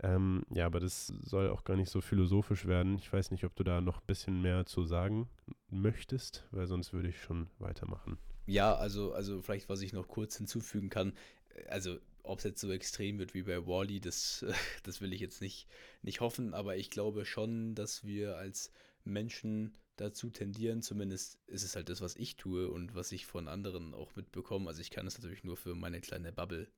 Ähm, 0.02 0.44
ja, 0.50 0.66
aber 0.66 0.80
das 0.80 1.08
soll 1.22 1.50
auch 1.50 1.64
gar 1.64 1.76
nicht 1.76 1.90
so 1.90 2.00
philosophisch 2.00 2.66
werden. 2.66 2.96
Ich 2.96 3.12
weiß 3.12 3.30
nicht, 3.30 3.44
ob 3.44 3.54
du 3.54 3.64
da 3.64 3.80
noch 3.80 3.98
ein 3.98 4.06
bisschen 4.06 4.40
mehr 4.40 4.64
zu 4.64 4.84
sagen 4.84 5.28
möchtest, 5.68 6.46
weil 6.50 6.66
sonst 6.66 6.92
würde 6.92 7.08
ich 7.08 7.20
schon 7.20 7.48
weitermachen. 7.58 8.18
Ja, 8.46 8.74
also, 8.74 9.12
also 9.12 9.42
vielleicht, 9.42 9.68
was 9.68 9.82
ich 9.82 9.92
noch 9.92 10.08
kurz 10.08 10.36
hinzufügen 10.36 10.88
kann, 10.88 11.12
äh, 11.54 11.68
also 11.68 11.98
ob 12.22 12.38
es 12.38 12.44
jetzt 12.44 12.60
so 12.60 12.70
extrem 12.70 13.18
wird 13.18 13.34
wie 13.34 13.42
bei 13.42 13.66
Wally, 13.66 14.00
das, 14.00 14.44
das 14.82 15.00
will 15.00 15.12
ich 15.12 15.20
jetzt 15.20 15.40
nicht, 15.40 15.66
nicht 16.02 16.20
hoffen, 16.20 16.54
aber 16.54 16.76
ich 16.76 16.90
glaube 16.90 17.24
schon, 17.24 17.74
dass 17.74 18.04
wir 18.04 18.36
als 18.36 18.72
Menschen 19.04 19.74
dazu 19.96 20.30
tendieren, 20.30 20.82
zumindest 20.82 21.38
ist 21.46 21.62
es 21.62 21.76
halt 21.76 21.88
das, 21.88 22.00
was 22.00 22.16
ich 22.16 22.36
tue 22.36 22.68
und 22.68 22.94
was 22.94 23.12
ich 23.12 23.26
von 23.26 23.48
anderen 23.48 23.94
auch 23.94 24.14
mitbekomme. 24.16 24.68
Also 24.68 24.80
ich 24.80 24.90
kann 24.90 25.06
es 25.06 25.18
natürlich 25.18 25.44
nur 25.44 25.56
für 25.56 25.74
meine 25.74 26.00
kleine 26.00 26.32
Bubble 26.32 26.68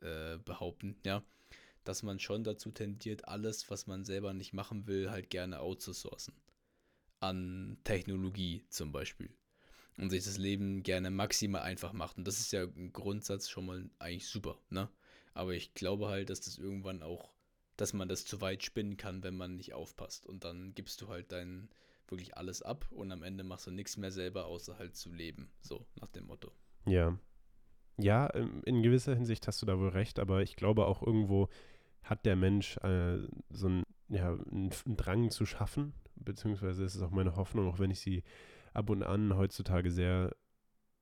äh, 0.00 0.38
behaupten, 0.38 0.96
ja, 1.04 1.24
dass 1.84 2.02
man 2.02 2.18
schon 2.18 2.44
dazu 2.44 2.70
tendiert, 2.70 3.28
alles, 3.28 3.70
was 3.70 3.86
man 3.86 4.04
selber 4.04 4.32
nicht 4.32 4.52
machen 4.52 4.86
will, 4.86 5.10
halt 5.10 5.30
gerne 5.30 5.60
outzusourcen. 5.60 6.34
An 7.20 7.78
Technologie 7.84 8.64
zum 8.68 8.92
Beispiel. 8.92 9.30
Und 9.96 10.10
sich 10.10 10.24
das 10.24 10.38
Leben 10.38 10.82
gerne 10.82 11.10
maximal 11.10 11.62
einfach 11.62 11.92
macht. 11.92 12.18
Und 12.18 12.26
das 12.26 12.40
ist 12.40 12.52
ja 12.52 12.64
ein 12.64 12.92
Grundsatz 12.92 13.48
schon 13.48 13.66
mal 13.66 13.88
eigentlich 14.00 14.26
super, 14.26 14.58
ne? 14.68 14.88
Aber 15.34 15.54
ich 15.54 15.74
glaube 15.74 16.08
halt, 16.08 16.30
dass 16.30 16.40
das 16.40 16.58
irgendwann 16.58 17.02
auch 17.02 17.33
dass 17.76 17.92
man 17.92 18.08
das 18.08 18.24
zu 18.24 18.40
weit 18.40 18.62
spinnen 18.62 18.96
kann, 18.96 19.22
wenn 19.22 19.36
man 19.36 19.56
nicht 19.56 19.74
aufpasst. 19.74 20.26
Und 20.26 20.44
dann 20.44 20.74
gibst 20.74 21.00
du 21.00 21.08
halt 21.08 21.32
dein 21.32 21.68
wirklich 22.08 22.36
alles 22.36 22.62
ab 22.62 22.86
und 22.90 23.10
am 23.12 23.22
Ende 23.22 23.44
machst 23.44 23.66
du 23.66 23.70
nichts 23.70 23.96
mehr 23.96 24.10
selber, 24.10 24.46
außer 24.46 24.78
halt 24.78 24.96
zu 24.96 25.10
leben. 25.10 25.50
So, 25.60 25.86
nach 26.00 26.10
dem 26.10 26.26
Motto. 26.26 26.52
Ja. 26.86 27.18
Ja, 27.96 28.32
ähm, 28.34 28.62
in 28.64 28.82
gewisser 28.82 29.14
Hinsicht 29.14 29.46
hast 29.46 29.62
du 29.62 29.66
da 29.66 29.78
wohl 29.78 29.90
recht, 29.90 30.18
aber 30.18 30.42
ich 30.42 30.56
glaube 30.56 30.86
auch 30.86 31.02
irgendwo 31.02 31.48
hat 32.02 32.26
der 32.26 32.36
Mensch 32.36 32.76
äh, 32.78 33.18
so 33.50 33.68
einen, 33.68 33.84
ja, 34.08 34.32
einen 34.32 34.70
Drang 34.96 35.30
zu 35.30 35.46
schaffen, 35.46 35.94
beziehungsweise 36.16 36.84
ist 36.84 36.96
es 36.96 37.02
auch 37.02 37.10
meine 37.10 37.36
Hoffnung, 37.36 37.68
auch 37.68 37.78
wenn 37.78 37.90
ich 37.90 38.00
sie 38.00 38.22
ab 38.72 38.90
und 38.90 39.02
an 39.02 39.36
heutzutage 39.36 39.90
sehr 39.90 40.34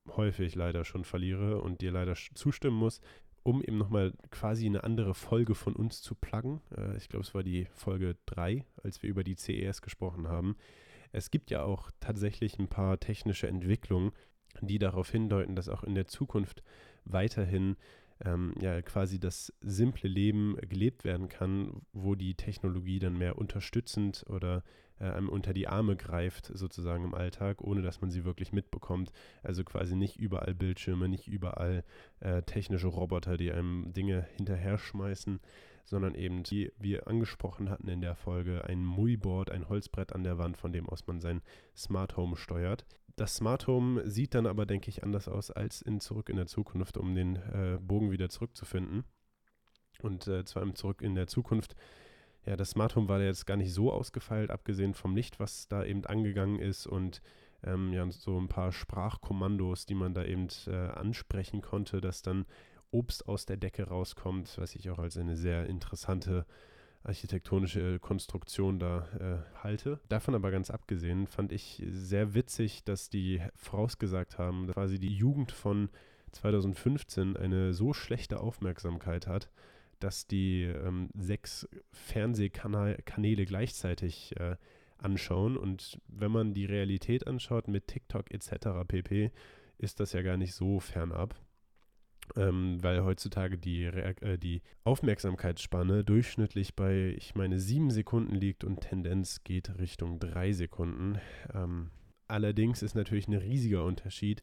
häufig 0.08 0.54
leider 0.54 0.84
schon 0.84 1.04
verliere 1.04 1.60
und 1.60 1.80
dir 1.80 1.92
leider 1.92 2.14
zustimmen 2.34 2.76
muss, 2.76 3.00
um 3.42 3.62
eben 3.62 3.78
nochmal 3.78 4.12
quasi 4.30 4.66
eine 4.66 4.84
andere 4.84 5.14
Folge 5.14 5.54
von 5.54 5.74
uns 5.74 6.02
zu 6.02 6.14
pluggen. 6.14 6.60
Äh, 6.76 6.96
ich 6.96 7.08
glaube, 7.08 7.24
es 7.24 7.34
war 7.34 7.42
die 7.42 7.66
Folge 7.72 8.16
3, 8.26 8.64
als 8.82 9.02
wir 9.02 9.10
über 9.10 9.24
die 9.24 9.36
CES 9.36 9.82
gesprochen 9.82 10.28
haben. 10.28 10.56
Es 11.12 11.30
gibt 11.30 11.50
ja 11.50 11.62
auch 11.62 11.90
tatsächlich 12.00 12.58
ein 12.58 12.68
paar 12.68 12.98
technische 12.98 13.48
Entwicklungen, 13.48 14.12
die 14.60 14.78
darauf 14.78 15.10
hindeuten, 15.10 15.56
dass 15.56 15.68
auch 15.68 15.82
in 15.82 15.94
der 15.94 16.06
Zukunft 16.06 16.62
weiterhin 17.04 17.76
ähm, 18.24 18.54
ja 18.60 18.80
quasi 18.82 19.18
das 19.18 19.52
simple 19.60 20.08
Leben 20.08 20.56
gelebt 20.68 21.04
werden 21.04 21.28
kann, 21.28 21.82
wo 21.92 22.14
die 22.14 22.34
Technologie 22.34 22.98
dann 22.98 23.18
mehr 23.18 23.38
unterstützend 23.38 24.24
oder 24.28 24.62
äh, 25.02 25.10
einem 25.10 25.28
unter 25.28 25.52
die 25.52 25.68
Arme 25.68 25.96
greift, 25.96 26.50
sozusagen 26.54 27.04
im 27.04 27.14
Alltag, 27.14 27.60
ohne 27.60 27.82
dass 27.82 28.00
man 28.00 28.10
sie 28.10 28.24
wirklich 28.24 28.52
mitbekommt. 28.52 29.10
Also 29.42 29.64
quasi 29.64 29.96
nicht 29.96 30.18
überall 30.18 30.54
Bildschirme, 30.54 31.08
nicht 31.08 31.26
überall 31.26 31.84
äh, 32.20 32.42
technische 32.42 32.86
Roboter, 32.86 33.36
die 33.36 33.52
einem 33.52 33.92
Dinge 33.92 34.26
hinterher 34.36 34.78
schmeißen, 34.78 35.40
sondern 35.84 36.14
eben, 36.14 36.42
wie 36.50 36.72
wir 36.78 37.08
angesprochen 37.08 37.70
hatten 37.70 37.88
in 37.88 38.00
der 38.00 38.14
Folge, 38.14 38.64
ein 38.64 38.84
Muiboard, 38.84 39.50
ein 39.50 39.68
Holzbrett 39.68 40.12
an 40.12 40.24
der 40.24 40.38
Wand, 40.38 40.56
von 40.56 40.72
dem 40.72 40.88
aus 40.88 41.06
man 41.06 41.20
sein 41.20 41.42
Smart 41.76 42.16
Home 42.16 42.36
steuert. 42.36 42.84
Das 43.16 43.36
Smart 43.36 43.66
Home 43.66 44.08
sieht 44.08 44.34
dann 44.34 44.46
aber, 44.46 44.64
denke 44.64 44.88
ich, 44.88 45.02
anders 45.02 45.28
aus 45.28 45.50
als 45.50 45.82
in 45.82 46.00
Zurück 46.00 46.28
in 46.28 46.36
der 46.36 46.46
Zukunft, 46.46 46.96
um 46.96 47.14
den 47.14 47.36
äh, 47.36 47.78
Bogen 47.80 48.10
wieder 48.10 48.28
zurückzufinden. 48.28 49.04
Und 50.00 50.26
äh, 50.26 50.44
zwar 50.44 50.62
im 50.62 50.74
Zurück 50.74 51.02
in 51.02 51.14
der 51.14 51.26
Zukunft 51.26 51.76
ja, 52.44 52.56
das 52.56 52.70
Smart 52.70 52.96
Home 52.96 53.08
war 53.08 53.20
jetzt 53.20 53.46
gar 53.46 53.56
nicht 53.56 53.72
so 53.72 53.92
ausgefeilt, 53.92 54.50
abgesehen 54.50 54.94
vom 54.94 55.14
Licht, 55.14 55.38
was 55.38 55.68
da 55.68 55.84
eben 55.84 56.04
angegangen 56.04 56.58
ist 56.58 56.86
und 56.86 57.22
ähm, 57.64 57.92
ja, 57.92 58.10
so 58.10 58.38
ein 58.38 58.48
paar 58.48 58.72
Sprachkommandos, 58.72 59.86
die 59.86 59.94
man 59.94 60.14
da 60.14 60.24
eben 60.24 60.48
äh, 60.66 60.72
ansprechen 60.72 61.60
konnte, 61.60 62.00
dass 62.00 62.22
dann 62.22 62.44
Obst 62.92 63.26
aus 63.28 63.46
der 63.46 63.56
Decke 63.56 63.88
rauskommt, 63.88 64.56
was 64.58 64.76
ich 64.76 64.90
auch 64.90 64.98
als 64.98 65.16
eine 65.16 65.36
sehr 65.36 65.66
interessante 65.66 66.46
architektonische 67.04 67.98
Konstruktion 67.98 68.78
da 68.78 69.08
äh, 69.18 69.62
halte. 69.62 70.00
Davon 70.08 70.34
aber 70.34 70.50
ganz 70.50 70.70
abgesehen 70.70 71.26
fand 71.26 71.52
ich 71.52 71.82
sehr 71.90 72.34
witzig, 72.34 72.84
dass 72.84 73.10
die 73.10 73.42
vorausgesagt 73.56 74.38
haben, 74.38 74.66
dass 74.66 74.74
quasi 74.74 75.00
die 75.00 75.12
Jugend 75.12 75.50
von 75.50 75.90
2015 76.32 77.36
eine 77.36 77.74
so 77.74 77.92
schlechte 77.92 78.40
Aufmerksamkeit 78.40 79.26
hat, 79.26 79.50
dass 79.98 80.26
die 80.26 80.62
ähm, 80.62 81.10
sechs 81.14 81.68
Fernsehkanäle 81.90 83.46
gleichzeitig 83.46 84.36
äh, 84.38 84.56
anschauen. 84.98 85.56
Und 85.56 86.00
wenn 86.06 86.30
man 86.30 86.54
die 86.54 86.66
Realität 86.66 87.26
anschaut 87.26 87.68
mit 87.68 87.88
TikTok 87.88 88.30
etc. 88.30 88.86
pp., 88.86 89.30
ist 89.78 90.00
das 90.00 90.12
ja 90.12 90.22
gar 90.22 90.36
nicht 90.36 90.54
so 90.54 90.78
fernab. 90.80 91.34
Ähm, 92.34 92.82
weil 92.82 93.04
heutzutage 93.04 93.58
die, 93.58 93.84
äh, 93.84 94.38
die 94.38 94.62
Aufmerksamkeitsspanne 94.84 96.02
durchschnittlich 96.02 96.74
bei, 96.74 97.14
ich 97.18 97.34
meine, 97.34 97.60
sieben 97.60 97.90
Sekunden 97.90 98.34
liegt 98.34 98.64
und 98.64 98.80
Tendenz 98.80 99.44
geht 99.44 99.78
Richtung 99.78 100.18
drei 100.18 100.52
Sekunden. 100.52 101.18
Ähm, 101.52 101.90
allerdings 102.28 102.82
ist 102.82 102.94
natürlich 102.94 103.28
ein 103.28 103.34
riesiger 103.34 103.84
Unterschied 103.84 104.42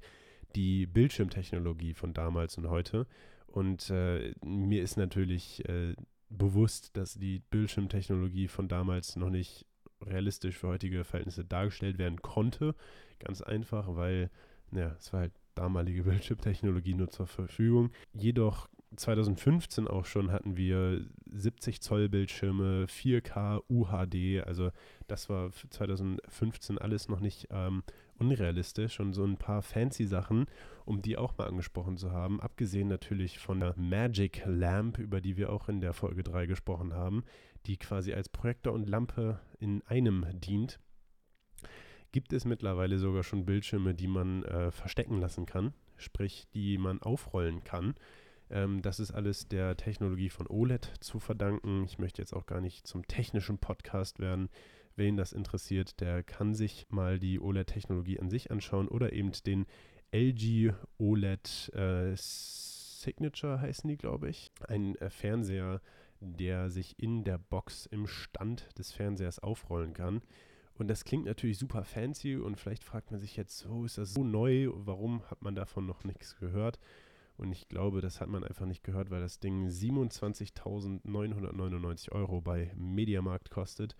die 0.55 0.85
Bildschirmtechnologie 0.87 1.93
von 1.93 2.13
damals 2.13 2.57
und 2.57 2.69
heute. 2.69 3.07
Und 3.47 3.89
äh, 3.89 4.33
mir 4.43 4.83
ist 4.83 4.97
natürlich 4.97 5.67
äh, 5.67 5.95
bewusst, 6.29 6.95
dass 6.95 7.15
die 7.15 7.39
Bildschirmtechnologie 7.49 8.47
von 8.47 8.67
damals 8.67 9.15
noch 9.15 9.29
nicht 9.29 9.65
realistisch 10.01 10.57
für 10.57 10.67
heutige 10.67 11.03
Verhältnisse 11.03 11.45
dargestellt 11.45 11.97
werden 11.97 12.21
konnte. 12.21 12.75
Ganz 13.19 13.41
einfach, 13.41 13.95
weil 13.95 14.29
ja, 14.71 14.95
es 14.97 15.11
war 15.11 15.21
halt 15.21 15.33
damalige 15.55 16.03
Bildschirmtechnologie 16.09 16.93
nur 16.93 17.09
zur 17.09 17.27
Verfügung. 17.27 17.91
Jedoch 18.13 18.69
2015 18.95 19.87
auch 19.87 20.05
schon 20.05 20.31
hatten 20.31 20.57
wir 20.57 21.05
70 21.31 21.81
Zoll 21.81 22.09
Bildschirme, 22.09 22.85
4K, 22.85 23.61
UHD, 23.69 24.45
also 24.47 24.71
das 25.07 25.29
war 25.29 25.51
2015 25.51 26.77
alles 26.77 27.07
noch 27.07 27.19
nicht 27.19 27.47
ähm, 27.51 27.83
unrealistisch. 28.17 28.99
Und 28.99 29.13
so 29.13 29.23
ein 29.23 29.37
paar 29.37 29.61
fancy 29.61 30.05
Sachen, 30.05 30.45
um 30.85 31.01
die 31.01 31.17
auch 31.17 31.37
mal 31.37 31.47
angesprochen 31.47 31.97
zu 31.97 32.11
haben, 32.11 32.41
abgesehen 32.41 32.87
natürlich 32.87 33.39
von 33.39 33.59
der 33.59 33.75
Magic 33.77 34.43
Lamp, 34.45 34.97
über 34.97 35.21
die 35.21 35.37
wir 35.37 35.51
auch 35.51 35.69
in 35.69 35.81
der 35.81 35.93
Folge 35.93 36.23
3 36.23 36.47
gesprochen 36.47 36.93
haben, 36.93 37.23
die 37.65 37.77
quasi 37.77 38.13
als 38.13 38.29
Projektor 38.29 38.73
und 38.73 38.87
Lampe 38.87 39.39
in 39.59 39.81
einem 39.83 40.25
dient 40.33 40.79
gibt 42.11 42.33
es 42.33 42.45
mittlerweile 42.45 42.97
sogar 42.97 43.23
schon 43.23 43.45
Bildschirme, 43.45 43.93
die 43.93 44.07
man 44.07 44.43
äh, 44.43 44.71
verstecken 44.71 45.19
lassen 45.19 45.45
kann, 45.45 45.73
sprich, 45.97 46.47
die 46.53 46.77
man 46.77 47.01
aufrollen 47.01 47.63
kann. 47.63 47.95
Ähm, 48.49 48.81
das 48.81 48.99
ist 48.99 49.11
alles 49.11 49.47
der 49.47 49.77
Technologie 49.77 50.29
von 50.29 50.47
OLED 50.47 50.91
zu 50.99 51.19
verdanken. 51.19 51.83
Ich 51.85 51.99
möchte 51.99 52.21
jetzt 52.21 52.33
auch 52.33 52.45
gar 52.45 52.61
nicht 52.61 52.87
zum 52.87 53.07
technischen 53.07 53.57
Podcast 53.57 54.19
werden. 54.19 54.49
Wen 54.95 55.17
das 55.17 55.31
interessiert, 55.31 56.01
der 56.01 56.23
kann 56.23 56.53
sich 56.53 56.87
mal 56.89 57.19
die 57.19 57.39
OLED-Technologie 57.39 58.19
an 58.19 58.29
sich 58.29 58.51
anschauen 58.51 58.87
oder 58.87 59.13
eben 59.13 59.31
den 59.45 59.65
LG 60.11 60.73
OLED 60.97 61.71
äh, 61.73 62.15
Signature 62.15 63.61
heißen 63.61 63.87
die, 63.87 63.97
glaube 63.97 64.29
ich. 64.29 64.51
Ein 64.67 64.95
äh, 64.95 65.09
Fernseher, 65.09 65.81
der 66.19 66.69
sich 66.69 66.99
in 66.99 67.23
der 67.23 67.37
Box 67.37 67.85
im 67.85 68.07
Stand 68.07 68.67
des 68.77 68.91
Fernsehers 68.91 69.39
aufrollen 69.39 69.93
kann. 69.93 70.21
Und 70.79 70.87
das 70.87 71.03
klingt 71.03 71.25
natürlich 71.25 71.57
super 71.57 71.83
fancy 71.83 72.37
und 72.37 72.57
vielleicht 72.57 72.85
fragt 72.85 73.11
man 73.11 73.19
sich 73.19 73.35
jetzt, 73.35 73.59
so 73.59 73.83
ist 73.83 73.97
das 73.97 74.13
so 74.13 74.23
neu, 74.23 74.69
warum 74.73 75.29
hat 75.29 75.41
man 75.41 75.53
davon 75.53 75.85
noch 75.85 76.05
nichts 76.05 76.37
gehört? 76.37 76.79
Und 77.35 77.51
ich 77.51 77.67
glaube, 77.67 77.99
das 77.99 78.21
hat 78.21 78.29
man 78.29 78.45
einfach 78.45 78.65
nicht 78.65 78.81
gehört, 78.83 79.11
weil 79.11 79.19
das 79.19 79.41
Ding 79.41 79.67
27.999 79.67 82.13
Euro 82.13 82.39
bei 82.39 82.71
Mediamarkt 82.75 83.49
kostet. 83.49 83.97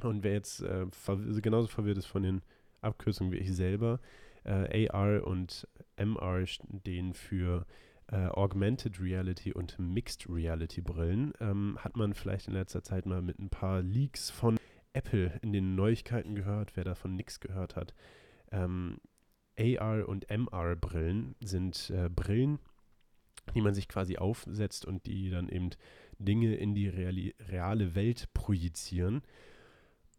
Und 0.02 0.22
wer 0.24 0.34
jetzt 0.34 0.62
äh, 0.62 0.86
verw 0.92 1.42
genauso 1.42 1.68
verwirrt 1.68 1.98
ist 1.98 2.06
von 2.06 2.22
den 2.22 2.42
Abkürzungen 2.82 3.32
wie 3.32 3.38
ich 3.38 3.56
selber, 3.56 4.02
äh, 4.44 4.90
AR 4.90 5.26
und 5.26 5.66
MR 5.96 6.46
stehen 6.46 7.14
für 7.14 7.66
äh, 8.12 8.28
Augmented 8.28 9.00
Reality 9.00 9.54
und 9.54 9.80
Mixed 9.80 10.28
Reality 10.30 10.82
Brillen. 10.82 11.32
Ähm, 11.40 11.78
hat 11.80 11.96
man 11.96 12.14
vielleicht 12.14 12.50
in 12.50 12.56
letzter 12.56 12.84
Zeit 12.84 13.06
mal 13.06 13.22
mit 13.22 13.40
ein 13.40 13.50
paar 13.50 13.82
Leaks 13.82 14.30
von 14.30 14.58
Apple 14.92 15.40
in 15.42 15.54
den 15.54 15.76
Neuigkeiten 15.76 16.36
gehört, 16.36 16.76
wer 16.76 16.84
davon 16.84 17.16
nichts 17.16 17.40
gehört 17.40 17.78
hat. 17.78 17.94
Ähm, 18.52 19.00
AR 19.58 20.10
und 20.10 20.30
MR 20.30 20.76
Brillen 20.76 21.36
sind 21.40 21.90
äh, 21.90 22.10
Brillen, 22.10 22.60
die 23.56 23.62
man 23.62 23.74
sich 23.74 23.88
quasi 23.88 24.18
aufsetzt 24.18 24.86
und 24.86 25.06
die 25.06 25.30
dann 25.30 25.48
eben 25.48 25.70
Dinge 26.20 26.56
in 26.56 26.76
die 26.76 26.88
reali 26.88 27.36
reale 27.40 27.96
Welt 27.96 28.30
projizieren. 28.34 29.22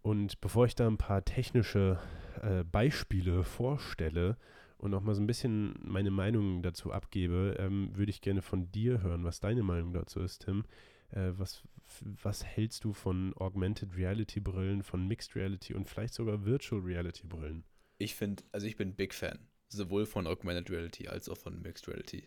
Und 0.03 0.41
bevor 0.41 0.67
ich 0.67 0.75
da 0.75 0.87
ein 0.87 0.99
paar 0.99 1.25
technische 1.25 1.99
äh, 2.43 2.65
Beispiele 2.65 3.45
vorstelle 3.45 4.37
und 4.79 4.95
auch 4.95 5.03
mal 5.03 5.15
so 5.15 5.21
ein 5.21 5.27
bisschen 5.27 5.75
meine 5.83 6.11
Meinung 6.11 6.63
dazu 6.63 6.93
abgebe, 6.93 7.57
ähm, 7.59 7.91
würde 7.95 8.11
ich 8.11 8.21
gerne 8.21 8.43
von 8.43 8.71
dir 8.71 9.03
hören, 9.03 9.25
was 9.25 9.41
deine 9.41 9.63
Meinung 9.63 9.93
dazu 9.93 10.21
ist, 10.21 10.45
Tim. 10.45 10.65
Äh, 11.11 11.33
was, 11.37 11.63
was 12.01 12.45
hältst 12.45 12.85
du 12.85 12.93
von 12.93 13.35
Augmented 13.37 13.97
Reality 13.97 14.41
Brillen, 14.41 14.83
von 14.83 15.07
Mixed 15.07 15.35
Reality 15.35 15.75
und 15.75 15.89
vielleicht 15.89 16.15
sogar 16.15 16.45
Virtual 16.45 16.81
Reality 16.81 17.27
Brillen? 17.27 17.65
Ich 17.99 18.15
finde, 18.15 18.45
also 18.53 18.67
ich 18.67 18.77
bin 18.77 18.95
Big 18.95 19.15
Fan, 19.15 19.39
sowohl 19.69 20.07
von 20.07 20.27
Augmented 20.27 20.71
Reality 20.71 21.09
als 21.09 21.29
auch 21.29 21.39
von 21.39 21.61
Mixed 21.61 21.89
Reality. 21.89 22.25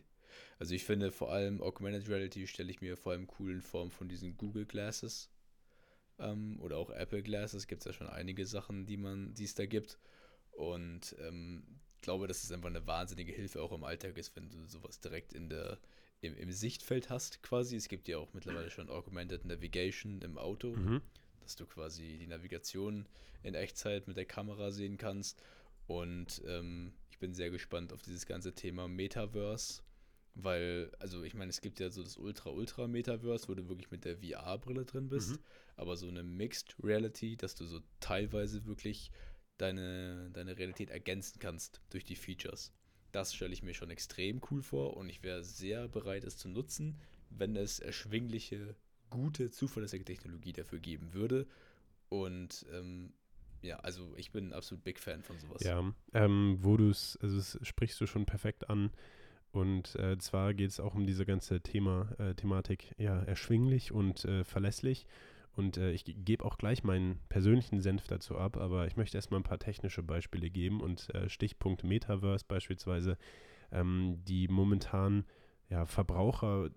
Also 0.60 0.74
ich 0.76 0.84
finde 0.84 1.12
vor 1.12 1.32
allem 1.32 1.62
Augmented 1.62 2.08
Reality 2.10 2.48
stelle 2.48 2.72
ich 2.72 2.82
mir 2.82 2.98
vor 2.98 3.14
allem 3.14 3.28
cool 3.40 3.52
in 3.52 3.62
Form 3.62 3.92
von 3.92 4.08
diesen 4.08 4.38
Google 4.38 4.66
Glasses 4.66 5.30
ähm, 6.20 6.60
oder 6.62 6.78
auch 6.78 6.90
Apple 6.90 7.24
Glasses. 7.24 7.68
Gibt 7.68 7.82
es 7.82 7.86
ja 7.86 7.94
schon 7.94 8.08
einige 8.08 8.46
Sachen, 8.46 8.86
die 8.86 8.98
man, 8.98 9.34
die 9.34 9.46
es 9.46 9.56
da 9.56 9.66
gibt. 9.66 9.98
Und 10.52 11.16
ähm, 11.20 11.64
glaube, 12.02 12.28
dass 12.28 12.44
es 12.44 12.52
einfach 12.52 12.70
eine 12.70 12.86
wahnsinnige 12.88 13.32
Hilfe 13.32 13.62
auch 13.62 13.72
im 13.72 13.84
Alltag 13.84 14.18
ist, 14.18 14.36
wenn 14.36 14.50
du 14.50 14.66
sowas 14.68 15.00
direkt 15.00 15.34
in 15.34 15.50
der, 15.50 15.80
im, 16.22 16.36
im 16.36 16.52
Sichtfeld 16.52 17.10
hast 17.10 17.42
quasi. 17.44 17.76
Es 17.76 17.88
gibt 17.88 18.08
ja 18.08 18.18
auch 18.18 18.34
mittlerweile 18.34 18.70
schon 18.70 18.90
Augmented 18.90 19.46
Navigation 19.46 20.22
im 20.22 20.38
Auto, 20.38 20.76
Mhm. 20.76 21.02
dass 21.42 21.56
du 21.56 21.66
quasi 21.66 22.18
die 22.20 22.28
Navigation 22.28 23.08
in 23.44 23.56
Echtzeit 23.56 24.08
mit 24.08 24.18
der 24.18 24.26
Kamera 24.26 24.72
sehen 24.72 24.98
kannst. 24.98 25.42
Und 25.88 26.42
ähm, 26.46 26.94
ich 27.10 27.20
bin 27.20 27.34
sehr 27.34 27.50
gespannt 27.50 27.92
auf 27.94 28.02
dieses 28.02 28.26
ganze 28.26 28.54
Thema 28.54 28.88
Metaverse, 28.88 29.82
weil, 30.36 30.92
also 31.00 31.24
ich 31.24 31.34
meine, 31.34 31.50
es 31.50 31.62
gibt 31.62 31.80
ja 31.80 31.90
so 31.90 32.04
das 32.04 32.18
Ultra-Ultra-Metaverse, 32.18 33.48
wo 33.50 33.54
du 33.56 33.68
wirklich 33.70 33.92
mit 33.92 34.06
der 34.06 34.18
VR-Brille 34.18 34.86
drin 34.86 35.10
bist, 35.10 35.32
Mhm. 35.32 35.40
aber 35.76 35.98
so 35.98 36.08
eine 36.08 36.24
Mixed 36.24 36.76
Reality, 36.84 37.36
dass 37.38 37.56
du 37.56 37.66
so 37.66 37.82
teilweise 38.00 38.66
wirklich 38.66 39.12
deine, 39.58 40.30
deine 40.32 40.58
Realität 40.58 40.90
ergänzen 40.90 41.40
kannst 41.40 41.82
durch 41.90 42.04
die 42.06 42.16
Features. 42.16 42.74
Das 43.12 43.34
stelle 43.34 43.54
ich 43.54 43.62
mir 43.64 43.74
schon 43.74 43.90
extrem 43.92 44.42
cool 44.50 44.62
vor 44.64 44.96
und 44.98 45.10
ich 45.10 45.22
wäre 45.24 45.44
sehr 45.44 45.88
bereit, 45.88 46.24
es 46.24 46.38
zu 46.38 46.48
nutzen, 46.50 46.98
wenn 47.30 47.56
es 47.56 47.80
erschwingliche, 47.80 48.76
gute, 49.10 49.52
zuverlässige 49.52 50.06
Technologie 50.06 50.54
dafür 50.54 50.80
geben 50.80 51.14
würde. 51.14 51.46
Und 52.10 52.66
ähm, 52.72 53.14
ja, 53.62 53.78
also 53.80 54.14
ich 54.16 54.32
bin 54.32 54.48
ein 54.48 54.54
absolut 54.54 54.84
Big 54.84 55.00
Fan 55.00 55.24
von 55.24 55.38
sowas. 55.40 55.64
Ja, 55.64 55.94
ähm, 56.14 56.58
wo 56.62 56.78
du 56.78 56.90
es, 56.90 57.18
also 57.22 57.38
das 57.38 57.60
sprichst 57.62 58.00
du 58.02 58.08
schon 58.08 58.26
perfekt 58.26 58.70
an. 58.70 58.92
Und 59.52 59.95
äh, 59.95 60.18
zwar 60.18 60.54
geht 60.54 60.70
es 60.70 60.80
auch 60.80 60.95
um 60.95 61.06
diese 61.06 61.26
ganze 61.26 61.62
Thema, 61.62 62.08
äh, 62.18 62.34
Thematik, 62.36 62.95
ja, 62.97 63.22
erschwinglich 63.24 63.91
und 63.91 64.24
äh, 64.26 64.43
verlässlich. 64.45 65.06
Und 65.54 65.76
äh, 65.76 65.91
ich 65.91 66.06
ge- 66.06 66.16
gebe 66.16 66.45
auch 66.45 66.58
gleich 66.58 66.84
meinen 66.86 67.20
persönlichen 67.28 67.82
Senf 67.82 68.08
dazu 68.08 68.38
ab, 68.38 68.56
aber 68.56 68.88
ich 68.88 68.95
möchte 68.95 69.18
erstmal 69.18 69.41
ein 69.41 69.45
paar 69.45 69.60
technische 69.60 70.04
Beispiele 70.04 70.49
geben 70.49 70.80
und 70.80 71.14
äh, 71.14 71.28
Stichpunkt 71.28 71.84
Metaverse 71.84 72.45
beispielsweise, 72.47 73.18
ähm, 73.74 74.24
die 74.24 74.47
momentan 74.47 75.26
ja, 75.70 75.86
Verbraucher 75.86 76.70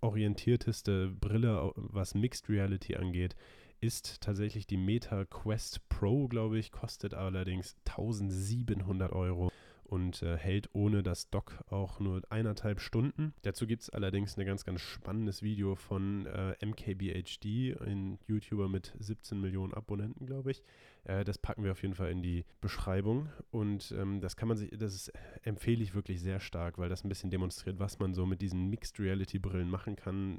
orientierteste 0.00 1.08
Brille, 1.08 1.72
was 1.74 2.14
Mixed 2.14 2.48
Reality 2.48 2.94
angeht, 2.94 3.34
ist 3.80 4.20
tatsächlich 4.20 4.66
die 4.66 4.76
Meta 4.76 5.24
Quest 5.24 5.88
Pro, 5.88 6.28
glaube 6.28 6.58
ich, 6.58 6.70
kostet 6.70 7.14
allerdings 7.14 7.76
1700 7.88 9.12
Euro 9.12 9.50
und 9.88 10.22
äh, 10.22 10.36
hält 10.36 10.68
ohne 10.74 11.02
das 11.02 11.30
Dock 11.30 11.64
auch 11.68 11.98
nur 11.98 12.22
eineinhalb 12.30 12.80
Stunden. 12.80 13.34
Dazu 13.42 13.66
gibt 13.66 13.82
es 13.82 13.90
allerdings 13.90 14.36
ein 14.36 14.46
ganz, 14.46 14.64
ganz 14.64 14.80
spannendes 14.80 15.42
Video 15.42 15.74
von 15.74 16.26
äh, 16.26 16.54
MKBHD, 16.64 17.80
ein 17.80 18.18
YouTuber 18.26 18.68
mit 18.68 18.94
17 18.98 19.40
Millionen 19.40 19.72
Abonnenten, 19.72 20.26
glaube 20.26 20.50
ich. 20.50 20.62
Äh, 21.04 21.24
das 21.24 21.38
packen 21.38 21.64
wir 21.64 21.72
auf 21.72 21.82
jeden 21.82 21.94
Fall 21.94 22.10
in 22.10 22.22
die 22.22 22.44
Beschreibung 22.60 23.30
und 23.50 23.92
ähm, 23.96 24.20
das 24.20 24.36
kann 24.36 24.48
man 24.48 24.58
sich, 24.58 24.70
das 24.78 24.94
ist, 24.94 25.12
empfehle 25.42 25.82
ich 25.82 25.94
wirklich 25.94 26.20
sehr 26.20 26.40
stark, 26.40 26.78
weil 26.78 26.90
das 26.90 27.04
ein 27.04 27.08
bisschen 27.08 27.30
demonstriert, 27.30 27.78
was 27.78 27.98
man 27.98 28.12
so 28.12 28.26
mit 28.26 28.42
diesen 28.42 28.68
Mixed 28.68 29.00
Reality 29.00 29.38
Brillen 29.38 29.70
machen 29.70 29.96
kann 29.96 30.38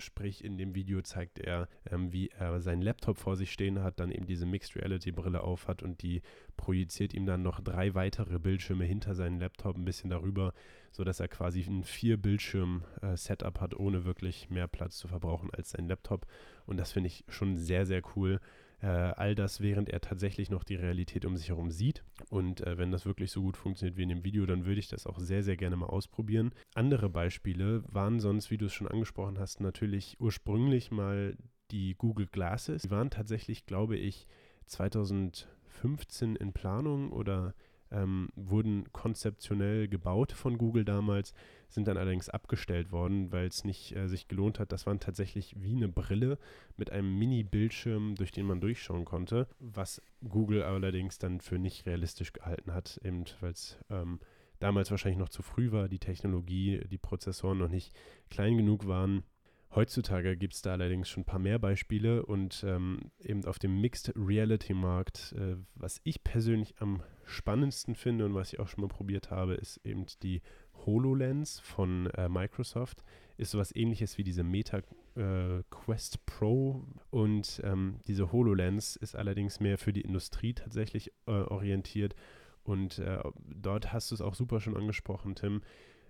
Sprich, 0.00 0.44
in 0.44 0.58
dem 0.58 0.74
Video 0.74 1.02
zeigt 1.02 1.38
er, 1.38 1.68
ähm, 1.90 2.12
wie 2.12 2.28
er 2.28 2.60
seinen 2.60 2.82
Laptop 2.82 3.18
vor 3.18 3.36
sich 3.36 3.52
stehen 3.52 3.82
hat, 3.82 4.00
dann 4.00 4.10
eben 4.10 4.26
diese 4.26 4.46
Mixed 4.46 4.76
Reality 4.76 5.12
Brille 5.12 5.42
auf 5.42 5.68
hat 5.68 5.82
und 5.82 6.02
die 6.02 6.22
projiziert 6.56 7.14
ihm 7.14 7.26
dann 7.26 7.42
noch 7.42 7.60
drei 7.60 7.94
weitere 7.94 8.38
Bildschirme 8.38 8.84
hinter 8.84 9.14
seinen 9.14 9.38
Laptop 9.38 9.76
ein 9.76 9.84
bisschen 9.84 10.10
darüber, 10.10 10.52
sodass 10.90 11.20
er 11.20 11.28
quasi 11.28 11.62
ein 11.62 11.84
vier 11.84 12.16
Bildschirm 12.16 12.82
äh, 13.02 13.16
Setup 13.16 13.60
hat, 13.60 13.74
ohne 13.74 14.04
wirklich 14.04 14.50
mehr 14.50 14.68
Platz 14.68 14.96
zu 14.96 15.08
verbrauchen 15.08 15.50
als 15.52 15.70
sein 15.70 15.88
Laptop. 15.88 16.26
Und 16.66 16.76
das 16.76 16.92
finde 16.92 17.08
ich 17.08 17.24
schon 17.28 17.56
sehr, 17.56 17.86
sehr 17.86 18.02
cool. 18.16 18.40
Äh, 18.82 18.86
all 18.86 19.34
das, 19.34 19.60
während 19.60 19.90
er 19.90 20.00
tatsächlich 20.00 20.50
noch 20.50 20.64
die 20.64 20.76
Realität 20.76 21.24
um 21.24 21.36
sich 21.36 21.48
herum 21.48 21.70
sieht. 21.70 22.02
Und 22.30 22.62
äh, 22.62 22.78
wenn 22.78 22.90
das 22.90 23.04
wirklich 23.04 23.30
so 23.30 23.42
gut 23.42 23.56
funktioniert 23.56 23.96
wie 23.96 24.02
in 24.02 24.08
dem 24.08 24.24
Video, 24.24 24.46
dann 24.46 24.64
würde 24.64 24.80
ich 24.80 24.88
das 24.88 25.06
auch 25.06 25.18
sehr, 25.18 25.42
sehr 25.42 25.56
gerne 25.56 25.76
mal 25.76 25.86
ausprobieren. 25.86 26.52
Andere 26.74 27.10
Beispiele 27.10 27.84
waren 27.88 28.20
sonst, 28.20 28.50
wie 28.50 28.58
du 28.58 28.66
es 28.66 28.72
schon 28.72 28.88
angesprochen 28.88 29.38
hast, 29.38 29.60
natürlich 29.60 30.16
ursprünglich 30.18 30.90
mal 30.90 31.36
die 31.70 31.94
Google 31.94 32.26
Glasses. 32.26 32.82
Die 32.82 32.90
waren 32.90 33.10
tatsächlich, 33.10 33.66
glaube 33.66 33.96
ich, 33.96 34.26
2015 34.66 36.36
in 36.36 36.52
Planung 36.52 37.12
oder 37.12 37.54
ähm, 37.90 38.30
wurden 38.34 38.90
konzeptionell 38.92 39.88
gebaut 39.88 40.32
von 40.32 40.58
Google 40.58 40.84
damals, 40.84 41.34
sind 41.70 41.88
dann 41.88 41.96
allerdings 41.96 42.28
abgestellt 42.28 42.92
worden, 42.92 43.32
weil 43.32 43.46
es 43.46 43.64
nicht 43.64 43.94
äh, 43.96 44.08
sich 44.08 44.28
gelohnt 44.28 44.58
hat. 44.58 44.72
Das 44.72 44.86
waren 44.86 45.00
tatsächlich 45.00 45.54
wie 45.58 45.74
eine 45.74 45.88
Brille 45.88 46.38
mit 46.76 46.90
einem 46.90 47.18
Mini-Bildschirm, 47.18 48.16
durch 48.16 48.32
den 48.32 48.46
man 48.46 48.60
durchschauen 48.60 49.04
konnte, 49.04 49.46
was 49.58 50.02
Google 50.28 50.62
allerdings 50.62 51.18
dann 51.18 51.40
für 51.40 51.58
nicht 51.58 51.86
realistisch 51.86 52.32
gehalten 52.32 52.74
hat, 52.74 53.00
eben 53.04 53.24
weil 53.40 53.52
es 53.52 53.78
ähm, 53.88 54.20
damals 54.58 54.90
wahrscheinlich 54.90 55.18
noch 55.18 55.28
zu 55.28 55.42
früh 55.42 55.72
war, 55.72 55.88
die 55.88 55.98
Technologie, 55.98 56.82
die 56.90 56.98
Prozessoren 56.98 57.58
noch 57.58 57.68
nicht 57.68 57.94
klein 58.28 58.56
genug 58.56 58.86
waren 58.86 59.24
Heutzutage 59.72 60.36
gibt 60.36 60.54
es 60.54 60.62
da 60.62 60.72
allerdings 60.72 61.08
schon 61.08 61.20
ein 61.22 61.26
paar 61.26 61.38
mehr 61.38 61.60
Beispiele 61.60 62.26
und 62.26 62.64
ähm, 62.66 63.12
eben 63.20 63.44
auf 63.44 63.60
dem 63.60 63.80
Mixed 63.80 64.12
Reality 64.16 64.74
Markt, 64.74 65.32
äh, 65.38 65.54
was 65.76 66.00
ich 66.02 66.24
persönlich 66.24 66.74
am 66.80 67.04
spannendsten 67.24 67.94
finde 67.94 68.24
und 68.26 68.34
was 68.34 68.52
ich 68.52 68.58
auch 68.58 68.66
schon 68.66 68.80
mal 68.80 68.88
probiert 68.88 69.30
habe, 69.30 69.54
ist 69.54 69.76
eben 69.84 70.06
die 70.24 70.42
HoloLens 70.86 71.60
von 71.60 72.06
äh, 72.10 72.28
Microsoft. 72.28 73.04
Ist 73.36 73.52
sowas 73.52 73.74
ähnliches 73.74 74.18
wie 74.18 74.24
diese 74.24 74.42
Meta 74.42 74.78
äh, 75.16 75.62
Quest 75.70 76.24
Pro 76.26 76.84
und 77.10 77.60
ähm, 77.64 78.00
diese 78.06 78.32
HoloLens 78.32 78.96
ist 78.96 79.16
allerdings 79.16 79.60
mehr 79.60 79.78
für 79.78 79.92
die 79.92 80.02
Industrie 80.02 80.52
tatsächlich 80.54 81.12
äh, 81.26 81.30
orientiert 81.30 82.14
und 82.62 82.98
äh, 82.98 83.18
dort 83.48 83.92
hast 83.92 84.10
du 84.10 84.14
es 84.14 84.20
auch 84.20 84.34
super 84.34 84.60
schon 84.60 84.76
angesprochen, 84.76 85.34
Tim. 85.34 85.62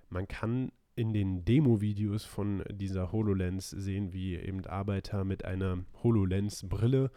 Man 0.08 0.28
kann 0.28 0.72
in 0.96 1.12
den 1.12 1.44
Demo-Videos 1.44 2.24
von 2.24 2.64
dieser 2.70 3.12
HoloLens 3.12 3.70
sehen, 3.70 4.12
wie 4.12 4.36
eben 4.36 4.64
Arbeiter 4.66 5.24
mit 5.24 5.44
einer 5.44 5.84
HoloLens-Brille 6.02 7.10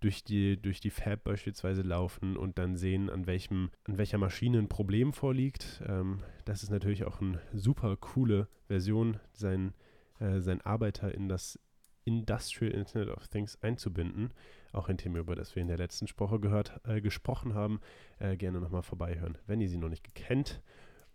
durch 0.00 0.24
die, 0.24 0.60
durch 0.60 0.80
die 0.80 0.90
Fab 0.90 1.24
beispielsweise 1.24 1.82
laufen 1.82 2.36
und 2.36 2.58
dann 2.58 2.76
sehen, 2.76 3.10
an, 3.10 3.26
welchem, 3.26 3.70
an 3.84 3.98
welcher 3.98 4.18
Maschine 4.18 4.58
ein 4.58 4.68
Problem 4.68 5.12
vorliegt. 5.12 5.82
Ähm, 5.86 6.22
das 6.44 6.62
ist 6.62 6.70
natürlich 6.70 7.04
auch 7.04 7.20
eine 7.20 7.40
super 7.52 7.96
coole 7.96 8.48
Version, 8.66 9.18
sein, 9.32 9.74
äh, 10.18 10.40
sein 10.40 10.60
Arbeiter 10.60 11.14
in 11.14 11.28
das 11.28 11.58
Industrial 12.04 12.72
Internet 12.72 13.08
of 13.08 13.26
Things 13.28 13.60
einzubinden. 13.62 14.32
Auch 14.72 14.88
ein 14.88 14.98
Thema, 14.98 15.18
über 15.18 15.34
das 15.34 15.54
wir 15.54 15.62
in 15.62 15.68
der 15.68 15.78
letzten 15.78 16.06
Sprache 16.06 16.38
gehört, 16.38 16.80
äh, 16.84 17.00
gesprochen 17.00 17.54
haben. 17.54 17.80
Äh, 18.18 18.36
gerne 18.36 18.60
nochmal 18.60 18.82
vorbeihören, 18.82 19.38
wenn 19.46 19.60
ihr 19.60 19.68
sie 19.68 19.78
noch 19.78 19.88
nicht 19.88 20.14
kennt. 20.14 20.62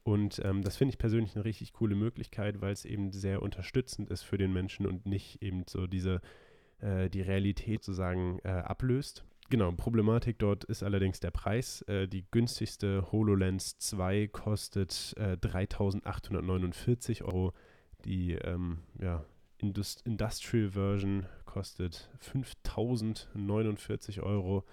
Und 0.04 0.42
ähm, 0.44 0.64
das 0.64 0.78
finde 0.78 0.94
ich 0.94 0.98
persönlich 0.98 1.36
eine 1.36 1.46
richtig 1.46 1.74
coole 1.74 1.96
Möglichkeit, 1.96 2.60
weil 2.60 2.74
es 2.74 2.86
eben 2.86 3.12
sehr 3.12 3.42
unterstützend 3.42 4.10
ist 4.10 4.24
für 4.24 4.38
den 4.38 4.52
Menschen 4.52 4.88
und 4.88 5.06
nicht 5.06 5.42
eben 5.44 5.64
so 5.70 5.86
diese, 5.86 6.22
äh, 6.82 7.10
die 7.10 7.22
Realität 7.22 7.84
sozusagen 7.84 8.40
äh, 8.44 8.50
ablöst. 8.50 9.24
Genau, 9.50 9.72
Problematik 9.74 10.40
dort 10.40 10.64
ist 10.64 10.82
allerdings 10.82 11.20
der 11.20 11.32
Preis. 11.32 11.82
Äh, 11.84 12.08
die 12.08 12.26
günstigste 12.32 13.12
HoloLens 13.12 13.78
2 13.80 14.28
kostet 14.28 15.14
äh, 15.18 15.34
3.849 15.34 17.24
Euro. 17.24 17.54
Die 18.06 18.32
ähm, 18.34 18.78
ja, 19.00 19.26
Indust 19.58 20.02
Industrial 20.06 20.70
Version 20.70 21.26
kostet 21.46 22.10
5.049 22.24 24.22
Euro. 24.22 24.64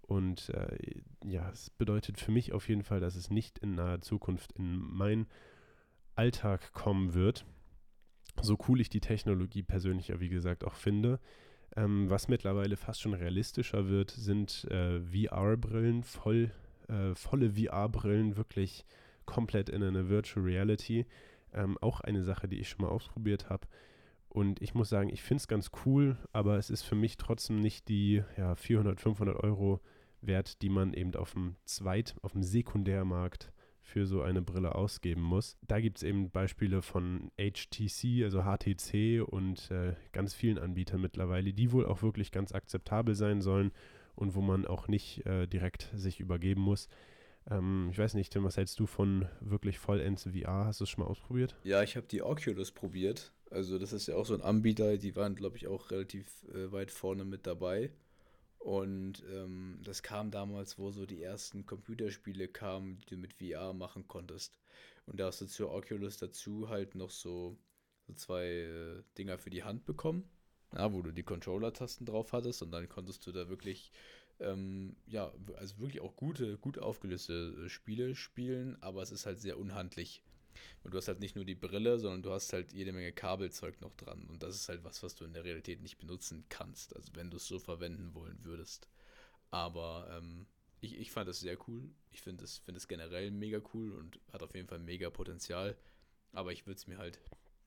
Und 0.00 0.48
äh, 0.50 0.78
ja, 1.24 1.50
es 1.50 1.68
bedeutet 1.70 2.18
für 2.18 2.30
mich 2.30 2.52
auf 2.54 2.68
jeden 2.68 2.82
Fall, 2.82 3.00
dass 3.00 3.16
es 3.16 3.30
nicht 3.30 3.58
in 3.58 3.74
naher 3.74 4.00
Zukunft 4.00 4.52
in 4.52 4.76
meinen 4.76 5.26
Alltag 6.14 6.72
kommen 6.72 7.12
wird. 7.14 7.44
So 8.40 8.58
cool 8.68 8.80
ich 8.80 8.88
die 8.88 9.00
Technologie 9.00 9.62
persönlich 9.62 10.08
ja, 10.08 10.18
wie 10.20 10.28
gesagt, 10.30 10.64
auch 10.64 10.74
finde. 10.74 11.20
Ähm, 11.76 12.08
was 12.08 12.28
mittlerweile 12.28 12.76
fast 12.76 13.00
schon 13.00 13.14
realistischer 13.14 13.88
wird, 13.88 14.10
sind 14.10 14.64
äh, 14.70 15.00
VR-Brillen, 15.00 16.04
voll, 16.04 16.52
äh, 16.88 17.14
volle 17.14 17.50
VR-Brillen, 17.50 18.36
wirklich 18.36 18.84
komplett 19.26 19.68
in 19.68 19.82
eine 19.82 20.08
Virtual 20.08 20.44
Reality. 20.44 21.06
Ähm, 21.52 21.78
auch 21.80 22.00
eine 22.00 22.22
Sache, 22.22 22.48
die 22.48 22.58
ich 22.60 22.68
schon 22.68 22.82
mal 22.82 22.92
ausprobiert 22.92 23.50
habe. 23.50 23.66
Und 24.28 24.60
ich 24.60 24.74
muss 24.74 24.88
sagen, 24.88 25.10
ich 25.10 25.22
finde 25.22 25.40
es 25.40 25.48
ganz 25.48 25.70
cool, 25.84 26.16
aber 26.32 26.58
es 26.58 26.68
ist 26.68 26.82
für 26.82 26.96
mich 26.96 27.16
trotzdem 27.16 27.60
nicht 27.60 27.88
die 27.88 28.22
ja, 28.36 28.56
400, 28.56 29.00
500 29.00 29.36
Euro 29.36 29.80
wert, 30.20 30.60
die 30.62 30.68
man 30.68 30.92
eben 30.92 31.14
auf 31.14 31.32
dem 31.32 31.56
Zweit-, 31.64 32.16
auf 32.22 32.32
dem 32.32 32.42
Sekundärmarkt 32.42 33.52
für 33.84 34.06
so 34.06 34.22
eine 34.22 34.42
Brille 34.42 34.74
ausgeben 34.74 35.22
muss. 35.22 35.56
Da 35.62 35.78
gibt 35.78 35.98
es 35.98 36.02
eben 36.02 36.30
Beispiele 36.30 36.82
von 36.82 37.30
HTC, 37.36 38.24
also 38.24 38.42
HTC 38.42 39.22
und 39.22 39.70
äh, 39.70 39.94
ganz 40.12 40.34
vielen 40.34 40.58
Anbietern 40.58 41.00
mittlerweile, 41.00 41.52
die 41.52 41.70
wohl 41.70 41.86
auch 41.86 42.02
wirklich 42.02 42.32
ganz 42.32 42.52
akzeptabel 42.52 43.14
sein 43.14 43.42
sollen 43.42 43.72
und 44.16 44.34
wo 44.34 44.40
man 44.40 44.66
auch 44.66 44.88
nicht 44.88 45.24
äh, 45.26 45.46
direkt 45.46 45.90
sich 45.94 46.18
übergeben 46.18 46.62
muss. 46.62 46.88
Ähm, 47.50 47.88
ich 47.92 47.98
weiß 47.98 48.14
nicht, 48.14 48.32
Tim, 48.32 48.44
was 48.44 48.56
hältst 48.56 48.80
du 48.80 48.86
von 48.86 49.28
wirklich 49.40 49.78
vollends 49.78 50.24
VR? 50.24 50.64
Hast 50.64 50.80
du 50.80 50.84
es 50.84 50.90
schon 50.90 51.04
mal 51.04 51.10
ausprobiert? 51.10 51.54
Ja, 51.62 51.82
ich 51.82 51.96
habe 51.96 52.06
die 52.06 52.22
Oculus 52.22 52.72
probiert. 52.72 53.32
Also 53.50 53.78
das 53.78 53.92
ist 53.92 54.08
ja 54.08 54.16
auch 54.16 54.26
so 54.26 54.34
ein 54.34 54.40
Anbieter, 54.40 54.96
die 54.96 55.14
waren, 55.14 55.36
glaube 55.36 55.56
ich, 55.58 55.68
auch 55.68 55.90
relativ 55.90 56.26
äh, 56.52 56.72
weit 56.72 56.90
vorne 56.90 57.24
mit 57.24 57.46
dabei. 57.46 57.90
Und 58.64 59.22
ähm, 59.30 59.78
das 59.84 60.02
kam 60.02 60.30
damals, 60.30 60.78
wo 60.78 60.90
so 60.90 61.04
die 61.04 61.22
ersten 61.22 61.66
Computerspiele 61.66 62.48
kamen, 62.48 62.98
die 63.02 63.16
du 63.16 63.16
mit 63.18 63.34
VR 63.34 63.74
machen 63.74 64.08
konntest. 64.08 64.56
Und 65.04 65.20
da 65.20 65.26
hast 65.26 65.42
du 65.42 65.46
zur 65.46 65.70
Oculus 65.70 66.16
dazu 66.16 66.70
halt 66.70 66.94
noch 66.94 67.10
so, 67.10 67.58
so 68.06 68.14
zwei 68.14 68.46
äh, 68.46 69.02
Dinger 69.18 69.36
für 69.36 69.50
die 69.50 69.64
Hand 69.64 69.84
bekommen, 69.84 70.24
ja, 70.74 70.90
wo 70.94 71.02
du 71.02 71.12
die 71.12 71.24
Controller-Tasten 71.24 72.06
drauf 72.06 72.32
hattest 72.32 72.62
und 72.62 72.70
dann 72.70 72.88
konntest 72.88 73.26
du 73.26 73.32
da 73.32 73.50
wirklich, 73.50 73.92
ähm, 74.40 74.96
ja, 75.06 75.30
also 75.56 75.78
wirklich 75.78 76.00
auch 76.00 76.16
gute, 76.16 76.56
gut 76.56 76.78
aufgelöste 76.78 77.66
äh, 77.66 77.68
Spiele 77.68 78.14
spielen, 78.14 78.82
aber 78.82 79.02
es 79.02 79.10
ist 79.10 79.26
halt 79.26 79.42
sehr 79.42 79.58
unhandlich. 79.58 80.23
Und 80.82 80.92
du 80.92 80.98
hast 80.98 81.08
halt 81.08 81.20
nicht 81.20 81.36
nur 81.36 81.44
die 81.44 81.54
Brille, 81.54 81.98
sondern 81.98 82.22
du 82.22 82.32
hast 82.32 82.52
halt 82.52 82.72
jede 82.72 82.92
Menge 82.92 83.12
Kabelzeug 83.12 83.80
noch 83.80 83.94
dran. 83.94 84.26
Und 84.28 84.42
das 84.42 84.54
ist 84.54 84.68
halt 84.68 84.84
was, 84.84 85.02
was 85.02 85.14
du 85.14 85.24
in 85.24 85.32
der 85.32 85.44
Realität 85.44 85.80
nicht 85.80 85.98
benutzen 85.98 86.44
kannst. 86.48 86.94
Also 86.96 87.10
wenn 87.14 87.30
du 87.30 87.36
es 87.36 87.46
so 87.46 87.58
verwenden 87.58 88.14
wollen 88.14 88.44
würdest. 88.44 88.88
Aber 89.50 90.08
ähm, 90.16 90.46
ich, 90.80 90.98
ich 90.98 91.10
fand 91.10 91.28
das 91.28 91.40
sehr 91.40 91.56
cool. 91.68 91.90
Ich 92.10 92.20
finde 92.20 92.44
es 92.44 92.58
find 92.58 92.88
generell 92.88 93.30
mega 93.30 93.60
cool 93.72 93.92
und 93.92 94.20
hat 94.32 94.42
auf 94.42 94.54
jeden 94.54 94.68
Fall 94.68 94.78
mega 94.78 95.10
Potenzial. 95.10 95.76
Aber 96.32 96.52
ich 96.52 96.66
würde 96.66 96.78
es 96.78 96.86
mir 96.86 96.98
halt 96.98 97.20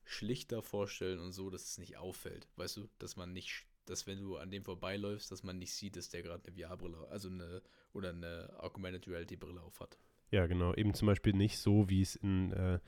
schlichter 0.04 0.62
vorstellen 0.62 1.18
und 1.18 1.32
so, 1.32 1.50
dass 1.50 1.64
es 1.64 1.78
nicht 1.78 1.96
auffällt. 1.96 2.48
Weißt 2.56 2.76
du, 2.76 2.88
dass 2.98 3.16
man 3.16 3.32
nicht, 3.32 3.66
dass 3.86 4.06
wenn 4.06 4.20
du 4.20 4.36
an 4.36 4.50
dem 4.50 4.64
vorbeiläufst, 4.64 5.30
dass 5.30 5.42
man 5.42 5.58
nicht 5.58 5.72
sieht, 5.72 5.96
dass 5.96 6.08
der 6.08 6.22
gerade 6.22 6.46
eine 6.46 6.56
VR-Brille, 6.56 7.08
also 7.08 7.28
eine 7.28 7.62
oder 7.92 8.10
eine 8.10 8.54
Augmented 8.58 9.06
Reality 9.08 9.36
Brille 9.36 9.60
auf 9.60 9.80
hat. 9.80 9.98
Ja, 10.30 10.46
genau. 10.46 10.74
Eben 10.74 10.94
zum 10.94 11.06
Beispiel 11.06 11.32
nicht 11.32 11.58
so, 11.58 11.88
wie 11.88 12.02
es 12.02 12.16
in 12.16 12.52
äh, 12.52 12.78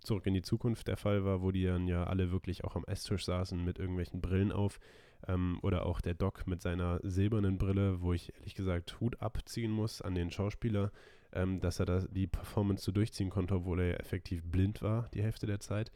Zurück 0.00 0.26
in 0.26 0.34
die 0.34 0.42
Zukunft 0.42 0.88
der 0.88 0.96
Fall 0.96 1.24
war, 1.24 1.42
wo 1.42 1.50
die 1.50 1.64
dann 1.64 1.88
ja 1.88 2.04
alle 2.04 2.30
wirklich 2.30 2.64
auch 2.64 2.76
am 2.76 2.84
Esstisch 2.84 3.24
saßen 3.24 3.62
mit 3.64 3.78
irgendwelchen 3.78 4.20
Brillen 4.20 4.52
auf. 4.52 4.78
Ähm, 5.26 5.58
oder 5.62 5.86
auch 5.86 6.00
der 6.00 6.14
Doc 6.14 6.46
mit 6.46 6.62
seiner 6.62 7.00
silbernen 7.02 7.58
Brille, 7.58 8.00
wo 8.02 8.12
ich 8.12 8.34
ehrlich 8.36 8.54
gesagt 8.54 9.00
Hut 9.00 9.20
abziehen 9.20 9.70
muss 9.70 10.00
an 10.02 10.14
den 10.14 10.30
Schauspieler, 10.30 10.92
ähm, 11.32 11.60
dass 11.60 11.80
er 11.80 11.86
da 11.86 12.00
die 12.00 12.26
Performance 12.26 12.84
so 12.84 12.92
durchziehen 12.92 13.30
konnte, 13.30 13.54
obwohl 13.54 13.80
er 13.80 13.86
ja 13.88 13.96
effektiv 13.96 14.44
blind 14.44 14.82
war 14.82 15.08
die 15.14 15.22
Hälfte 15.22 15.46
der 15.46 15.60
Zeit. 15.60 15.90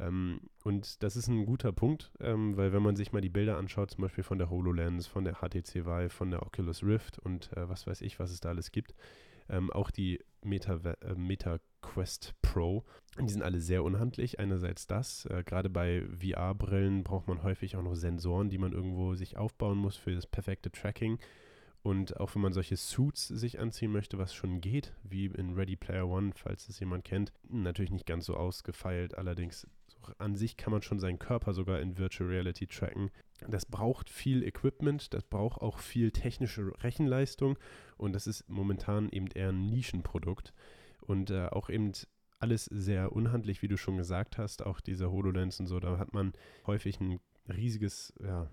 Ähm, 0.00 0.40
und 0.64 1.02
das 1.02 1.16
ist 1.16 1.28
ein 1.28 1.46
guter 1.46 1.72
Punkt, 1.72 2.10
ähm, 2.20 2.56
weil 2.56 2.72
wenn 2.72 2.82
man 2.82 2.96
sich 2.96 3.12
mal 3.12 3.20
die 3.20 3.28
Bilder 3.28 3.56
anschaut, 3.56 3.90
zum 3.90 4.02
Beispiel 4.02 4.24
von 4.24 4.38
der 4.38 4.50
HoloLens, 4.50 5.06
von 5.06 5.24
der 5.24 5.36
HTC 5.36 5.86
Vive, 5.86 6.10
von 6.10 6.30
der 6.30 6.42
Oculus 6.42 6.82
Rift 6.82 7.18
und 7.18 7.50
äh, 7.56 7.68
was 7.68 7.86
weiß 7.86 8.02
ich, 8.02 8.18
was 8.18 8.30
es 8.30 8.40
da 8.40 8.50
alles 8.50 8.70
gibt, 8.70 8.94
ähm, 9.48 9.70
auch 9.70 9.90
die 9.90 10.20
Meta, 10.44 10.74
äh, 10.74 11.14
Meta 11.14 11.58
Quest 11.80 12.34
Pro, 12.42 12.84
die 13.20 13.30
sind 13.30 13.42
alle 13.42 13.60
sehr 13.60 13.84
unhandlich. 13.84 14.38
Einerseits 14.38 14.86
das, 14.86 15.26
äh, 15.26 15.42
gerade 15.44 15.70
bei 15.70 16.04
VR-Brillen 16.20 17.04
braucht 17.04 17.28
man 17.28 17.42
häufig 17.42 17.76
auch 17.76 17.82
noch 17.82 17.94
Sensoren, 17.94 18.48
die 18.48 18.58
man 18.58 18.72
irgendwo 18.72 19.14
sich 19.14 19.36
aufbauen 19.36 19.78
muss 19.78 19.96
für 19.96 20.14
das 20.14 20.26
perfekte 20.26 20.70
Tracking. 20.70 21.18
Und 21.82 22.18
auch 22.18 22.34
wenn 22.34 22.42
man 22.42 22.52
solche 22.52 22.76
Suits 22.76 23.28
sich 23.28 23.60
anziehen 23.60 23.92
möchte, 23.92 24.18
was 24.18 24.34
schon 24.34 24.60
geht, 24.60 24.92
wie 25.04 25.26
in 25.26 25.54
Ready 25.54 25.76
Player 25.76 26.08
One, 26.08 26.32
falls 26.34 26.68
es 26.68 26.80
jemand 26.80 27.04
kennt, 27.04 27.32
natürlich 27.48 27.92
nicht 27.92 28.06
ganz 28.06 28.26
so 28.26 28.36
ausgefeilt. 28.36 29.16
Allerdings 29.16 29.66
an 30.18 30.36
sich 30.36 30.56
kann 30.56 30.72
man 30.72 30.82
schon 30.82 30.98
seinen 30.98 31.18
Körper 31.18 31.52
sogar 31.52 31.80
in 31.80 31.96
Virtual 31.96 32.28
Reality 32.28 32.66
tracken. 32.66 33.10
Das 33.46 33.66
braucht 33.66 34.10
viel 34.10 34.42
Equipment, 34.42 35.14
das 35.14 35.22
braucht 35.24 35.60
auch 35.60 35.78
viel 35.78 36.10
technische 36.10 36.72
Rechenleistung 36.82 37.58
und 37.96 38.12
das 38.12 38.26
ist 38.26 38.48
momentan 38.48 39.08
eben 39.10 39.28
eher 39.28 39.50
ein 39.50 39.66
Nischenprodukt 39.66 40.52
und 41.00 41.30
äh, 41.30 41.46
auch 41.46 41.70
eben 41.70 41.92
alles 42.40 42.66
sehr 42.66 43.12
unhandlich, 43.12 43.62
wie 43.62 43.68
du 43.68 43.76
schon 43.76 43.96
gesagt 43.96 44.38
hast, 44.38 44.64
auch 44.64 44.80
diese 44.80 45.10
HoloLens 45.10 45.60
und 45.60 45.66
so, 45.66 45.80
da 45.80 45.98
hat 45.98 46.14
man 46.14 46.32
häufig 46.66 47.00
ein 47.00 47.20
riesiges, 47.48 48.12
ja, 48.22 48.48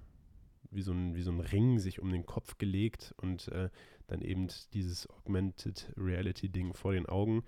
wie 0.71 0.81
so 0.81 0.91
ein, 0.91 1.15
wie 1.15 1.21
so 1.21 1.31
ein 1.31 1.39
Ring 1.39 1.79
sich 1.79 2.01
um 2.01 2.11
den 2.11 2.25
Kopf 2.25 2.57
gelegt 2.57 3.13
und 3.21 3.47
äh, 3.49 3.69
dann 4.07 4.21
eben 4.21 4.47
dieses 4.73 5.09
Augmented 5.09 5.91
Reality 5.97 6.49
Ding 6.49 6.73
vor 6.73 6.93
den 6.93 7.05
Augen. 7.05 7.43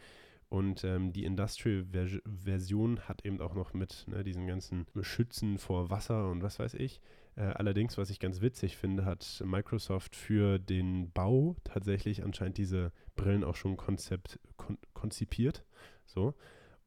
Und 0.50 0.86
ähm, 0.86 1.12
die 1.12 1.26
Industrial-Version 1.26 3.02
hat 3.02 3.26
eben 3.26 3.42
auch 3.42 3.54
noch 3.54 3.74
mit 3.74 4.06
ne, 4.08 4.24
diesen 4.24 4.48
ganzen 4.48 4.86
Schützen 5.02 5.58
vor 5.58 5.90
Wasser 5.90 6.30
und 6.32 6.42
was 6.42 6.58
weiß 6.58 6.76
ich. 6.76 7.02
Äh, 7.38 7.44
allerdings, 7.44 7.98
was 7.98 8.10
ich 8.10 8.20
ganz 8.20 8.42
witzig 8.42 8.76
finde, 8.76 9.06
hat 9.06 9.42
Microsoft 9.46 10.16
für 10.16 10.60
den 10.60 11.12
Bau 11.12 11.56
tatsächlich 11.64 12.24
anscheinend 12.24 12.58
diese 12.58 12.92
Brillen 13.16 13.44
auch 13.44 13.56
schon 13.56 13.78
konzept, 13.78 14.40
kon 14.58 14.78
konzipiert. 14.94 15.64
So 16.06 16.34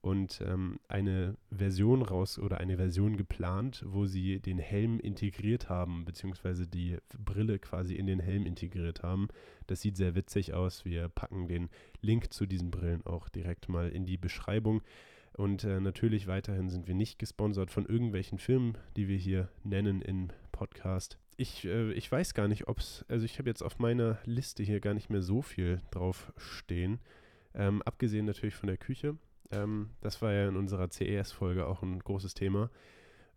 und 0.02 0.40
ähm, 0.46 0.80
eine 0.88 1.36
Version 1.50 2.02
raus 2.02 2.38
oder 2.38 2.58
eine 2.58 2.76
Version 2.76 3.16
geplant, 3.16 3.84
wo 3.86 4.06
sie 4.06 4.40
den 4.40 4.58
Helm 4.58 4.98
integriert 4.98 5.68
haben, 5.68 6.04
beziehungsweise 6.06 6.66
die 6.66 6.96
Brille 7.18 7.58
quasi 7.58 7.94
in 7.94 8.06
den 8.06 8.18
Helm 8.18 8.46
integriert 8.46 9.02
haben. 9.02 9.28
Das 9.66 9.82
sieht 9.82 9.96
sehr 9.96 10.14
witzig 10.14 10.54
aus. 10.54 10.86
Wir 10.86 11.08
packen 11.08 11.48
den 11.48 11.68
Link 12.00 12.32
zu 12.32 12.46
diesen 12.46 12.70
Brillen 12.70 13.04
auch 13.04 13.28
direkt 13.28 13.68
mal 13.68 13.90
in 13.90 14.06
die 14.06 14.16
Beschreibung. 14.16 14.80
Und 15.34 15.64
äh, 15.64 15.80
natürlich 15.80 16.26
weiterhin 16.26 16.68
sind 16.68 16.86
wir 16.86 16.94
nicht 16.94 17.18
gesponsert 17.18 17.70
von 17.70 17.86
irgendwelchen 17.86 18.38
Filmen, 18.38 18.76
die 18.96 19.08
wir 19.08 19.16
hier 19.16 19.48
nennen 19.64 20.02
im 20.02 20.28
Podcast. 20.52 21.18
Ich, 21.36 21.64
äh, 21.64 21.92
ich 21.92 22.10
weiß 22.10 22.34
gar 22.34 22.48
nicht, 22.48 22.68
ob 22.68 22.78
es, 22.78 23.04
also 23.08 23.24
ich 23.24 23.38
habe 23.38 23.48
jetzt 23.48 23.62
auf 23.62 23.78
meiner 23.78 24.18
Liste 24.24 24.62
hier 24.62 24.80
gar 24.80 24.94
nicht 24.94 25.08
mehr 25.08 25.22
so 25.22 25.40
viel 25.40 25.80
drauf 25.90 26.32
stehen. 26.36 26.98
Ähm, 27.54 27.80
abgesehen 27.82 28.26
natürlich 28.26 28.54
von 28.54 28.66
der 28.66 28.76
Küche. 28.76 29.16
Ähm, 29.50 29.90
das 30.00 30.20
war 30.20 30.32
ja 30.32 30.48
in 30.48 30.56
unserer 30.56 30.90
CES-Folge 30.90 31.66
auch 31.66 31.82
ein 31.82 31.98
großes 32.00 32.34
Thema. 32.34 32.70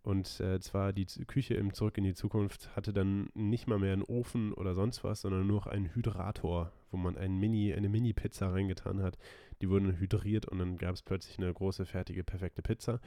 Und 0.03 0.41
äh, 0.41 0.59
zwar 0.59 0.91
die 0.91 1.05
Küche 1.05 1.53
im 1.53 1.73
Zurück 1.73 1.97
in 1.97 2.03
die 2.03 2.13
Zukunft 2.13 2.75
hatte 2.75 2.91
dann 2.91 3.29
nicht 3.35 3.67
mal 3.67 3.79
mehr 3.79 3.93
einen 3.93 4.03
Ofen 4.03 4.51
oder 4.51 4.75
sonst 4.75 5.05
was, 5.05 5.21
sondern 5.21 5.47
nur 5.47 5.61
noch 5.61 5.67
einen 5.67 5.95
Hydrator, 5.95 6.73
wo 6.91 6.97
man 6.97 7.17
ein 7.17 7.39
Mini, 7.39 7.73
eine 7.73 7.87
Mini-Pizza 7.87 8.51
reingetan 8.51 9.01
hat. 9.01 9.17
Die 9.63 9.69
wurden 9.69 9.97
hydriert 9.97 10.45
und 10.45 10.59
dann 10.59 10.77
gab 10.77 10.93
es 10.93 11.01
plötzlich 11.01 11.37
eine 11.37 11.53
große, 11.53 11.85
fertige, 11.85 12.25
perfekte 12.25 12.61
Pizza. 12.61 12.99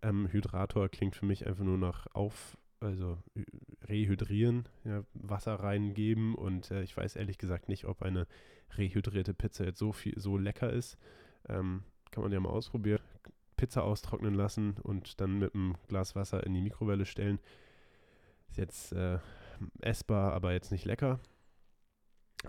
Ähm, 0.00 0.26
Hydrator 0.32 0.88
klingt 0.88 1.14
für 1.14 1.26
mich 1.26 1.46
einfach 1.46 1.64
nur 1.64 1.76
nach 1.76 2.06
auf, 2.14 2.56
also 2.80 3.18
rehydrieren, 3.86 4.66
ja, 4.84 5.04
Wasser 5.12 5.56
reingeben 5.56 6.34
und 6.34 6.70
äh, 6.70 6.82
ich 6.82 6.96
weiß 6.96 7.16
ehrlich 7.16 7.36
gesagt 7.36 7.68
nicht, 7.68 7.84
ob 7.84 8.00
eine 8.00 8.26
rehydrierte 8.78 9.34
Pizza 9.34 9.66
jetzt 9.66 9.80
so 9.80 9.92
viel, 9.92 10.18
so 10.18 10.38
lecker 10.38 10.72
ist. 10.72 10.96
Ähm, 11.46 11.82
kann 12.10 12.22
man 12.22 12.32
ja 12.32 12.40
mal 12.40 12.48
ausprobieren. 12.48 13.02
Pizza 13.58 13.84
austrocknen 13.84 14.32
lassen 14.32 14.78
und 14.82 15.20
dann 15.20 15.38
mit 15.38 15.54
einem 15.54 15.74
Glas 15.88 16.16
Wasser 16.16 16.42
in 16.46 16.54
die 16.54 16.62
Mikrowelle 16.62 17.04
stellen. 17.04 17.38
Ist 18.48 18.56
jetzt 18.56 18.92
äh, 18.94 19.18
essbar, 19.80 20.32
aber 20.32 20.54
jetzt 20.54 20.72
nicht 20.72 20.86
lecker. 20.86 21.20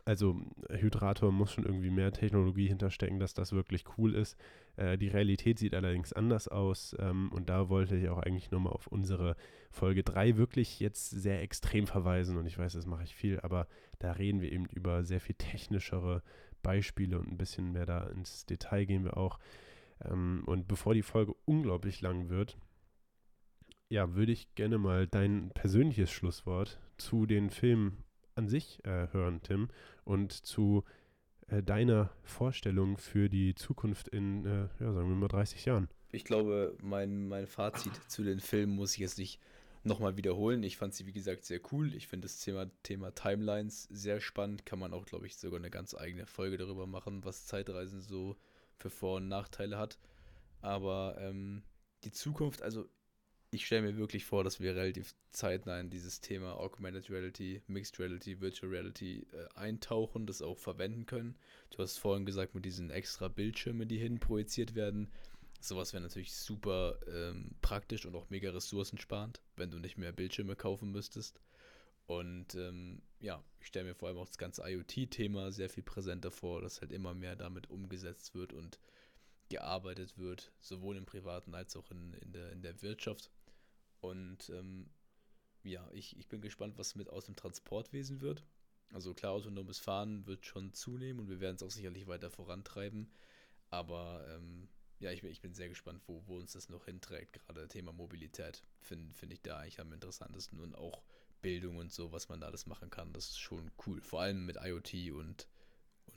Also 0.06 0.40
Hydrator 0.70 1.32
muss 1.32 1.54
schon 1.54 1.66
irgendwie 1.66 1.90
mehr 1.90 2.12
Technologie 2.12 2.68
hinterstecken, 2.68 3.20
dass 3.20 3.34
das 3.34 3.54
wirklich 3.54 3.86
cool 3.98 4.14
ist. 4.14 4.38
Äh, 4.76 4.98
die 4.98 5.08
Realität 5.08 5.58
sieht 5.58 5.74
allerdings 5.74 6.14
anders 6.14 6.48
aus 6.48 6.96
ähm, 7.00 7.32
und 7.32 7.50
da 7.50 7.70
wollte 7.70 7.96
ich 7.96 8.08
auch 8.10 8.20
eigentlich 8.20 8.52
nochmal 8.52 8.74
auf 8.74 8.88
unsere 8.88 9.36
Folge 9.72 10.04
3 10.04 10.38
wirklich 10.38 10.80
jetzt 10.80 11.10
sehr 11.10 11.42
extrem 11.42 11.88
verweisen 11.88 12.38
und 12.38 12.46
ich 12.46 12.58
weiß, 12.58 12.74
das 12.74 12.86
mache 12.86 13.04
ich 13.04 13.16
viel, 13.16 13.40
aber 13.40 13.68
da 13.98 14.12
reden 14.12 14.42
wir 14.42 14.52
eben 14.52 14.66
über 14.68 15.04
sehr 15.04 15.20
viel 15.20 15.36
technischere 15.36 16.22
Beispiele 16.62 17.18
und 17.18 17.28
ein 17.28 17.38
bisschen 17.38 17.72
mehr 17.72 17.86
da 17.86 18.04
ins 18.08 18.46
Detail 18.46 18.86
gehen 18.86 19.04
wir 19.04 19.18
auch. 19.18 19.40
Ähm, 20.06 20.44
und 20.46 20.68
bevor 20.68 20.94
die 20.94 21.02
Folge 21.02 21.34
unglaublich 21.46 22.02
lang 22.02 22.30
wird, 22.30 22.58
ja, 23.90 24.14
würde 24.14 24.34
ich 24.34 24.54
gerne 24.54 24.78
mal 24.78 25.08
dein 25.08 25.50
persönliches 25.56 26.12
Schlusswort 26.12 26.80
zu 26.98 27.26
den 27.26 27.50
Filmen 27.50 28.04
an 28.40 28.48
sich 28.48 28.84
äh, 28.86 29.08
hören, 29.12 29.42
Tim, 29.44 29.70
und 30.04 30.32
zu 30.32 30.84
äh, 31.48 31.62
deiner 31.62 32.10
Vorstellung 32.24 32.98
für 32.98 33.30
die 33.30 33.54
Zukunft 33.54 34.08
in, 34.08 34.46
äh, 34.46 34.62
ja, 34.80 34.94
sagen 34.94 35.10
wir 35.10 35.16
mal 35.16 35.28
30 35.28 35.66
Jahren. 35.66 35.90
Ich 36.12 36.24
glaube, 36.24 36.76
mein, 36.82 37.28
mein 37.28 37.46
Fazit 37.46 37.94
zu 38.08 38.24
den 38.24 38.40
Filmen 38.40 38.76
muss 38.76 38.94
ich 38.94 39.00
jetzt 39.00 39.20
nicht 39.20 39.40
nochmal 39.84 40.18
wiederholen. 40.18 40.64
Ich 40.64 40.78
fand 40.78 40.94
sie, 40.94 41.06
wie 41.06 41.14
gesagt, 41.14 41.46
sehr 41.46 41.60
cool. 41.72 41.94
Ich 41.94 42.08
finde 42.08 42.26
das 42.26 42.40
Thema, 42.40 42.70
Thema 42.84 43.14
Timelines 43.14 43.84
sehr 43.92 44.20
spannend. 44.20 44.66
Kann 44.66 44.80
man 44.80 44.94
auch, 44.94 45.06
glaube 45.06 45.28
ich, 45.28 45.38
sogar 45.38 45.60
eine 45.60 45.70
ganz 45.70 45.94
eigene 45.94 46.26
Folge 46.26 46.58
darüber 46.58 46.88
machen, 46.88 47.24
was 47.26 47.46
Zeitreisen 47.46 48.02
so 48.02 48.36
für 48.76 48.90
Vor- 48.90 49.18
und 49.18 49.28
Nachteile 49.28 49.78
hat. 49.78 50.00
Aber 50.62 51.18
ähm, 51.20 51.64
die 52.04 52.12
Zukunft, 52.12 52.62
also 52.62 52.86
ich 53.52 53.66
stelle 53.66 53.82
mir 53.82 53.98
wirklich 53.98 54.26
vor, 54.26 54.44
dass 54.44 54.60
wir 54.60 54.76
relativ 54.76 55.16
zeitnah 55.32 55.80
in 55.80 55.90
dieses 55.90 56.22
Thema 56.22 56.54
Augmented 56.58 57.10
Reality, 57.10 57.62
Mixed 57.68 58.00
Reality, 58.00 58.40
Virtual 58.40 58.72
Reality 58.72 59.26
äh, 59.32 59.48
eintauchen, 59.56 60.28
das 60.28 60.42
auch 60.42 60.58
verwenden 60.58 61.06
können. 61.06 61.36
Du 61.72 61.80
hast 61.80 61.98
vorhin 61.98 62.26
gesagt, 62.26 62.54
mit 62.54 62.66
diesen 62.66 62.92
extra 62.92 63.28
Bildschirmen, 63.28 63.88
die 63.88 63.98
hin 63.98 64.20
projiziert 64.20 64.76
werden. 64.76 65.10
Sowas 65.62 65.94
wäre 65.94 66.04
natürlich 66.04 66.34
super 66.34 67.00
ähm, 67.08 67.56
praktisch 67.62 68.06
und 68.06 68.16
auch 68.16 68.30
mega 68.30 68.52
ressourcensparend, 68.52 69.42
wenn 69.56 69.72
du 69.72 69.80
nicht 69.80 69.98
mehr 69.98 70.12
Bildschirme 70.12 70.56
kaufen 70.56 70.92
müsstest. 70.92 71.42
Und 72.06 72.56
ähm, 72.56 73.02
ja, 73.20 73.44
ich 73.60 73.68
stelle 73.68 73.90
mir 73.90 73.96
vor 73.96 74.08
allem 74.08 74.18
auch 74.18 74.28
das 74.28 74.38
ganze 74.38 74.64
IoT-Thema 74.64 75.52
sehr 75.52 75.70
viel 75.70 75.84
präsenter 75.84 76.32
vor, 76.32 76.62
dass 76.62 76.82
halt 76.82 76.92
immer 76.92 77.14
mehr 77.14 77.36
damit 77.36 77.70
umgesetzt 77.70 78.36
wird 78.36 78.54
und 78.54 78.80
gearbeitet 79.50 80.18
wird, 80.18 80.52
sowohl 80.60 80.96
im 80.96 81.06
Privaten 81.06 81.54
als 81.56 81.76
auch 81.76 81.92
in, 81.92 82.14
in, 82.14 82.32
der, 82.32 82.52
in 82.52 82.62
der 82.62 82.82
Wirtschaft. 82.82 83.32
Und 84.02 84.50
ähm, 84.50 84.90
ja, 85.64 85.88
ich, 85.92 86.18
ich 86.18 86.28
bin 86.28 86.42
gespannt, 86.42 86.78
was 86.78 86.96
mit 86.96 87.10
aus 87.10 87.26
dem 87.26 87.36
Transportwesen 87.36 88.22
wird. 88.22 88.46
Also 88.94 89.14
klar, 89.14 89.34
autonomes 89.34 89.80
Fahren 89.80 90.26
wird 90.26 90.46
schon 90.46 90.74
zunehmen 90.74 91.20
und 91.20 91.30
wir 91.30 91.40
werden 91.40 91.56
es 91.56 91.64
auch 91.64 91.72
sicherlich 91.72 92.08
weiter 92.08 92.32
vorantreiben. 92.32 93.12
Aber 93.70 94.26
ähm, 94.30 94.68
ja, 95.00 95.12
ich 95.12 95.22
bin, 95.22 95.32
ich 95.32 95.42
bin 95.42 95.54
sehr 95.54 95.70
gespannt, 95.70 96.02
wo, 96.08 96.24
wo 96.26 96.38
uns 96.38 96.54
das 96.54 96.70
noch 96.70 96.86
hinträgt. 96.86 97.34
Gerade 97.34 97.68
Thema 97.68 97.94
Mobilität 97.94 98.64
finde 98.82 99.14
find 99.14 99.32
ich 99.32 99.42
da 99.42 99.58
eigentlich 99.58 99.80
am 99.80 99.94
interessantesten 99.94 100.60
und 100.60 100.76
auch 100.76 101.04
Bildung 101.42 101.78
und 101.78 101.92
so, 101.92 102.12
was 102.12 102.30
man 102.30 102.42
da 102.42 102.48
alles 102.48 102.66
machen 102.66 102.90
kann. 102.90 103.14
Das 103.14 103.30
ist 103.30 103.40
schon 103.40 103.72
cool. 103.86 104.02
Vor 104.02 104.22
allem 104.22 104.46
mit 104.46 104.58
IoT 104.62 105.12
und, 105.12 105.48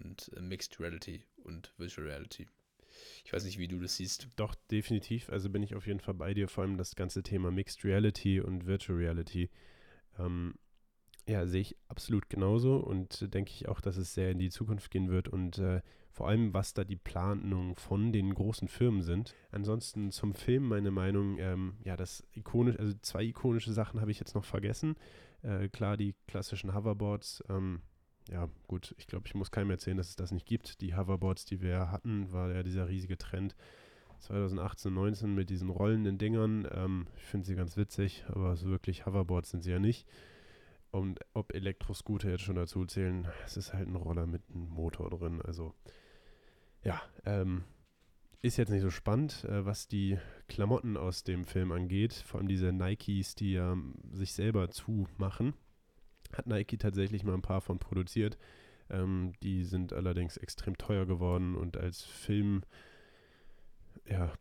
und 0.00 0.32
äh, 0.34 0.40
Mixed 0.40 0.80
Reality 0.80 1.24
und 1.36 1.72
Virtual 1.78 2.06
Reality. 2.06 2.48
Ich 3.24 3.32
weiß 3.32 3.44
nicht, 3.44 3.58
wie 3.58 3.68
du 3.68 3.80
das 3.80 3.96
siehst. 3.96 4.28
Doch, 4.36 4.54
definitiv. 4.70 5.30
Also 5.30 5.50
bin 5.50 5.62
ich 5.62 5.74
auf 5.74 5.86
jeden 5.86 6.00
Fall 6.00 6.14
bei 6.14 6.34
dir. 6.34 6.48
Vor 6.48 6.64
allem 6.64 6.76
das 6.76 6.94
ganze 6.94 7.22
Thema 7.22 7.50
Mixed 7.50 7.84
Reality 7.84 8.40
und 8.40 8.66
Virtual 8.66 8.98
Reality. 8.98 9.50
Ähm, 10.18 10.54
ja, 11.26 11.46
sehe 11.46 11.60
ich 11.60 11.76
absolut 11.88 12.28
genauso 12.28 12.76
und 12.78 13.32
denke 13.32 13.52
ich 13.52 13.68
auch, 13.68 13.80
dass 13.80 13.96
es 13.96 14.14
sehr 14.14 14.32
in 14.32 14.38
die 14.38 14.50
Zukunft 14.50 14.90
gehen 14.90 15.08
wird 15.08 15.28
und 15.28 15.58
äh, 15.58 15.80
vor 16.10 16.28
allem, 16.28 16.52
was 16.52 16.74
da 16.74 16.84
die 16.84 16.96
Planungen 16.96 17.74
von 17.74 18.12
den 18.12 18.34
großen 18.34 18.68
Firmen 18.68 19.02
sind. 19.02 19.34
Ansonsten 19.50 20.10
zum 20.10 20.34
Film 20.34 20.68
meine 20.68 20.90
Meinung, 20.90 21.38
ähm, 21.38 21.78
ja, 21.84 21.96
das 21.96 22.26
ikonisch, 22.34 22.78
also 22.78 22.92
zwei 23.00 23.24
ikonische 23.24 23.72
Sachen 23.72 24.00
habe 24.00 24.10
ich 24.10 24.18
jetzt 24.18 24.34
noch 24.34 24.44
vergessen. 24.44 24.96
Äh, 25.42 25.68
klar, 25.68 25.96
die 25.96 26.14
klassischen 26.26 26.74
Hoverboards, 26.74 27.42
ähm, 27.48 27.80
ja, 28.30 28.48
gut, 28.68 28.94
ich 28.98 29.06
glaube, 29.06 29.26
ich 29.26 29.34
muss 29.34 29.50
keinem 29.50 29.70
erzählen, 29.70 29.96
dass 29.96 30.08
es 30.08 30.16
das 30.16 30.32
nicht 30.32 30.46
gibt. 30.46 30.80
Die 30.80 30.96
Hoverboards, 30.96 31.44
die 31.44 31.60
wir 31.60 31.90
hatten, 31.90 32.32
war 32.32 32.52
ja 32.52 32.62
dieser 32.62 32.88
riesige 32.88 33.18
Trend 33.18 33.56
2018, 34.20 34.94
19 34.94 35.34
mit 35.34 35.50
diesen 35.50 35.68
rollenden 35.68 36.18
Dingern. 36.18 36.68
Ähm, 36.72 37.06
ich 37.16 37.24
finde 37.24 37.46
sie 37.46 37.56
ganz 37.56 37.76
witzig, 37.76 38.24
aber 38.28 38.56
so 38.56 38.68
wirklich 38.68 39.06
Hoverboards 39.06 39.50
sind 39.50 39.62
sie 39.62 39.72
ja 39.72 39.78
nicht. 39.78 40.06
Und 40.90 41.20
ob 41.32 41.54
Elektroscooter 41.54 42.30
jetzt 42.30 42.42
schon 42.42 42.56
dazu 42.56 42.84
zählen, 42.84 43.26
es 43.44 43.56
ist 43.56 43.72
halt 43.72 43.88
ein 43.88 43.96
Roller 43.96 44.26
mit 44.26 44.42
einem 44.50 44.68
Motor 44.68 45.10
drin. 45.10 45.40
Also 45.42 45.74
ja, 46.84 47.00
ähm, 47.24 47.64
ist 48.42 48.58
jetzt 48.58 48.70
nicht 48.70 48.82
so 48.82 48.90
spannend, 48.90 49.44
äh, 49.44 49.64
was 49.64 49.88
die 49.88 50.18
Klamotten 50.48 50.96
aus 50.96 51.24
dem 51.24 51.44
Film 51.44 51.72
angeht. 51.72 52.12
Vor 52.12 52.38
allem 52.38 52.48
diese 52.48 52.72
Nikes, 52.72 53.34
die 53.34 53.52
ja 53.52 53.76
sich 54.12 54.32
selber 54.34 54.70
zumachen. 54.70 55.54
Hat 56.32 56.46
Nike 56.46 56.78
tatsächlich 56.78 57.24
mal 57.24 57.34
ein 57.34 57.42
paar 57.42 57.60
von 57.60 57.78
produziert. 57.78 58.38
Ähm, 58.90 59.32
die 59.42 59.64
sind 59.64 59.92
allerdings 59.92 60.36
extrem 60.36 60.76
teuer 60.76 61.06
geworden 61.06 61.54
und 61.54 61.76
als 61.76 62.02
Film, 62.02 62.62
ja, 64.06 64.32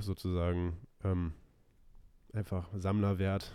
sozusagen, 0.00 0.76
ähm, 1.04 1.32
einfach 2.32 2.68
Sammlerwert 2.74 3.52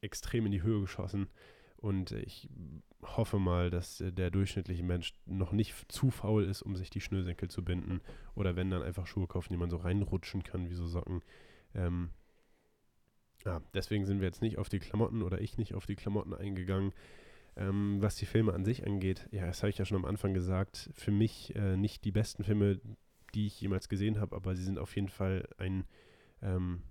extrem 0.00 0.46
in 0.46 0.52
die 0.52 0.62
Höhe 0.62 0.80
geschossen. 0.80 1.28
Und 1.76 2.12
ich 2.12 2.48
hoffe 3.02 3.38
mal, 3.38 3.70
dass 3.70 3.98
der 3.98 4.30
durchschnittliche 4.30 4.82
Mensch 4.82 5.12
noch 5.26 5.52
nicht 5.52 5.92
zu 5.92 6.10
faul 6.10 6.44
ist, 6.44 6.62
um 6.62 6.76
sich 6.76 6.90
die 6.90 7.00
Schnürsenkel 7.00 7.50
zu 7.50 7.64
binden. 7.64 8.00
Oder 8.34 8.56
wenn 8.56 8.70
dann 8.70 8.82
einfach 8.82 9.06
Schuhe 9.06 9.26
kaufen, 9.26 9.52
die 9.52 9.58
man 9.58 9.70
so 9.70 9.76
reinrutschen 9.76 10.42
kann, 10.42 10.70
wie 10.70 10.74
so 10.74 10.86
Socken. 10.86 11.22
Ähm, 11.74 12.10
ja, 13.44 13.60
deswegen 13.74 14.06
sind 14.06 14.20
wir 14.20 14.26
jetzt 14.26 14.40
nicht 14.40 14.58
auf 14.58 14.68
die 14.68 14.78
Klamotten 14.78 15.22
oder 15.22 15.40
ich 15.40 15.58
nicht 15.58 15.74
auf 15.74 15.86
die 15.86 15.96
Klamotten 15.96 16.32
eingegangen. 16.32 16.92
Ähm, 17.56 17.98
was 18.00 18.16
die 18.16 18.26
Filme 18.26 18.52
an 18.52 18.64
sich 18.64 18.84
angeht, 18.86 19.28
ja, 19.30 19.46
das 19.46 19.62
habe 19.62 19.70
ich 19.70 19.78
ja 19.78 19.84
schon 19.84 19.98
am 19.98 20.04
Anfang 20.04 20.34
gesagt, 20.34 20.90
für 20.92 21.12
mich 21.12 21.54
äh, 21.54 21.76
nicht 21.76 22.04
die 22.04 22.10
besten 22.10 22.42
Filme, 22.42 22.80
die 23.34 23.46
ich 23.46 23.60
jemals 23.60 23.88
gesehen 23.88 24.18
habe, 24.20 24.34
aber 24.34 24.56
sie 24.56 24.64
sind 24.64 24.78
auf 24.78 24.94
jeden 24.96 25.08
Fall 25.08 25.48
ein, 25.58 25.84
ähm, 26.42 26.82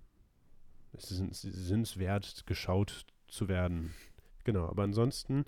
es 0.92 1.08
sind, 1.08 1.34
sind 1.34 1.82
es 1.82 1.98
wert, 1.98 2.44
geschaut 2.46 3.04
zu 3.28 3.48
werden. 3.48 3.92
Genau, 4.44 4.66
aber 4.66 4.84
ansonsten, 4.84 5.44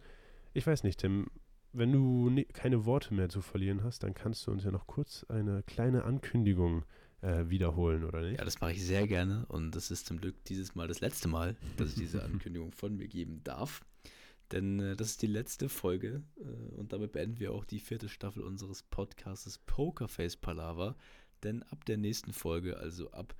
ich 0.52 0.66
weiß 0.66 0.82
nicht, 0.82 1.00
Tim, 1.00 1.28
wenn 1.72 1.92
du 1.92 2.30
ne, 2.30 2.44
keine 2.44 2.84
Worte 2.84 3.14
mehr 3.14 3.28
zu 3.28 3.42
verlieren 3.42 3.84
hast, 3.84 4.02
dann 4.02 4.14
kannst 4.14 4.46
du 4.46 4.50
uns 4.50 4.64
ja 4.64 4.70
noch 4.70 4.86
kurz 4.86 5.24
eine 5.28 5.62
kleine 5.62 6.04
Ankündigung 6.04 6.84
äh, 7.20 7.48
wiederholen, 7.48 8.04
oder 8.04 8.22
nicht? 8.22 8.38
Ja, 8.38 8.44
das 8.44 8.60
mache 8.60 8.72
ich 8.72 8.84
sehr 8.84 9.06
gerne 9.06 9.44
und 9.48 9.74
das 9.74 9.90
ist 9.90 10.06
zum 10.06 10.20
Glück 10.20 10.42
dieses 10.44 10.74
Mal 10.74 10.88
das 10.88 11.00
letzte 11.00 11.28
Mal, 11.28 11.56
dass 11.76 11.90
ich 11.90 11.94
diese 11.96 12.22
Ankündigung 12.24 12.72
von 12.72 12.96
mir 12.96 13.08
geben 13.08 13.42
darf. 13.44 13.82
Denn 14.52 14.80
äh, 14.80 14.96
das 14.96 15.10
ist 15.10 15.22
die 15.22 15.26
letzte 15.26 15.68
Folge 15.68 16.22
äh, 16.36 16.74
und 16.74 16.92
damit 16.92 17.12
beenden 17.12 17.40
wir 17.40 17.52
auch 17.52 17.64
die 17.64 17.80
vierte 17.80 18.08
Staffel 18.08 18.42
unseres 18.42 18.82
Podcasts 18.82 19.58
Pokerface 19.58 20.36
Palaver. 20.36 20.96
Denn 21.42 21.62
ab 21.64 21.84
der 21.84 21.96
nächsten 21.96 22.32
Folge, 22.32 22.78
also 22.78 23.10
ab 23.10 23.34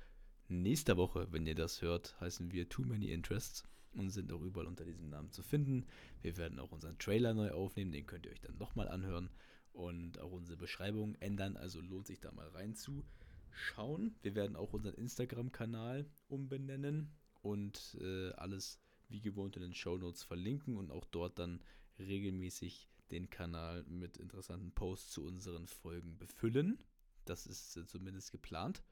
nächster 0.49 0.97
Woche, 0.97 1.29
wenn 1.31 1.47
ihr 1.47 1.55
das 1.55 1.83
hört, 1.83 2.21
heißen 2.21 2.53
wir 2.53 2.69
Too 2.69 2.85
Many 2.85 3.11
Interests 3.11 3.65
und 3.95 4.11
sind 4.11 4.33
auch 4.33 4.43
überall 4.43 4.67
unter 4.67 4.85
diesem 4.85 5.09
Namen 5.09 5.33
zu 5.33 5.43
finden. 5.43 5.87
Wir 6.23 6.37
werden 6.37 6.59
auch 6.59 6.73
unseren 6.73 6.99
Trailer 6.99 7.35
neu 7.35 7.51
aufnehmen, 7.53 7.93
den 7.93 8.07
könnt 8.07 8.27
ihr 8.27 8.33
euch 8.33 8.41
dann 8.41 8.59
nochmal 8.59 8.89
anhören 8.89 9.31
und 9.73 10.19
auch 10.21 10.33
unsere 10.33 10.57
Beschreibung 10.57 11.15
ändern, 11.17 11.57
also 11.57 11.81
lohnt 11.81 12.07
sich 12.07 12.21
da 12.21 12.33
mal 12.33 12.49
reinzuschauen. 12.49 14.17
Wir 14.23 14.35
werden 14.35 14.57
auch 14.57 14.73
unseren 14.73 14.95
Instagram-Kanal 14.95 16.07
umbenennen 16.29 17.15
und 17.43 17.97
äh, 18.01 18.33
alles 18.33 18.81
wie 19.09 19.21
gewohnt 19.21 19.57
in 19.57 19.63
den 19.63 19.75
Show 19.75 19.97
Notes 19.97 20.23
verlinken 20.23 20.77
und 20.77 20.91
auch 20.91 21.05
dort 21.05 21.39
dann 21.39 21.63
regelmäßig 21.99 22.89
den 23.11 23.31
Kanal 23.31 23.85
mit 23.85 24.17
interessanten 24.17 24.73
Posts 24.73 25.11
zu 25.13 25.25
unseren 25.25 25.67
Folgen 25.67 26.19
befüllen. 26.19 26.79
Das 27.25 27.47
ist 27.47 27.73
zumindest 27.89 28.33
geplant. 28.33 28.83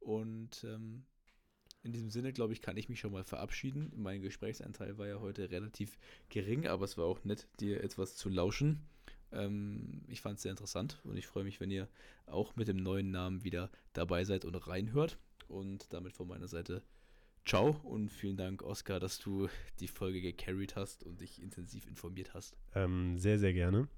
Und 0.00 0.64
ähm, 0.64 1.04
in 1.82 1.92
diesem 1.92 2.10
Sinne, 2.10 2.32
glaube 2.32 2.52
ich, 2.52 2.62
kann 2.62 2.76
ich 2.76 2.88
mich 2.88 3.00
schon 3.00 3.12
mal 3.12 3.24
verabschieden. 3.24 3.92
Mein 3.96 4.22
Gesprächsanteil 4.22 4.98
war 4.98 5.06
ja 5.06 5.20
heute 5.20 5.50
relativ 5.50 5.98
gering, 6.28 6.66
aber 6.66 6.84
es 6.84 6.96
war 6.96 7.06
auch 7.06 7.24
nett, 7.24 7.48
dir 7.60 7.82
etwas 7.82 8.16
zu 8.16 8.28
lauschen. 8.28 8.86
Ähm, 9.32 10.02
ich 10.08 10.20
fand 10.20 10.36
es 10.36 10.42
sehr 10.42 10.50
interessant 10.50 11.00
und 11.04 11.16
ich 11.16 11.26
freue 11.26 11.44
mich, 11.44 11.60
wenn 11.60 11.70
ihr 11.70 11.88
auch 12.26 12.54
mit 12.56 12.68
dem 12.68 12.76
neuen 12.76 13.10
Namen 13.10 13.42
wieder 13.44 13.70
dabei 13.92 14.24
seid 14.24 14.44
und 14.44 14.54
reinhört. 14.54 15.18
Und 15.48 15.92
damit 15.92 16.14
von 16.14 16.28
meiner 16.28 16.48
Seite 16.48 16.82
ciao 17.44 17.80
und 17.84 18.10
vielen 18.10 18.36
Dank, 18.36 18.62
Oskar, 18.62 19.00
dass 19.00 19.18
du 19.18 19.48
die 19.80 19.88
Folge 19.88 20.20
gecarried 20.20 20.76
hast 20.76 21.04
und 21.04 21.20
dich 21.20 21.40
intensiv 21.42 21.86
informiert 21.86 22.34
hast. 22.34 22.56
Ähm, 22.74 23.18
sehr, 23.18 23.38
sehr 23.38 23.52
gerne. 23.52 23.88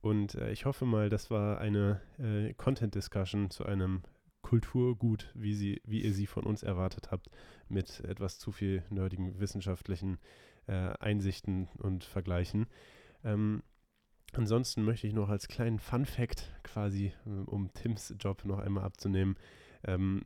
Und 0.00 0.34
äh, 0.34 0.52
ich 0.52 0.66
hoffe 0.66 0.84
mal, 0.84 1.08
das 1.08 1.30
war 1.30 1.58
eine 1.58 2.00
äh, 2.18 2.52
Content-Discussion 2.54 3.50
zu 3.50 3.64
einem 3.64 4.02
Kulturgut, 4.42 5.32
wie, 5.34 5.54
sie, 5.54 5.80
wie 5.84 6.02
ihr 6.02 6.12
sie 6.12 6.26
von 6.26 6.44
uns 6.44 6.62
erwartet 6.62 7.10
habt, 7.10 7.30
mit 7.68 8.00
etwas 8.00 8.38
zu 8.38 8.52
viel 8.52 8.84
nerdigen 8.90 9.40
wissenschaftlichen 9.40 10.18
äh, 10.66 10.90
Einsichten 11.00 11.68
und 11.78 12.04
Vergleichen. 12.04 12.66
Ähm, 13.24 13.62
ansonsten 14.32 14.84
möchte 14.84 15.06
ich 15.06 15.14
noch 15.14 15.30
als 15.30 15.48
kleinen 15.48 15.78
Fun-Fact 15.78 16.60
quasi, 16.62 17.12
äh, 17.24 17.30
um 17.46 17.72
Tims 17.72 18.14
Job 18.18 18.44
noch 18.44 18.58
einmal 18.58 18.84
abzunehmen, 18.84 19.36
ähm, 19.84 20.22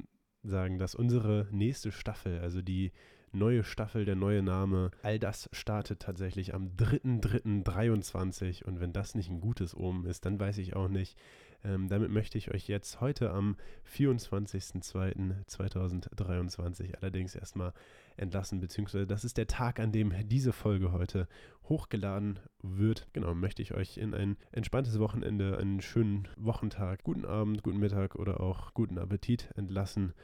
sagen, 0.48 0.78
dass 0.78 0.94
unsere 0.94 1.46
nächste 1.50 1.92
Staffel, 1.92 2.40
also 2.40 2.62
die 2.62 2.92
neue 3.32 3.64
Staffel, 3.64 4.04
der 4.04 4.16
neue 4.16 4.42
Name, 4.42 4.90
all 5.02 5.18
das 5.18 5.48
startet 5.52 6.00
tatsächlich 6.00 6.52
am 6.54 6.72
3.3.23 6.76 8.64
und 8.64 8.80
wenn 8.80 8.92
das 8.92 9.14
nicht 9.14 9.30
ein 9.30 9.40
gutes 9.40 9.74
Omen 9.76 10.04
ist, 10.06 10.24
dann 10.24 10.40
weiß 10.40 10.58
ich 10.58 10.76
auch 10.76 10.88
nicht. 10.88 11.16
Ähm, 11.64 11.88
damit 11.88 12.10
möchte 12.10 12.38
ich 12.38 12.52
euch 12.52 12.68
jetzt 12.68 13.00
heute 13.00 13.30
am 13.30 13.56
24.02.2023 13.94 16.94
allerdings 17.00 17.34
erstmal 17.34 17.72
entlassen, 18.18 18.60
beziehungsweise 18.60 19.06
das 19.06 19.24
ist 19.24 19.36
der 19.36 19.46
Tag, 19.46 19.80
an 19.80 19.92
dem 19.92 20.12
diese 20.28 20.52
Folge 20.52 20.92
heute 20.92 21.28
hochgeladen 21.68 22.38
wird. 22.62 23.08
Genau, 23.12 23.34
möchte 23.34 23.62
ich 23.62 23.74
euch 23.74 23.98
in 23.98 24.14
ein 24.14 24.36
entspanntes 24.52 24.98
Wochenende, 24.98 25.58
einen 25.58 25.80
schönen 25.80 26.28
Wochentag, 26.36 27.04
guten 27.04 27.24
Abend, 27.24 27.62
guten 27.62 27.78
Mittag 27.78 28.14
oder 28.14 28.40
auch 28.40 28.74
guten 28.74 28.98
Appetit 28.98 29.50
entlassen 29.56 30.14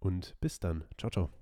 und 0.00 0.34
bis 0.40 0.60
dann. 0.60 0.84
Ciao, 0.98 1.10
ciao. 1.10 1.34